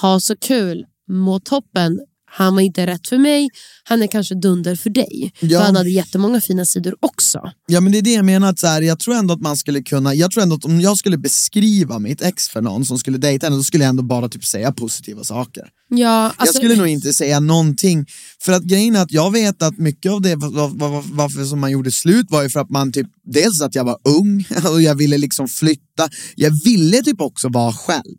ha 0.00 0.20
så 0.20 0.36
kul, 0.36 0.84
må 1.10 1.40
toppen, 1.40 1.98
han 2.36 2.54
var 2.54 2.60
inte 2.60 2.86
rätt 2.86 3.08
för 3.08 3.18
mig, 3.18 3.50
han 3.84 4.02
är 4.02 4.06
kanske 4.06 4.34
dunder 4.34 4.76
för 4.76 4.90
dig. 4.90 5.32
Ja. 5.40 5.58
För 5.58 5.66
han 5.66 5.76
hade 5.76 5.90
jättemånga 5.90 6.40
fina 6.40 6.64
sidor 6.64 6.94
också. 7.00 7.52
Ja 7.66 7.80
men 7.80 7.92
det 7.92 7.98
är 7.98 8.02
det 8.02 8.12
jag 8.12 8.24
menar, 8.24 8.48
att 8.48 8.58
så 8.58 8.66
här, 8.66 8.82
jag 8.82 9.00
tror 9.00 9.14
ändå 9.14 9.34
att 9.34 9.40
man 9.40 9.56
skulle 9.56 9.82
kunna, 9.82 10.14
jag 10.14 10.30
tror 10.30 10.42
ändå 10.42 10.54
att 10.56 10.64
om 10.64 10.80
jag 10.80 10.98
skulle 10.98 11.18
beskriva 11.18 11.98
mitt 11.98 12.22
ex 12.22 12.48
för 12.48 12.60
någon 12.60 12.84
som 12.84 12.98
skulle 12.98 13.18
dejta 13.18 13.46
henne, 13.46 13.56
då 13.56 13.62
skulle 13.62 13.84
jag 13.84 13.88
ändå 13.88 14.02
bara 14.02 14.28
typ 14.28 14.44
säga 14.44 14.72
positiva 14.72 15.24
saker. 15.24 15.68
Ja, 15.98 16.08
alltså, 16.08 16.44
jag 16.44 16.54
skulle 16.54 16.76
nog 16.76 16.88
inte 16.88 17.12
säga 17.12 17.40
någonting, 17.40 18.06
för 18.42 18.52
att 18.52 18.62
grejen 18.62 18.96
är 18.96 19.02
att 19.02 19.12
jag 19.12 19.30
vet 19.30 19.62
att 19.62 19.78
mycket 19.78 20.12
av 20.12 20.20
det 20.22 20.36
var, 20.36 20.48
var, 20.50 20.88
var, 20.88 21.04
varför 21.12 21.44
som 21.44 21.60
man 21.60 21.70
gjorde 21.70 21.90
slut 21.92 22.26
var 22.30 22.42
ju 22.42 22.50
för 22.50 22.60
att 22.60 22.70
man 22.70 22.92
typ, 22.92 23.06
dels 23.24 23.62
att 23.62 23.74
jag 23.74 23.84
var 23.84 23.98
ung 24.04 24.46
och 24.72 24.82
jag 24.82 24.94
ville 24.94 25.18
liksom 25.18 25.48
flytta, 25.48 26.08
jag 26.36 26.64
ville 26.64 27.02
typ 27.02 27.20
också 27.20 27.48
vara 27.48 27.72
själv. 27.72 28.16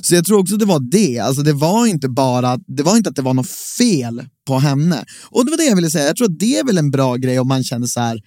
Så 0.00 0.14
jag 0.14 0.24
tror 0.24 0.38
också 0.38 0.54
att 0.54 0.60
det 0.60 0.66
var 0.66 0.90
det, 0.90 1.18
alltså 1.18 1.42
det 1.42 1.52
var 1.52 1.86
inte 1.86 2.08
bara, 2.08 2.58
det 2.66 2.82
var 2.82 2.96
inte 2.96 3.10
att 3.10 3.16
det 3.16 3.22
var 3.22 3.34
något 3.34 3.50
fel 3.78 4.24
på 4.46 4.58
henne. 4.58 5.04
Och 5.24 5.44
det 5.44 5.50
var 5.50 5.58
det 5.58 5.64
jag 5.64 5.76
ville 5.76 5.90
säga, 5.90 6.06
jag 6.06 6.16
tror 6.16 6.28
att 6.28 6.38
det 6.38 6.58
är 6.58 6.64
väl 6.64 6.78
en 6.78 6.90
bra 6.90 7.16
grej 7.16 7.38
om 7.40 7.48
man 7.48 7.64
känner 7.64 7.86
så 7.86 8.00
här. 8.00 8.20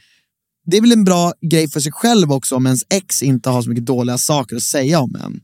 det 0.66 0.78
är 0.78 0.82
väl 0.82 0.92
en 0.92 1.04
bra 1.04 1.34
grej 1.52 1.70
för 1.70 1.80
sig 1.80 1.92
själv 1.92 2.32
också 2.32 2.56
om 2.56 2.66
ens 2.66 2.82
ex 2.90 3.24
inte 3.24 3.50
har 3.50 3.62
så 3.62 3.70
mycket 3.70 3.86
dåliga 3.86 4.18
saker 4.18 4.56
att 4.56 4.64
säga 4.64 5.00
om 5.00 5.16
en. 5.16 5.40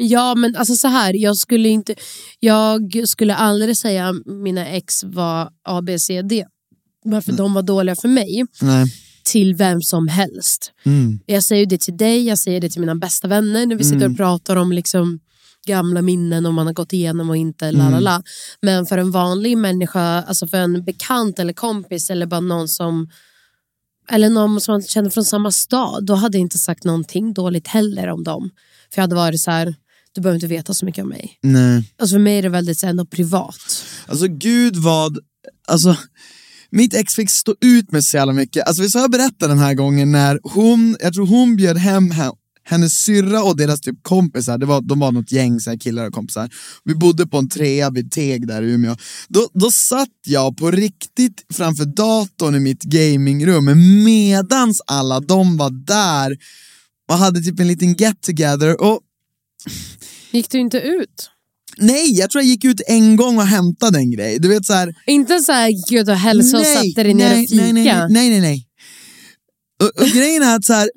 Ja 0.00 0.34
men 0.34 0.56
alltså 0.56 0.74
så 0.74 0.88
här, 0.88 1.14
jag 1.14 1.36
skulle 1.36 1.68
inte, 1.68 1.94
jag 2.40 3.02
skulle 3.08 3.34
aldrig 3.34 3.76
säga 3.76 4.08
att 4.08 4.26
mina 4.26 4.66
ex 4.66 5.04
var 5.04 5.50
A, 5.64 5.82
B, 5.82 5.98
C, 5.98 6.22
D. 6.22 6.44
Varför 7.04 7.32
de 7.32 7.54
var 7.54 7.62
dåliga 7.62 7.96
för 7.96 8.08
mig. 8.08 8.46
Nej. 8.60 8.86
Till 9.24 9.54
vem 9.54 9.82
som 9.82 10.08
helst. 10.08 10.72
Mm. 10.86 11.20
Jag 11.26 11.42
säger 11.44 11.66
det 11.66 11.80
till 11.80 11.96
dig, 11.96 12.26
jag 12.26 12.38
säger 12.38 12.60
det 12.60 12.68
till 12.70 12.80
mina 12.80 12.94
bästa 12.94 13.28
vänner 13.28 13.66
när 13.66 13.76
vi 13.76 13.84
sitter 13.84 13.96
Mm. 13.96 14.12
och 14.12 14.16
pratar 14.16 14.56
om 14.56 14.72
liksom 14.72 15.20
gamla 15.66 16.02
minnen 16.02 16.46
om 16.46 16.54
man 16.54 16.66
har 16.66 16.74
gått 16.74 16.92
igenom 16.92 17.30
och 17.30 17.36
inte. 17.36 17.72
La, 17.72 17.86
Mm. 17.86 18.22
Men 18.62 18.86
för 18.86 18.98
en 18.98 19.10
vanlig 19.10 19.58
människa, 19.58 20.22
alltså 20.22 20.46
för 20.46 20.58
en 20.58 20.84
bekant 20.84 21.38
eller 21.38 21.52
kompis 21.52 22.10
eller 22.10 22.26
bara 22.26 22.40
någon 22.40 22.68
som 22.68 23.08
eller 24.10 24.30
någon 24.30 24.60
som 24.60 24.72
man 24.72 24.82
känner 24.82 25.10
från 25.10 25.24
samma 25.24 25.52
stad, 25.52 26.06
då 26.06 26.14
hade 26.14 26.38
jag 26.38 26.42
inte 26.42 26.58
sagt 26.58 26.84
någonting 26.84 27.32
dåligt 27.34 27.68
heller 27.68 28.08
om 28.08 28.24
dem. 28.24 28.50
För 28.94 28.98
jag 28.98 29.02
hade 29.02 29.14
varit 29.16 29.40
så 29.40 29.50
här, 29.50 29.74
du 30.18 30.22
behöver 30.22 30.36
inte 30.36 30.46
veta 30.46 30.74
så 30.74 30.84
mycket 30.84 31.02
om 31.02 31.08
mig. 31.08 31.38
Nej. 31.42 31.94
Alltså 31.98 32.14
för 32.14 32.20
mig 32.20 32.38
är 32.38 32.42
det 32.42 32.48
väldigt 32.48 32.78
så 32.78 32.86
här, 32.86 32.90
ändå 32.90 33.06
privat. 33.06 33.84
Alltså 34.06 34.26
gud 34.28 34.76
vad, 34.76 35.18
alltså 35.68 35.96
mitt 36.70 36.94
ex 36.94 37.14
fick 37.14 37.30
stå 37.30 37.54
ut 37.60 37.92
med 37.92 38.04
så 38.04 38.16
jävla 38.16 38.32
mycket. 38.32 38.66
Alltså 38.66 38.82
vi 38.82 38.90
ska 38.90 39.08
berätta 39.08 39.48
den 39.48 39.58
här 39.58 39.74
gången 39.74 40.12
när 40.12 40.40
hon, 40.42 40.96
jag 41.00 41.14
tror 41.14 41.26
hon 41.26 41.56
bjöd 41.56 41.76
hem 41.76 42.12
he- 42.12 42.34
hennes 42.64 42.98
syrra 42.98 43.42
och 43.42 43.56
deras 43.56 43.80
typ 43.80 44.02
kompisar, 44.02 44.58
det 44.58 44.66
var, 44.66 44.80
de 44.80 44.98
var 44.98 45.12
något 45.12 45.32
gäng 45.32 45.60
så 45.60 45.70
här, 45.70 45.78
killar 45.78 46.06
och 46.06 46.12
kompisar. 46.12 46.50
Vi 46.84 46.94
bodde 46.94 47.26
på 47.26 47.38
en 47.38 47.48
trea 47.48 47.90
vid 47.90 48.10
Teg 48.10 48.46
där 48.46 48.62
i 48.62 48.72
Umeå. 48.72 48.96
Då, 49.28 49.48
då 49.54 49.70
satt 49.70 50.08
jag 50.26 50.56
på 50.56 50.70
riktigt 50.70 51.46
framför 51.54 51.84
datorn 51.84 52.54
i 52.54 52.60
mitt 52.60 52.82
gamingrum 52.82 54.04
medans 54.04 54.80
alla 54.86 55.20
de 55.20 55.56
var 55.56 55.70
där 55.70 56.36
och 57.08 57.18
hade 57.18 57.40
typ 57.40 57.60
en 57.60 57.68
liten 57.68 57.94
get 57.94 58.20
together 58.20 58.80
och 58.80 59.00
Gick 60.30 60.50
du 60.50 60.58
inte 60.58 60.78
ut? 60.78 61.30
nej, 61.80 62.18
jag 62.18 62.30
tror 62.30 62.42
jag 62.42 62.48
gick 62.48 62.64
ut 62.64 62.80
en 62.86 63.16
gång 63.16 63.36
och 63.38 63.46
hämtade 63.46 63.98
en 63.98 64.10
grej. 64.10 64.38
Du 64.38 64.48
vet 64.48 64.66
så 64.66 64.72
här, 64.72 64.94
Inte 65.06 65.40
så 65.40 65.52
här, 65.52 65.68
gick 65.68 65.92
ut 65.92 66.08
och 66.08 66.14
hälsa 66.16 66.58
och 66.58 66.66
satte 66.66 67.02
dig 67.02 67.14
ner 67.14 67.32
och 67.32 67.48
fika? 67.48 67.54
Nej, 67.62 67.72
nej, 67.72 67.84
nej. 67.84 68.30
nej, 68.30 68.40
nej. 68.40 68.66
Och, 69.82 70.02
och 70.02 70.08
grejen 70.08 70.42
är 70.42 70.56
att 70.56 70.64
så 70.64 70.72
här, 70.72 70.90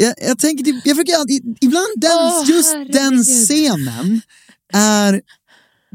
jag, 0.00 0.14
jag 0.28 0.38
tänker, 0.38 0.64
typ, 0.64 0.76
jag 0.84 1.10
alltid, 1.10 1.56
ibland 1.60 1.86
den, 1.96 2.10
Åh, 2.12 2.44
just 2.48 2.72
den 2.72 2.86
herregud. 2.94 3.24
scenen 3.26 4.20
är, 4.72 5.20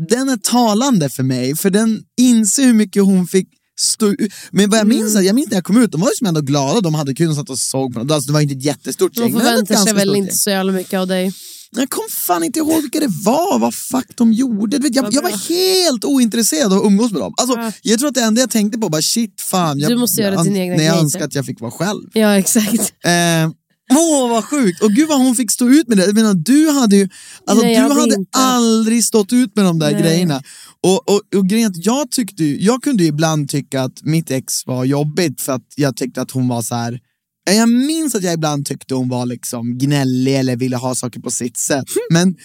den 0.10 0.30
är 0.30 0.38
talande 0.38 1.10
för 1.10 1.23
mig, 1.23 1.56
för 1.56 1.69
den 1.69 2.01
inser 2.17 2.63
hur 2.63 2.73
mycket 2.73 3.03
hon 3.03 3.27
fick 3.27 3.47
stå. 3.80 4.15
Men 4.51 4.69
vad 4.69 4.80
jag 4.80 4.88
minns, 4.88 5.13
Mm. 5.15 5.25
jag 5.25 5.36
minns 5.36 5.49
när 5.49 5.58
jag 5.58 5.63
kom 5.63 5.77
ut, 5.84 5.91
de 5.91 6.01
var 6.01 6.08
ju 6.10 6.15
som 6.15 6.27
ändå 6.27 6.41
glada, 6.41 6.82
de 6.82 6.95
hade 6.95 7.13
kul, 7.13 7.27
de 7.27 7.36
satt 7.36 7.49
och 7.49 7.60
såg 7.60 7.93
på 7.93 7.99
alltså, 7.99 8.19
Det 8.27 8.34
var 8.34 8.41
inte 8.41 8.56
ett 8.56 8.63
jättestort 8.63 9.13
De 9.13 9.21
gäng, 9.21 9.30
ett 9.38 9.43
förväntar 9.43 9.75
sig 9.75 9.93
väl 9.93 10.15
inte 10.15 10.36
så 10.38 10.49
jävla 10.49 10.71
mycket 10.71 10.99
av 10.99 11.08
dig. 11.08 11.34
Jag 11.71 11.89
kom 11.89 12.03
fan 12.10 12.43
inte 12.43 12.60
ihåg 12.60 12.82
vilka 12.82 12.99
det 12.99 13.12
var, 13.23 13.60
vad 13.60 13.75
fuck 13.75 14.08
de 14.15 14.34
gjorde. 14.34 14.80
Vet, 14.80 14.95
jag, 14.95 15.13
jag 15.13 15.21
var 15.21 15.49
helt 15.49 16.06
ointresserad 16.06 16.73
av 16.73 16.80
att 16.80 16.86
umgås 16.86 17.12
med 17.12 17.21
dem. 17.21 17.34
Alltså, 17.38 17.71
Jag 17.82 17.99
tror 17.99 18.10
att 18.10 18.15
det 18.15 18.21
enda 18.21 18.41
jag 18.41 18.49
tänkte 18.49 18.80
på 18.80 18.89
var 18.89 19.01
shit 19.01 19.41
fan, 19.41 19.80
jag, 19.80 19.91
Du 19.91 19.97
måste 19.97 20.21
göra 20.21 20.43
din 20.43 20.56
egna 20.56 20.75
när 20.75 20.84
jag 20.84 20.97
önskar 20.97 21.25
att 21.25 21.36
jag 21.36 21.45
fick 21.45 21.62
vara 21.62 21.71
själv. 21.71 22.03
Ja 22.13 22.38
exakt. 22.38 22.93
Eh, 23.06 23.51
Åh 23.91 24.30
vad 24.30 24.43
sjukt! 24.45 24.84
Och 24.84 24.91
gud 24.91 25.08
vad 25.08 25.17
hon 25.17 25.36
fick 25.36 25.51
stå 25.51 25.69
ut 25.69 25.88
med 25.88 25.97
det. 25.97 26.06
Jag 26.06 26.15
menar, 26.15 26.34
du 26.34 26.69
hade 26.69 26.95
ju 26.95 27.10
alltså, 27.47 27.65
Nej, 27.65 27.75
du 27.75 27.82
hade 27.82 27.93
hade 27.99 28.25
aldrig 28.32 29.06
stått 29.06 29.34
ut 29.34 29.56
med 29.56 29.65
de 29.65 29.80
där 29.80 29.91
Nej. 29.91 30.01
grejerna. 30.01 30.41
Och, 30.84 31.10
och, 31.10 31.21
och 31.36 31.47
grejen 31.47 31.73
jag 31.75 32.12
tyckte 32.12 32.43
jag 32.43 32.84
kunde 32.84 33.03
ibland 33.03 33.49
tycka 33.49 33.82
att 33.82 34.03
mitt 34.03 34.32
ex 34.32 34.65
var 34.67 34.86
jobbigt 34.86 35.41
för 35.41 35.53
att 35.53 35.65
jag 35.75 35.97
tyckte 35.97 36.21
att 36.21 36.32
hon 36.32 36.47
var 36.47 36.62
så 36.62 36.75
här. 36.75 36.99
Ja, 37.47 37.53
Jag 37.53 37.69
minns 37.69 38.15
att 38.15 38.23
jag 38.23 38.33
ibland 38.33 38.65
tyckte 38.65 38.95
hon 38.95 39.10
var 39.10 39.25
liksom 39.25 39.77
gnällig 39.77 40.36
eller 40.36 40.55
ville 40.55 40.75
ha 40.77 40.95
saker 40.95 41.19
på 41.19 41.31
sitt 41.31 41.57
sätt. 41.57 41.86
Men 42.12 42.36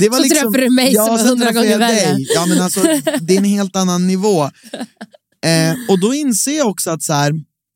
det 0.00 0.08
var 0.08 0.16
Så 0.16 0.22
liksom, 0.22 0.52
träffade 0.52 0.64
du 0.64 0.70
mig 0.70 0.94
som 0.94 1.06
var 1.06 1.24
hundra 1.24 1.52
gånger 1.52 1.78
värre. 1.78 2.16
Ja, 2.34 2.46
men 2.46 2.60
alltså, 2.62 2.80
det 3.20 3.34
är 3.34 3.38
en 3.38 3.44
helt 3.44 3.76
annan 3.76 4.06
nivå. 4.06 4.42
Eh, 5.46 5.74
och 5.88 6.00
då 6.00 6.14
inser 6.14 6.56
jag 6.56 6.68
också 6.68 6.90
att 6.90 7.02
så 7.02 7.12
här, 7.12 7.32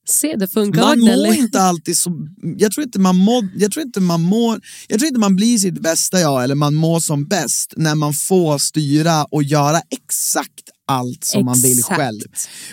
Se 0.09 0.37
det 0.37 0.49
funkar 0.49 0.81
man 0.81 1.01
mår 1.01 1.11
eller? 1.11 1.35
inte 1.35 1.61
alltid 1.61 1.97
så... 1.97 2.11
Jag 2.59 2.73
tror 2.73 2.85
inte 2.85 2.99
man 2.99 3.17
mår... 3.17 3.49
Jag 3.57 3.73
tror 3.73 3.87
inte 3.87 4.01
man 4.01 4.21
mår... 4.23 4.61
Jag 4.89 4.99
tror 4.99 5.07
inte 5.09 5.21
man 5.21 5.37
blir 5.37 5.59
sitt 5.59 5.83
bästa 5.83 6.21
jag 6.21 6.45
eller 6.45 6.55
man 6.55 6.75
mår 6.75 7.01
som 7.01 7.25
bäst 7.25 7.75
när 7.77 7.95
man 7.95 8.15
får 8.15 8.59
styra 8.59 9.25
och 9.25 9.43
göra 9.43 9.81
exakt 9.91 10.71
allt 10.87 11.25
som 11.25 11.45
man 11.45 11.61
vill 11.61 11.79
Exakt. 11.79 12.01
själv. 12.01 12.21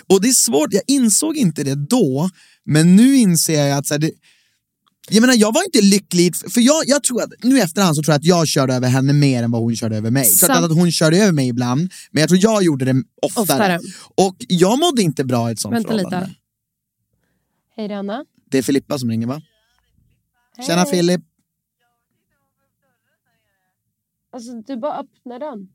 Och 0.08 0.20
det 0.22 0.28
är 0.28 0.32
svårt, 0.32 0.72
jag 0.72 0.82
insåg 0.86 1.36
inte 1.36 1.64
det 1.64 1.74
då, 1.74 2.30
men 2.64 2.96
nu 2.96 3.16
inser 3.16 3.66
jag 3.66 3.78
att 3.78 3.86
så 3.86 3.94
här, 3.94 3.98
det, 3.98 4.10
jag 5.10 5.20
menar, 5.20 5.34
jag 5.34 5.52
var 5.54 5.64
inte 5.64 5.80
lycklig, 5.80 6.36
för 6.36 6.60
jag, 6.60 6.82
jag 6.86 7.04
tror 7.04 7.22
att, 7.22 7.30
nu 7.42 7.60
efterhand 7.60 7.96
så 7.96 8.02
tror 8.02 8.12
jag 8.12 8.18
att 8.18 8.24
jag 8.24 8.48
körde 8.48 8.74
över 8.74 8.88
henne 8.88 9.12
mer 9.12 9.42
än 9.42 9.50
vad 9.50 9.62
hon 9.62 9.76
körde 9.76 9.96
över 9.96 10.10
mig. 10.10 10.36
Klart 10.38 10.64
att 10.64 10.72
hon 10.72 10.92
körde 10.92 11.16
över 11.16 11.32
mig 11.32 11.48
ibland, 11.48 11.92
men 12.10 12.20
jag 12.20 12.28
tror 12.28 12.40
jag 12.42 12.62
gjorde 12.62 12.84
det 12.84 13.02
oftare. 13.22 13.42
Oftare. 13.42 13.80
Och 14.14 14.36
jag 14.38 14.78
mådde 14.78 15.02
inte 15.02 15.24
bra 15.24 15.48
i 15.48 15.52
ett 15.52 15.60
sånt 15.60 15.74
Vänta 15.74 15.88
förhållande. 15.88 16.26
lite. 16.26 16.38
Hej 17.76 17.88
det 17.88 17.94
är 17.94 17.98
Anna. 17.98 18.24
Det 18.50 18.58
är 18.58 18.62
Filippa 18.62 18.98
som 18.98 19.10
ringer 19.10 19.26
va? 19.26 19.42
Tjena 20.66 20.84
Filip. 20.84 21.20
Alltså 24.32 24.52
du 24.66 24.76
bara 24.76 24.98
öppnar 24.98 25.38
den. 25.38 25.68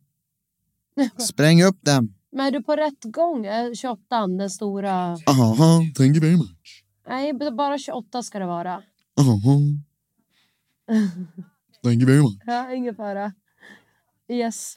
Spräng 1.20 1.64
upp 1.64 1.78
den. 1.82 2.14
Men 2.32 2.46
är 2.48 2.52
du 2.52 2.64
på 2.64 2.76
rätt 2.76 3.04
gång? 3.04 3.46
Eh, 3.46 3.74
28 3.74 4.28
den 4.28 4.50
stora. 4.50 5.18
Aha, 5.28 5.82
thank 5.96 6.16
you 6.16 6.20
very 6.20 6.38
much. 6.38 6.84
Nej 7.08 7.34
bara 7.52 7.78
28 7.78 8.24
ska 8.24 8.40
det 8.40 8.46
vara. 8.46 8.84
Aha. 9.20 9.40
Thank 11.84 12.02
you 12.02 12.06
very 12.08 12.22
much. 12.22 12.42
Ja, 12.46 12.74
ingen 12.74 12.96
fara. 12.96 13.34
Yes. 14.30 14.76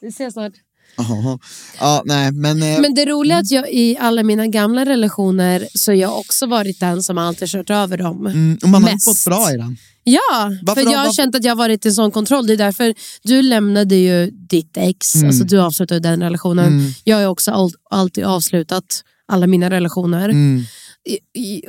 Vi 0.00 0.08
ses 0.08 0.32
snart. 0.32 0.52
Aha. 0.98 1.38
Ja, 1.80 2.02
nej, 2.04 2.32
men... 2.32 2.62
Eh, 2.62 2.80
Men 2.80 2.94
det 2.94 3.04
roliga 3.04 3.36
är 3.36 3.40
att 3.40 3.50
jag 3.50 3.70
i 3.72 3.96
alla 4.00 4.22
mina 4.22 4.46
gamla 4.46 4.84
relationer 4.84 5.68
så 5.74 5.90
har 5.90 5.96
jag 5.96 6.18
också 6.18 6.46
varit 6.46 6.80
den 6.80 7.02
som 7.02 7.18
alltid 7.18 7.48
kört 7.48 7.70
över 7.70 7.98
dem. 7.98 8.26
mm, 8.26 8.58
och 8.62 8.68
man 8.68 8.82
har 8.84 8.92
mest. 8.92 9.04
fått 9.04 9.24
bra 9.24 9.52
i 9.52 9.56
den. 9.56 9.76
Ja, 10.04 10.20
Varför 10.62 10.82
för 10.82 10.92
jag 10.92 10.98
har 10.98 11.12
känt 11.12 11.34
att 11.34 11.44
jag 11.44 11.50
har 11.50 11.56
varit 11.56 11.86
i 11.86 11.92
sån 11.92 12.10
kontroll. 12.10 12.46
Det 12.46 12.52
är 12.52 12.56
därför 12.56 12.94
du 13.22 13.42
lämnade 13.42 13.96
ju 13.96 14.30
ditt 14.30 14.76
ex, 14.76 15.14
Mm. 15.14 15.26
alltså 15.26 15.44
du 15.44 15.60
avslutade 15.60 16.00
den 16.00 16.22
relationen. 16.22 16.92
Jag 17.04 17.16
har 17.16 17.26
också 17.26 17.50
all, 17.50 17.70
alltid 17.90 18.24
avslutat 18.24 18.84
alla 19.28 19.46
mina 19.46 19.70
relationer. 19.70 20.28
Mm. 20.28 20.62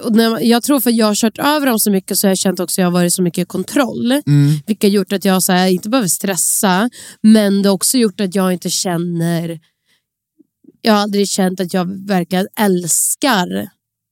Och 0.03 0.15
när, 0.15 0.39
jag 0.39 0.63
tror 0.63 0.79
för 0.79 0.89
att 0.89 0.95
jag 0.95 1.05
har 1.05 1.15
kört 1.15 1.39
över 1.39 1.65
dem 1.65 1.79
så 1.79 1.91
mycket 1.91 2.17
så 2.17 2.27
har 2.27 2.31
jag 2.31 2.37
känt 2.37 2.59
också 2.59 2.73
att 2.73 2.83
jag 2.83 2.85
har 2.85 2.99
varit 2.99 3.13
så 3.13 3.21
mycket 3.21 3.41
i 3.41 3.45
kontroll. 3.45 4.11
Mm. 4.11 4.53
Vilket 4.67 4.89
har 4.89 4.95
gjort 4.95 5.13
att 5.13 5.25
jag 5.25 5.43
så 5.43 5.51
här, 5.51 5.67
inte 5.67 5.89
behöver 5.89 6.07
stressa, 6.07 6.89
men 7.21 7.61
det 7.61 7.69
har 7.69 7.73
också 7.73 7.97
gjort 7.97 8.21
att 8.21 8.35
jag 8.35 8.53
inte 8.53 8.69
känner... 8.69 9.59
Jag 10.81 10.93
har 10.93 10.99
aldrig 10.99 11.29
känt 11.29 11.59
att 11.59 11.73
jag 11.73 12.07
verkligen 12.07 12.47
älskar 12.59 13.69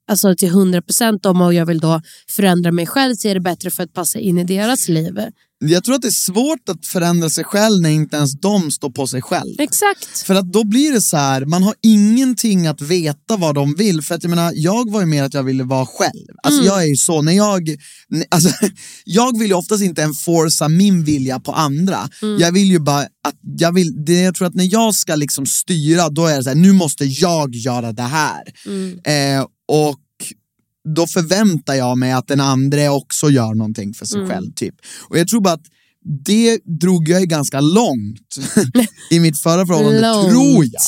alltså 0.08 0.36
till 0.36 0.52
100% 0.52 1.20
dem 1.22 1.42
och 1.42 1.54
jag 1.54 1.66
vill 1.66 1.80
då 1.80 2.02
förändra 2.30 2.72
mig 2.72 2.86
själv 2.86 3.16
till 3.16 3.34
det 3.34 3.40
bättre 3.40 3.72
för 3.72 3.84
att 3.84 3.94
passa 3.94 4.20
in 4.20 4.38
i 4.38 4.44
deras 4.44 4.88
liv. 4.88 5.20
Jag 5.60 5.84
tror 5.84 5.96
att 5.96 6.02
det 6.02 6.08
är 6.08 6.12
svårt 6.12 6.70
att 6.70 6.86
förändra 6.86 7.30
sig 7.30 7.44
själv 7.44 7.82
när 7.82 7.89
inte 7.89 8.15
ens 8.15 8.32
de 8.34 8.72
står 8.72 8.89
på 8.89 9.08
sig 9.08 9.22
själv. 9.22 9.56
Exakt. 9.60 10.20
För 10.26 10.36
att 10.36 10.52
då 10.52 10.63
blir 10.63 10.91
det 10.91 11.02
så 11.02 11.18
här, 11.18 11.46
man 11.46 11.63
har 11.63 11.73
ingenting 11.84 12.67
att 12.67 12.82
veta 12.82 13.38
vad 13.38 13.56
de 13.56 13.75
vill. 13.75 14.02
För 14.02 14.15
att 14.15 14.23
jag 14.23 14.29
menar, 14.29 14.54
jag 14.56 14.92
var 14.92 15.00
ju 15.00 15.06
mer 15.06 15.23
att 15.23 15.34
jag 15.34 15.44
ville 15.44 15.63
vara 15.63 15.86
själv. 15.86 16.25
Alltså 16.44 16.62
Mm. 16.62 16.67
jag 16.73 16.84
är 16.84 16.88
ju 16.88 16.96
så, 16.96 17.21
när 17.21 17.32
jag, 17.32 17.69
alltså, 18.29 18.50
jag 19.06 19.40
vill 19.40 19.48
ju 19.48 19.54
oftast 19.54 19.84
inte 19.84 20.04
enforca 20.04 20.67
min 20.69 21.04
vilja 21.04 21.40
på 21.40 21.52
andra. 21.52 22.10
Mm. 22.21 22.40
Jag 22.40 22.52
vill 22.52 22.71
ju 22.71 22.79
bara 22.79 23.00
att, 23.00 23.36
jag 23.58 23.71
vill, 23.73 24.06
det, 24.06 24.21
jag 24.21 24.36
tror 24.36 24.48
att 24.48 24.56
när 24.56 24.73
jag 24.73 24.96
ska 24.96 25.15
liksom 25.15 25.46
styra, 25.46 26.10
då 26.10 26.25
är 26.27 26.38
det 26.38 26.44
så 26.44 26.50
här, 26.50 26.56
nu 26.56 26.71
måste 26.71 27.06
jag 27.06 27.56
göra 27.56 27.92
det 27.92 28.04
här. 28.04 28.44
Mm. 28.65 29.00
Eh, 29.40 29.46
och 29.67 30.00
då 30.96 31.08
förväntar 31.08 31.73
jag 31.73 31.98
mig 31.98 32.12
att 32.12 32.27
den 32.27 32.40
andra 32.42 32.92
också 32.92 33.29
gör 33.29 33.54
någonting 33.54 33.94
för 33.94 34.06
sig 34.06 34.17
Mm. 34.19 34.29
själv. 34.31 34.52
typ. 34.56 34.75
Och 35.10 35.19
jag 35.19 35.27
tror 35.27 35.42
bara 35.42 35.54
att 35.54 35.65
det 36.25 36.60
drog 36.81 37.10
jag 37.10 37.19
ju 37.21 37.25
ganska 37.27 37.62
långt 37.62 38.38
i 39.12 39.19
mitt 39.19 39.40
förra 39.40 39.65
förhållande, 39.67 40.02
Långt. 40.02 40.29
tror 40.29 40.65
jag. 40.65 40.81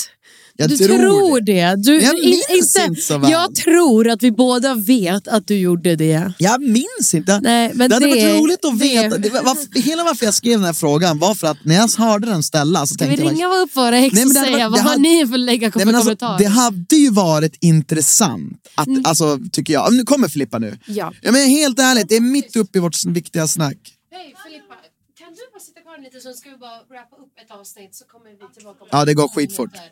Jag 0.60 0.70
du 0.70 0.78
tror 0.78 0.88
tror 0.98 1.42
det. 1.42 1.54
det. 1.54 1.76
Du, 1.76 2.02
Jag 2.02 2.18
in- 2.20 2.30
minns 2.50 2.76
inte 2.88 3.02
så 3.02 3.18
väl. 3.18 3.32
Jag 3.32 3.56
tror 3.56 4.08
att 4.10 4.24
vi 4.24 4.32
båda 4.32 4.76
vet 4.76 5.28
att 5.28 5.48
du 5.48 5.58
gjorde 5.58 5.96
det. 5.96 6.34
Jag 6.38 6.62
minns 6.62 7.14
inte. 7.14 7.40
Nej, 7.40 7.72
men 7.76 7.90
det 7.90 7.96
hade 7.96 8.06
det- 8.06 8.12
varit 8.34 8.42
roligt 8.42 8.66
att 8.66 8.80
veta. 8.82 9.18
Det 9.18 9.30
var, 9.30 9.80
hela 9.82 10.04
varför 10.04 10.26
jag 10.26 10.34
skrev 10.34 10.54
den 10.58 10.64
här 10.66 10.74
frågan 10.74 11.20
var 11.20 11.36
för 11.36 11.48
att 11.48 11.58
när 11.66 11.76
jag 11.76 11.90
hörde 11.98 12.28
den 12.28 12.44
ställas 12.44 12.90
så 12.90 12.94
Ska 12.96 13.04
vi 13.06 13.10
tänkte 13.10 13.26
jag... 13.26 13.34
ringa 13.34 13.48
upp 13.64 13.76
våra 13.76 13.98
ex 13.98 14.26
och 14.26 14.34
det 14.34 14.40
hade 14.40 14.52
säga 14.52 14.70
vad 14.70 14.80
har 14.80 14.98
ni 14.98 15.28
för 15.28 15.38
lägga 15.38 15.72
Nej, 15.76 15.88
alltså, 15.88 16.04
kommentarer? 16.04 16.38
det 16.40 16.46
hade 16.46 16.96
ju 16.96 17.10
varit 17.10 17.56
intressant, 17.62 18.68
att, 18.76 18.88
alltså, 19.04 19.40
tycker 19.52 19.74
jag. 19.74 19.94
Nu 19.94 20.04
kommer 20.04 20.28
Filippa 20.28 20.60
nu. 20.60 20.78
Ja. 20.86 21.14
Ja, 21.22 21.32
men 21.32 21.48
helt 21.50 21.80
ärligt, 21.80 22.10
det 22.10 22.16
är 22.16 22.22
mitt 22.22 22.56
uppe 22.56 22.78
i 22.78 22.82
vårt 22.82 23.06
viktiga 23.06 23.48
snack. 23.48 23.78
Hej 24.12 24.36
Filippa, 24.46 24.76
kan 25.20 25.28
du 25.30 25.42
bara 25.54 25.60
sitta 25.60 25.80
kvar 25.82 25.96
en 25.98 26.04
liten 26.04 26.22
så 26.22 26.34
ska 26.34 26.50
vi 26.50 26.58
bara 26.58 26.80
wrappa 26.90 27.16
upp 27.16 27.34
ett 27.46 27.52
avsnitt 27.60 27.96
så 27.96 28.06
kommer 28.06 28.30
vi 28.30 28.38
tillbaka. 28.56 28.84
om 28.84 28.88
Ja, 28.92 29.06
det 29.06 29.14
går 29.14 29.28
skitfort. 29.28 29.72
minuter. 29.74 29.92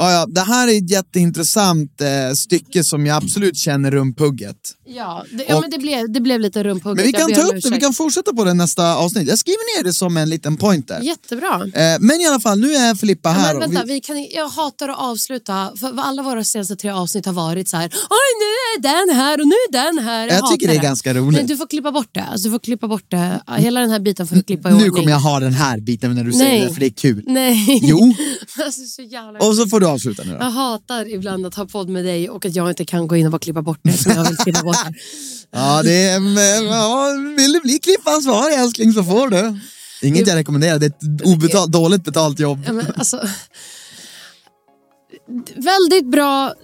Ja, 0.00 0.12
ja, 0.12 0.26
det 0.26 0.40
här 0.40 0.68
är 0.68 0.78
ett 0.78 0.90
jätteintressant 0.90 2.00
eh, 2.00 2.34
stycke 2.34 2.84
som 2.84 3.06
jag 3.06 3.16
absolut 3.16 3.56
känner 3.56 3.90
rumpugget. 3.90 4.56
Ja, 4.86 5.24
det, 5.32 5.44
ja 5.48 5.54
Och- 5.56 5.60
men 5.62 5.70
det 5.70 5.78
blev, 5.78 6.12
det 6.12 6.20
blev 6.20 6.40
lite 6.40 6.62
rumphugget. 6.64 6.96
Men 6.96 7.04
vi 7.04 7.10
jag 7.10 7.20
kan 7.20 7.32
ta 7.34 7.56
upp 7.56 7.62
det, 7.62 7.70
vi 7.70 7.80
kan 7.80 7.92
fortsätta 7.94 8.32
på 8.32 8.44
det 8.44 8.54
nästa 8.54 8.96
avsnitt. 8.96 9.28
Jag 9.28 9.38
skriver 9.38 9.78
ner 9.78 9.84
det 9.84 9.92
som 9.92 10.16
en 10.16 10.30
liten 10.30 10.56
pointer. 10.56 11.00
Jättebra. 11.00 11.54
Eh, 11.74 11.96
men 12.00 12.20
i 12.20 12.26
alla 12.26 12.40
fall, 12.40 12.58
nu 12.60 12.74
är 12.74 12.94
Filippa 12.94 13.28
här. 13.28 13.54
Men 13.54 13.56
och 13.56 13.62
vänta, 13.62 13.84
vi- 13.86 13.92
vi 13.92 14.00
kan, 14.00 14.26
jag 14.34 14.48
hatar 14.48 14.88
att 14.88 14.98
avsluta, 14.98 15.72
för 15.80 15.94
alla 16.00 16.22
våra 16.22 16.44
senaste 16.44 16.76
tre 16.76 16.90
avsnitt 16.90 17.26
har 17.26 17.32
varit 17.32 17.68
så 17.68 17.76
här. 17.76 17.86
Oj, 17.94 18.28
nu 18.42 18.78
är 18.78 18.82
den 19.06 19.16
här 19.16 19.40
och 19.40 19.46
nu 19.48 19.54
är 19.54 19.72
den 19.72 20.04
här. 20.04 20.26
Jag 20.28 20.34
hatar 20.34 20.48
tycker 20.48 20.68
det 20.68 20.74
är 20.76 20.82
ganska 20.82 21.14
roligt. 21.14 21.38
Men 21.38 21.46
du 21.46 21.56
får 21.56 21.66
klippa 21.66 21.92
bort 21.92 22.08
det. 22.12 22.22
Alltså, 22.24 22.48
du 22.48 22.52
får 22.52 22.58
klippa 22.58 22.88
bort 22.88 23.10
det. 23.10 23.40
Hela 23.56 23.80
den 23.80 23.90
här 23.90 24.00
biten 24.00 24.26
får 24.26 24.36
du 24.36 24.42
klippa 24.42 24.68
i 24.68 24.72
Nu 24.72 24.78
ordning. 24.78 24.92
kommer 24.92 25.10
jag 25.10 25.20
ha 25.20 25.40
den 25.40 25.52
här 25.52 25.80
biten 25.80 26.14
när 26.14 26.24
du 26.24 26.30
Nej. 26.30 26.38
säger 26.38 26.66
det, 26.68 26.72
för 26.74 26.80
det 26.80 26.86
är 26.86 26.90
kul. 26.90 27.24
Nej. 27.26 27.80
Jo. 27.82 28.14
alltså, 28.64 28.84
så 28.84 29.02
jävla... 29.12 29.38
Och 29.38 29.54
så 29.54 29.66
får 29.66 29.80
du 29.80 29.86
avsluta 29.86 30.22
nu 30.24 30.32
då. 30.32 30.38
Jag 30.40 30.50
hatar 30.50 31.14
ibland 31.14 31.46
att 31.46 31.54
ha 31.54 31.66
podd 31.66 31.88
med 31.88 32.04
dig 32.04 32.30
och 32.30 32.46
att 32.46 32.54
jag 32.56 32.68
inte 32.68 32.84
kan 32.84 33.06
gå 33.06 33.16
in 33.16 33.26
och 33.26 33.32
bara 33.32 33.38
klippa 33.38 33.62
bort 33.62 33.80
det 33.82 33.92
som 33.92 34.12
jag 34.12 34.24
vill 34.28 34.36
klippa 34.36 34.62
bort. 34.62 34.76
Ja, 35.50 35.82
det 35.82 36.08
är, 36.08 36.20
men, 36.20 36.64
ja, 36.66 37.14
vill 37.36 37.52
du 37.52 37.60
bli 37.60 37.78
klippansvarig 37.78 38.54
älskling 38.54 38.92
så 38.92 39.04
får 39.04 39.28
du. 39.28 39.58
Inget 40.02 40.26
jag 40.26 40.36
rekommenderar, 40.36 40.78
det 40.78 40.86
är 40.86 40.90
ett 40.90 41.26
obetalt, 41.26 41.72
dåligt 41.72 42.04
betalt 42.04 42.40
jobb. 42.40 42.62
Ja, 42.66 42.72
men, 42.72 42.86
alltså, 42.96 43.20
väldigt 45.56 46.06
bra 46.10 46.54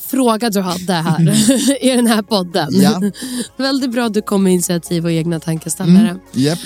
fråga 0.00 0.50
du 0.50 0.60
hade 0.60 0.92
här 0.92 1.84
i 1.84 1.90
den 1.90 2.06
här 2.06 2.22
podden. 2.22 2.68
Ja. 2.70 3.00
väldigt 3.56 3.90
bra 3.90 4.04
att 4.04 4.14
du 4.14 4.22
kom 4.22 4.42
med 4.42 4.52
initiativ 4.52 5.04
och 5.04 5.12
egna 5.12 5.40
tankeställare. 5.40 6.08
Mm, 6.08 6.20
Japp. 6.32 6.58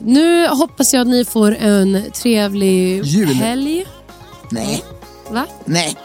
Nu 0.00 0.48
hoppas 0.48 0.94
jag 0.94 1.00
att 1.00 1.06
ni 1.06 1.24
får 1.24 1.56
en 1.56 2.02
trevlig 2.12 3.04
Jul. 3.04 3.28
helg. 3.28 3.86
Nej, 4.50 4.84
Va? 5.30 5.46
nej, 5.64 5.96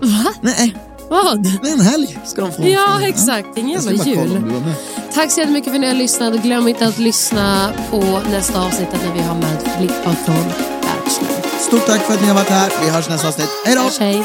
Va? 0.00 0.24
nej. 0.40 0.76
Vad? 1.08 1.42
Det 1.42 1.68
är 1.68 1.72
en 1.72 1.80
helg 1.80 2.18
ska 2.24 2.40
de 2.40 2.52
få. 2.52 2.68
Ja, 2.68 3.00
exakt. 3.02 3.58
Ingen 3.58 3.70
jävla 3.82 4.04
jul. 4.04 4.52
Tack 5.14 5.30
så 5.32 5.40
jättemycket 5.40 5.68
för 5.70 5.74
att 5.74 5.80
ni 5.80 5.86
har 5.86 5.94
lyssnat. 5.94 6.34
Glöm 6.34 6.68
inte 6.68 6.86
att 6.86 6.98
lyssna 6.98 7.72
på 7.90 8.20
nästa 8.30 8.66
avsnitt 8.66 8.88
när 9.04 9.14
vi 9.14 9.20
har 9.22 9.34
med 9.34 9.58
Blickpad 9.78 10.16
från 10.24 10.44
Bachelor. 10.82 11.58
Stort 11.60 11.86
tack 11.86 12.00
för 12.00 12.14
att 12.14 12.20
ni 12.20 12.26
har 12.26 12.34
varit 12.34 12.48
här. 12.48 12.72
Vi 12.84 12.90
hörs 12.90 13.08
nästa 13.08 13.28
avsnitt. 13.28 13.48
Hej 13.66 13.74
då! 13.76 14.04
Hej. 14.04 14.24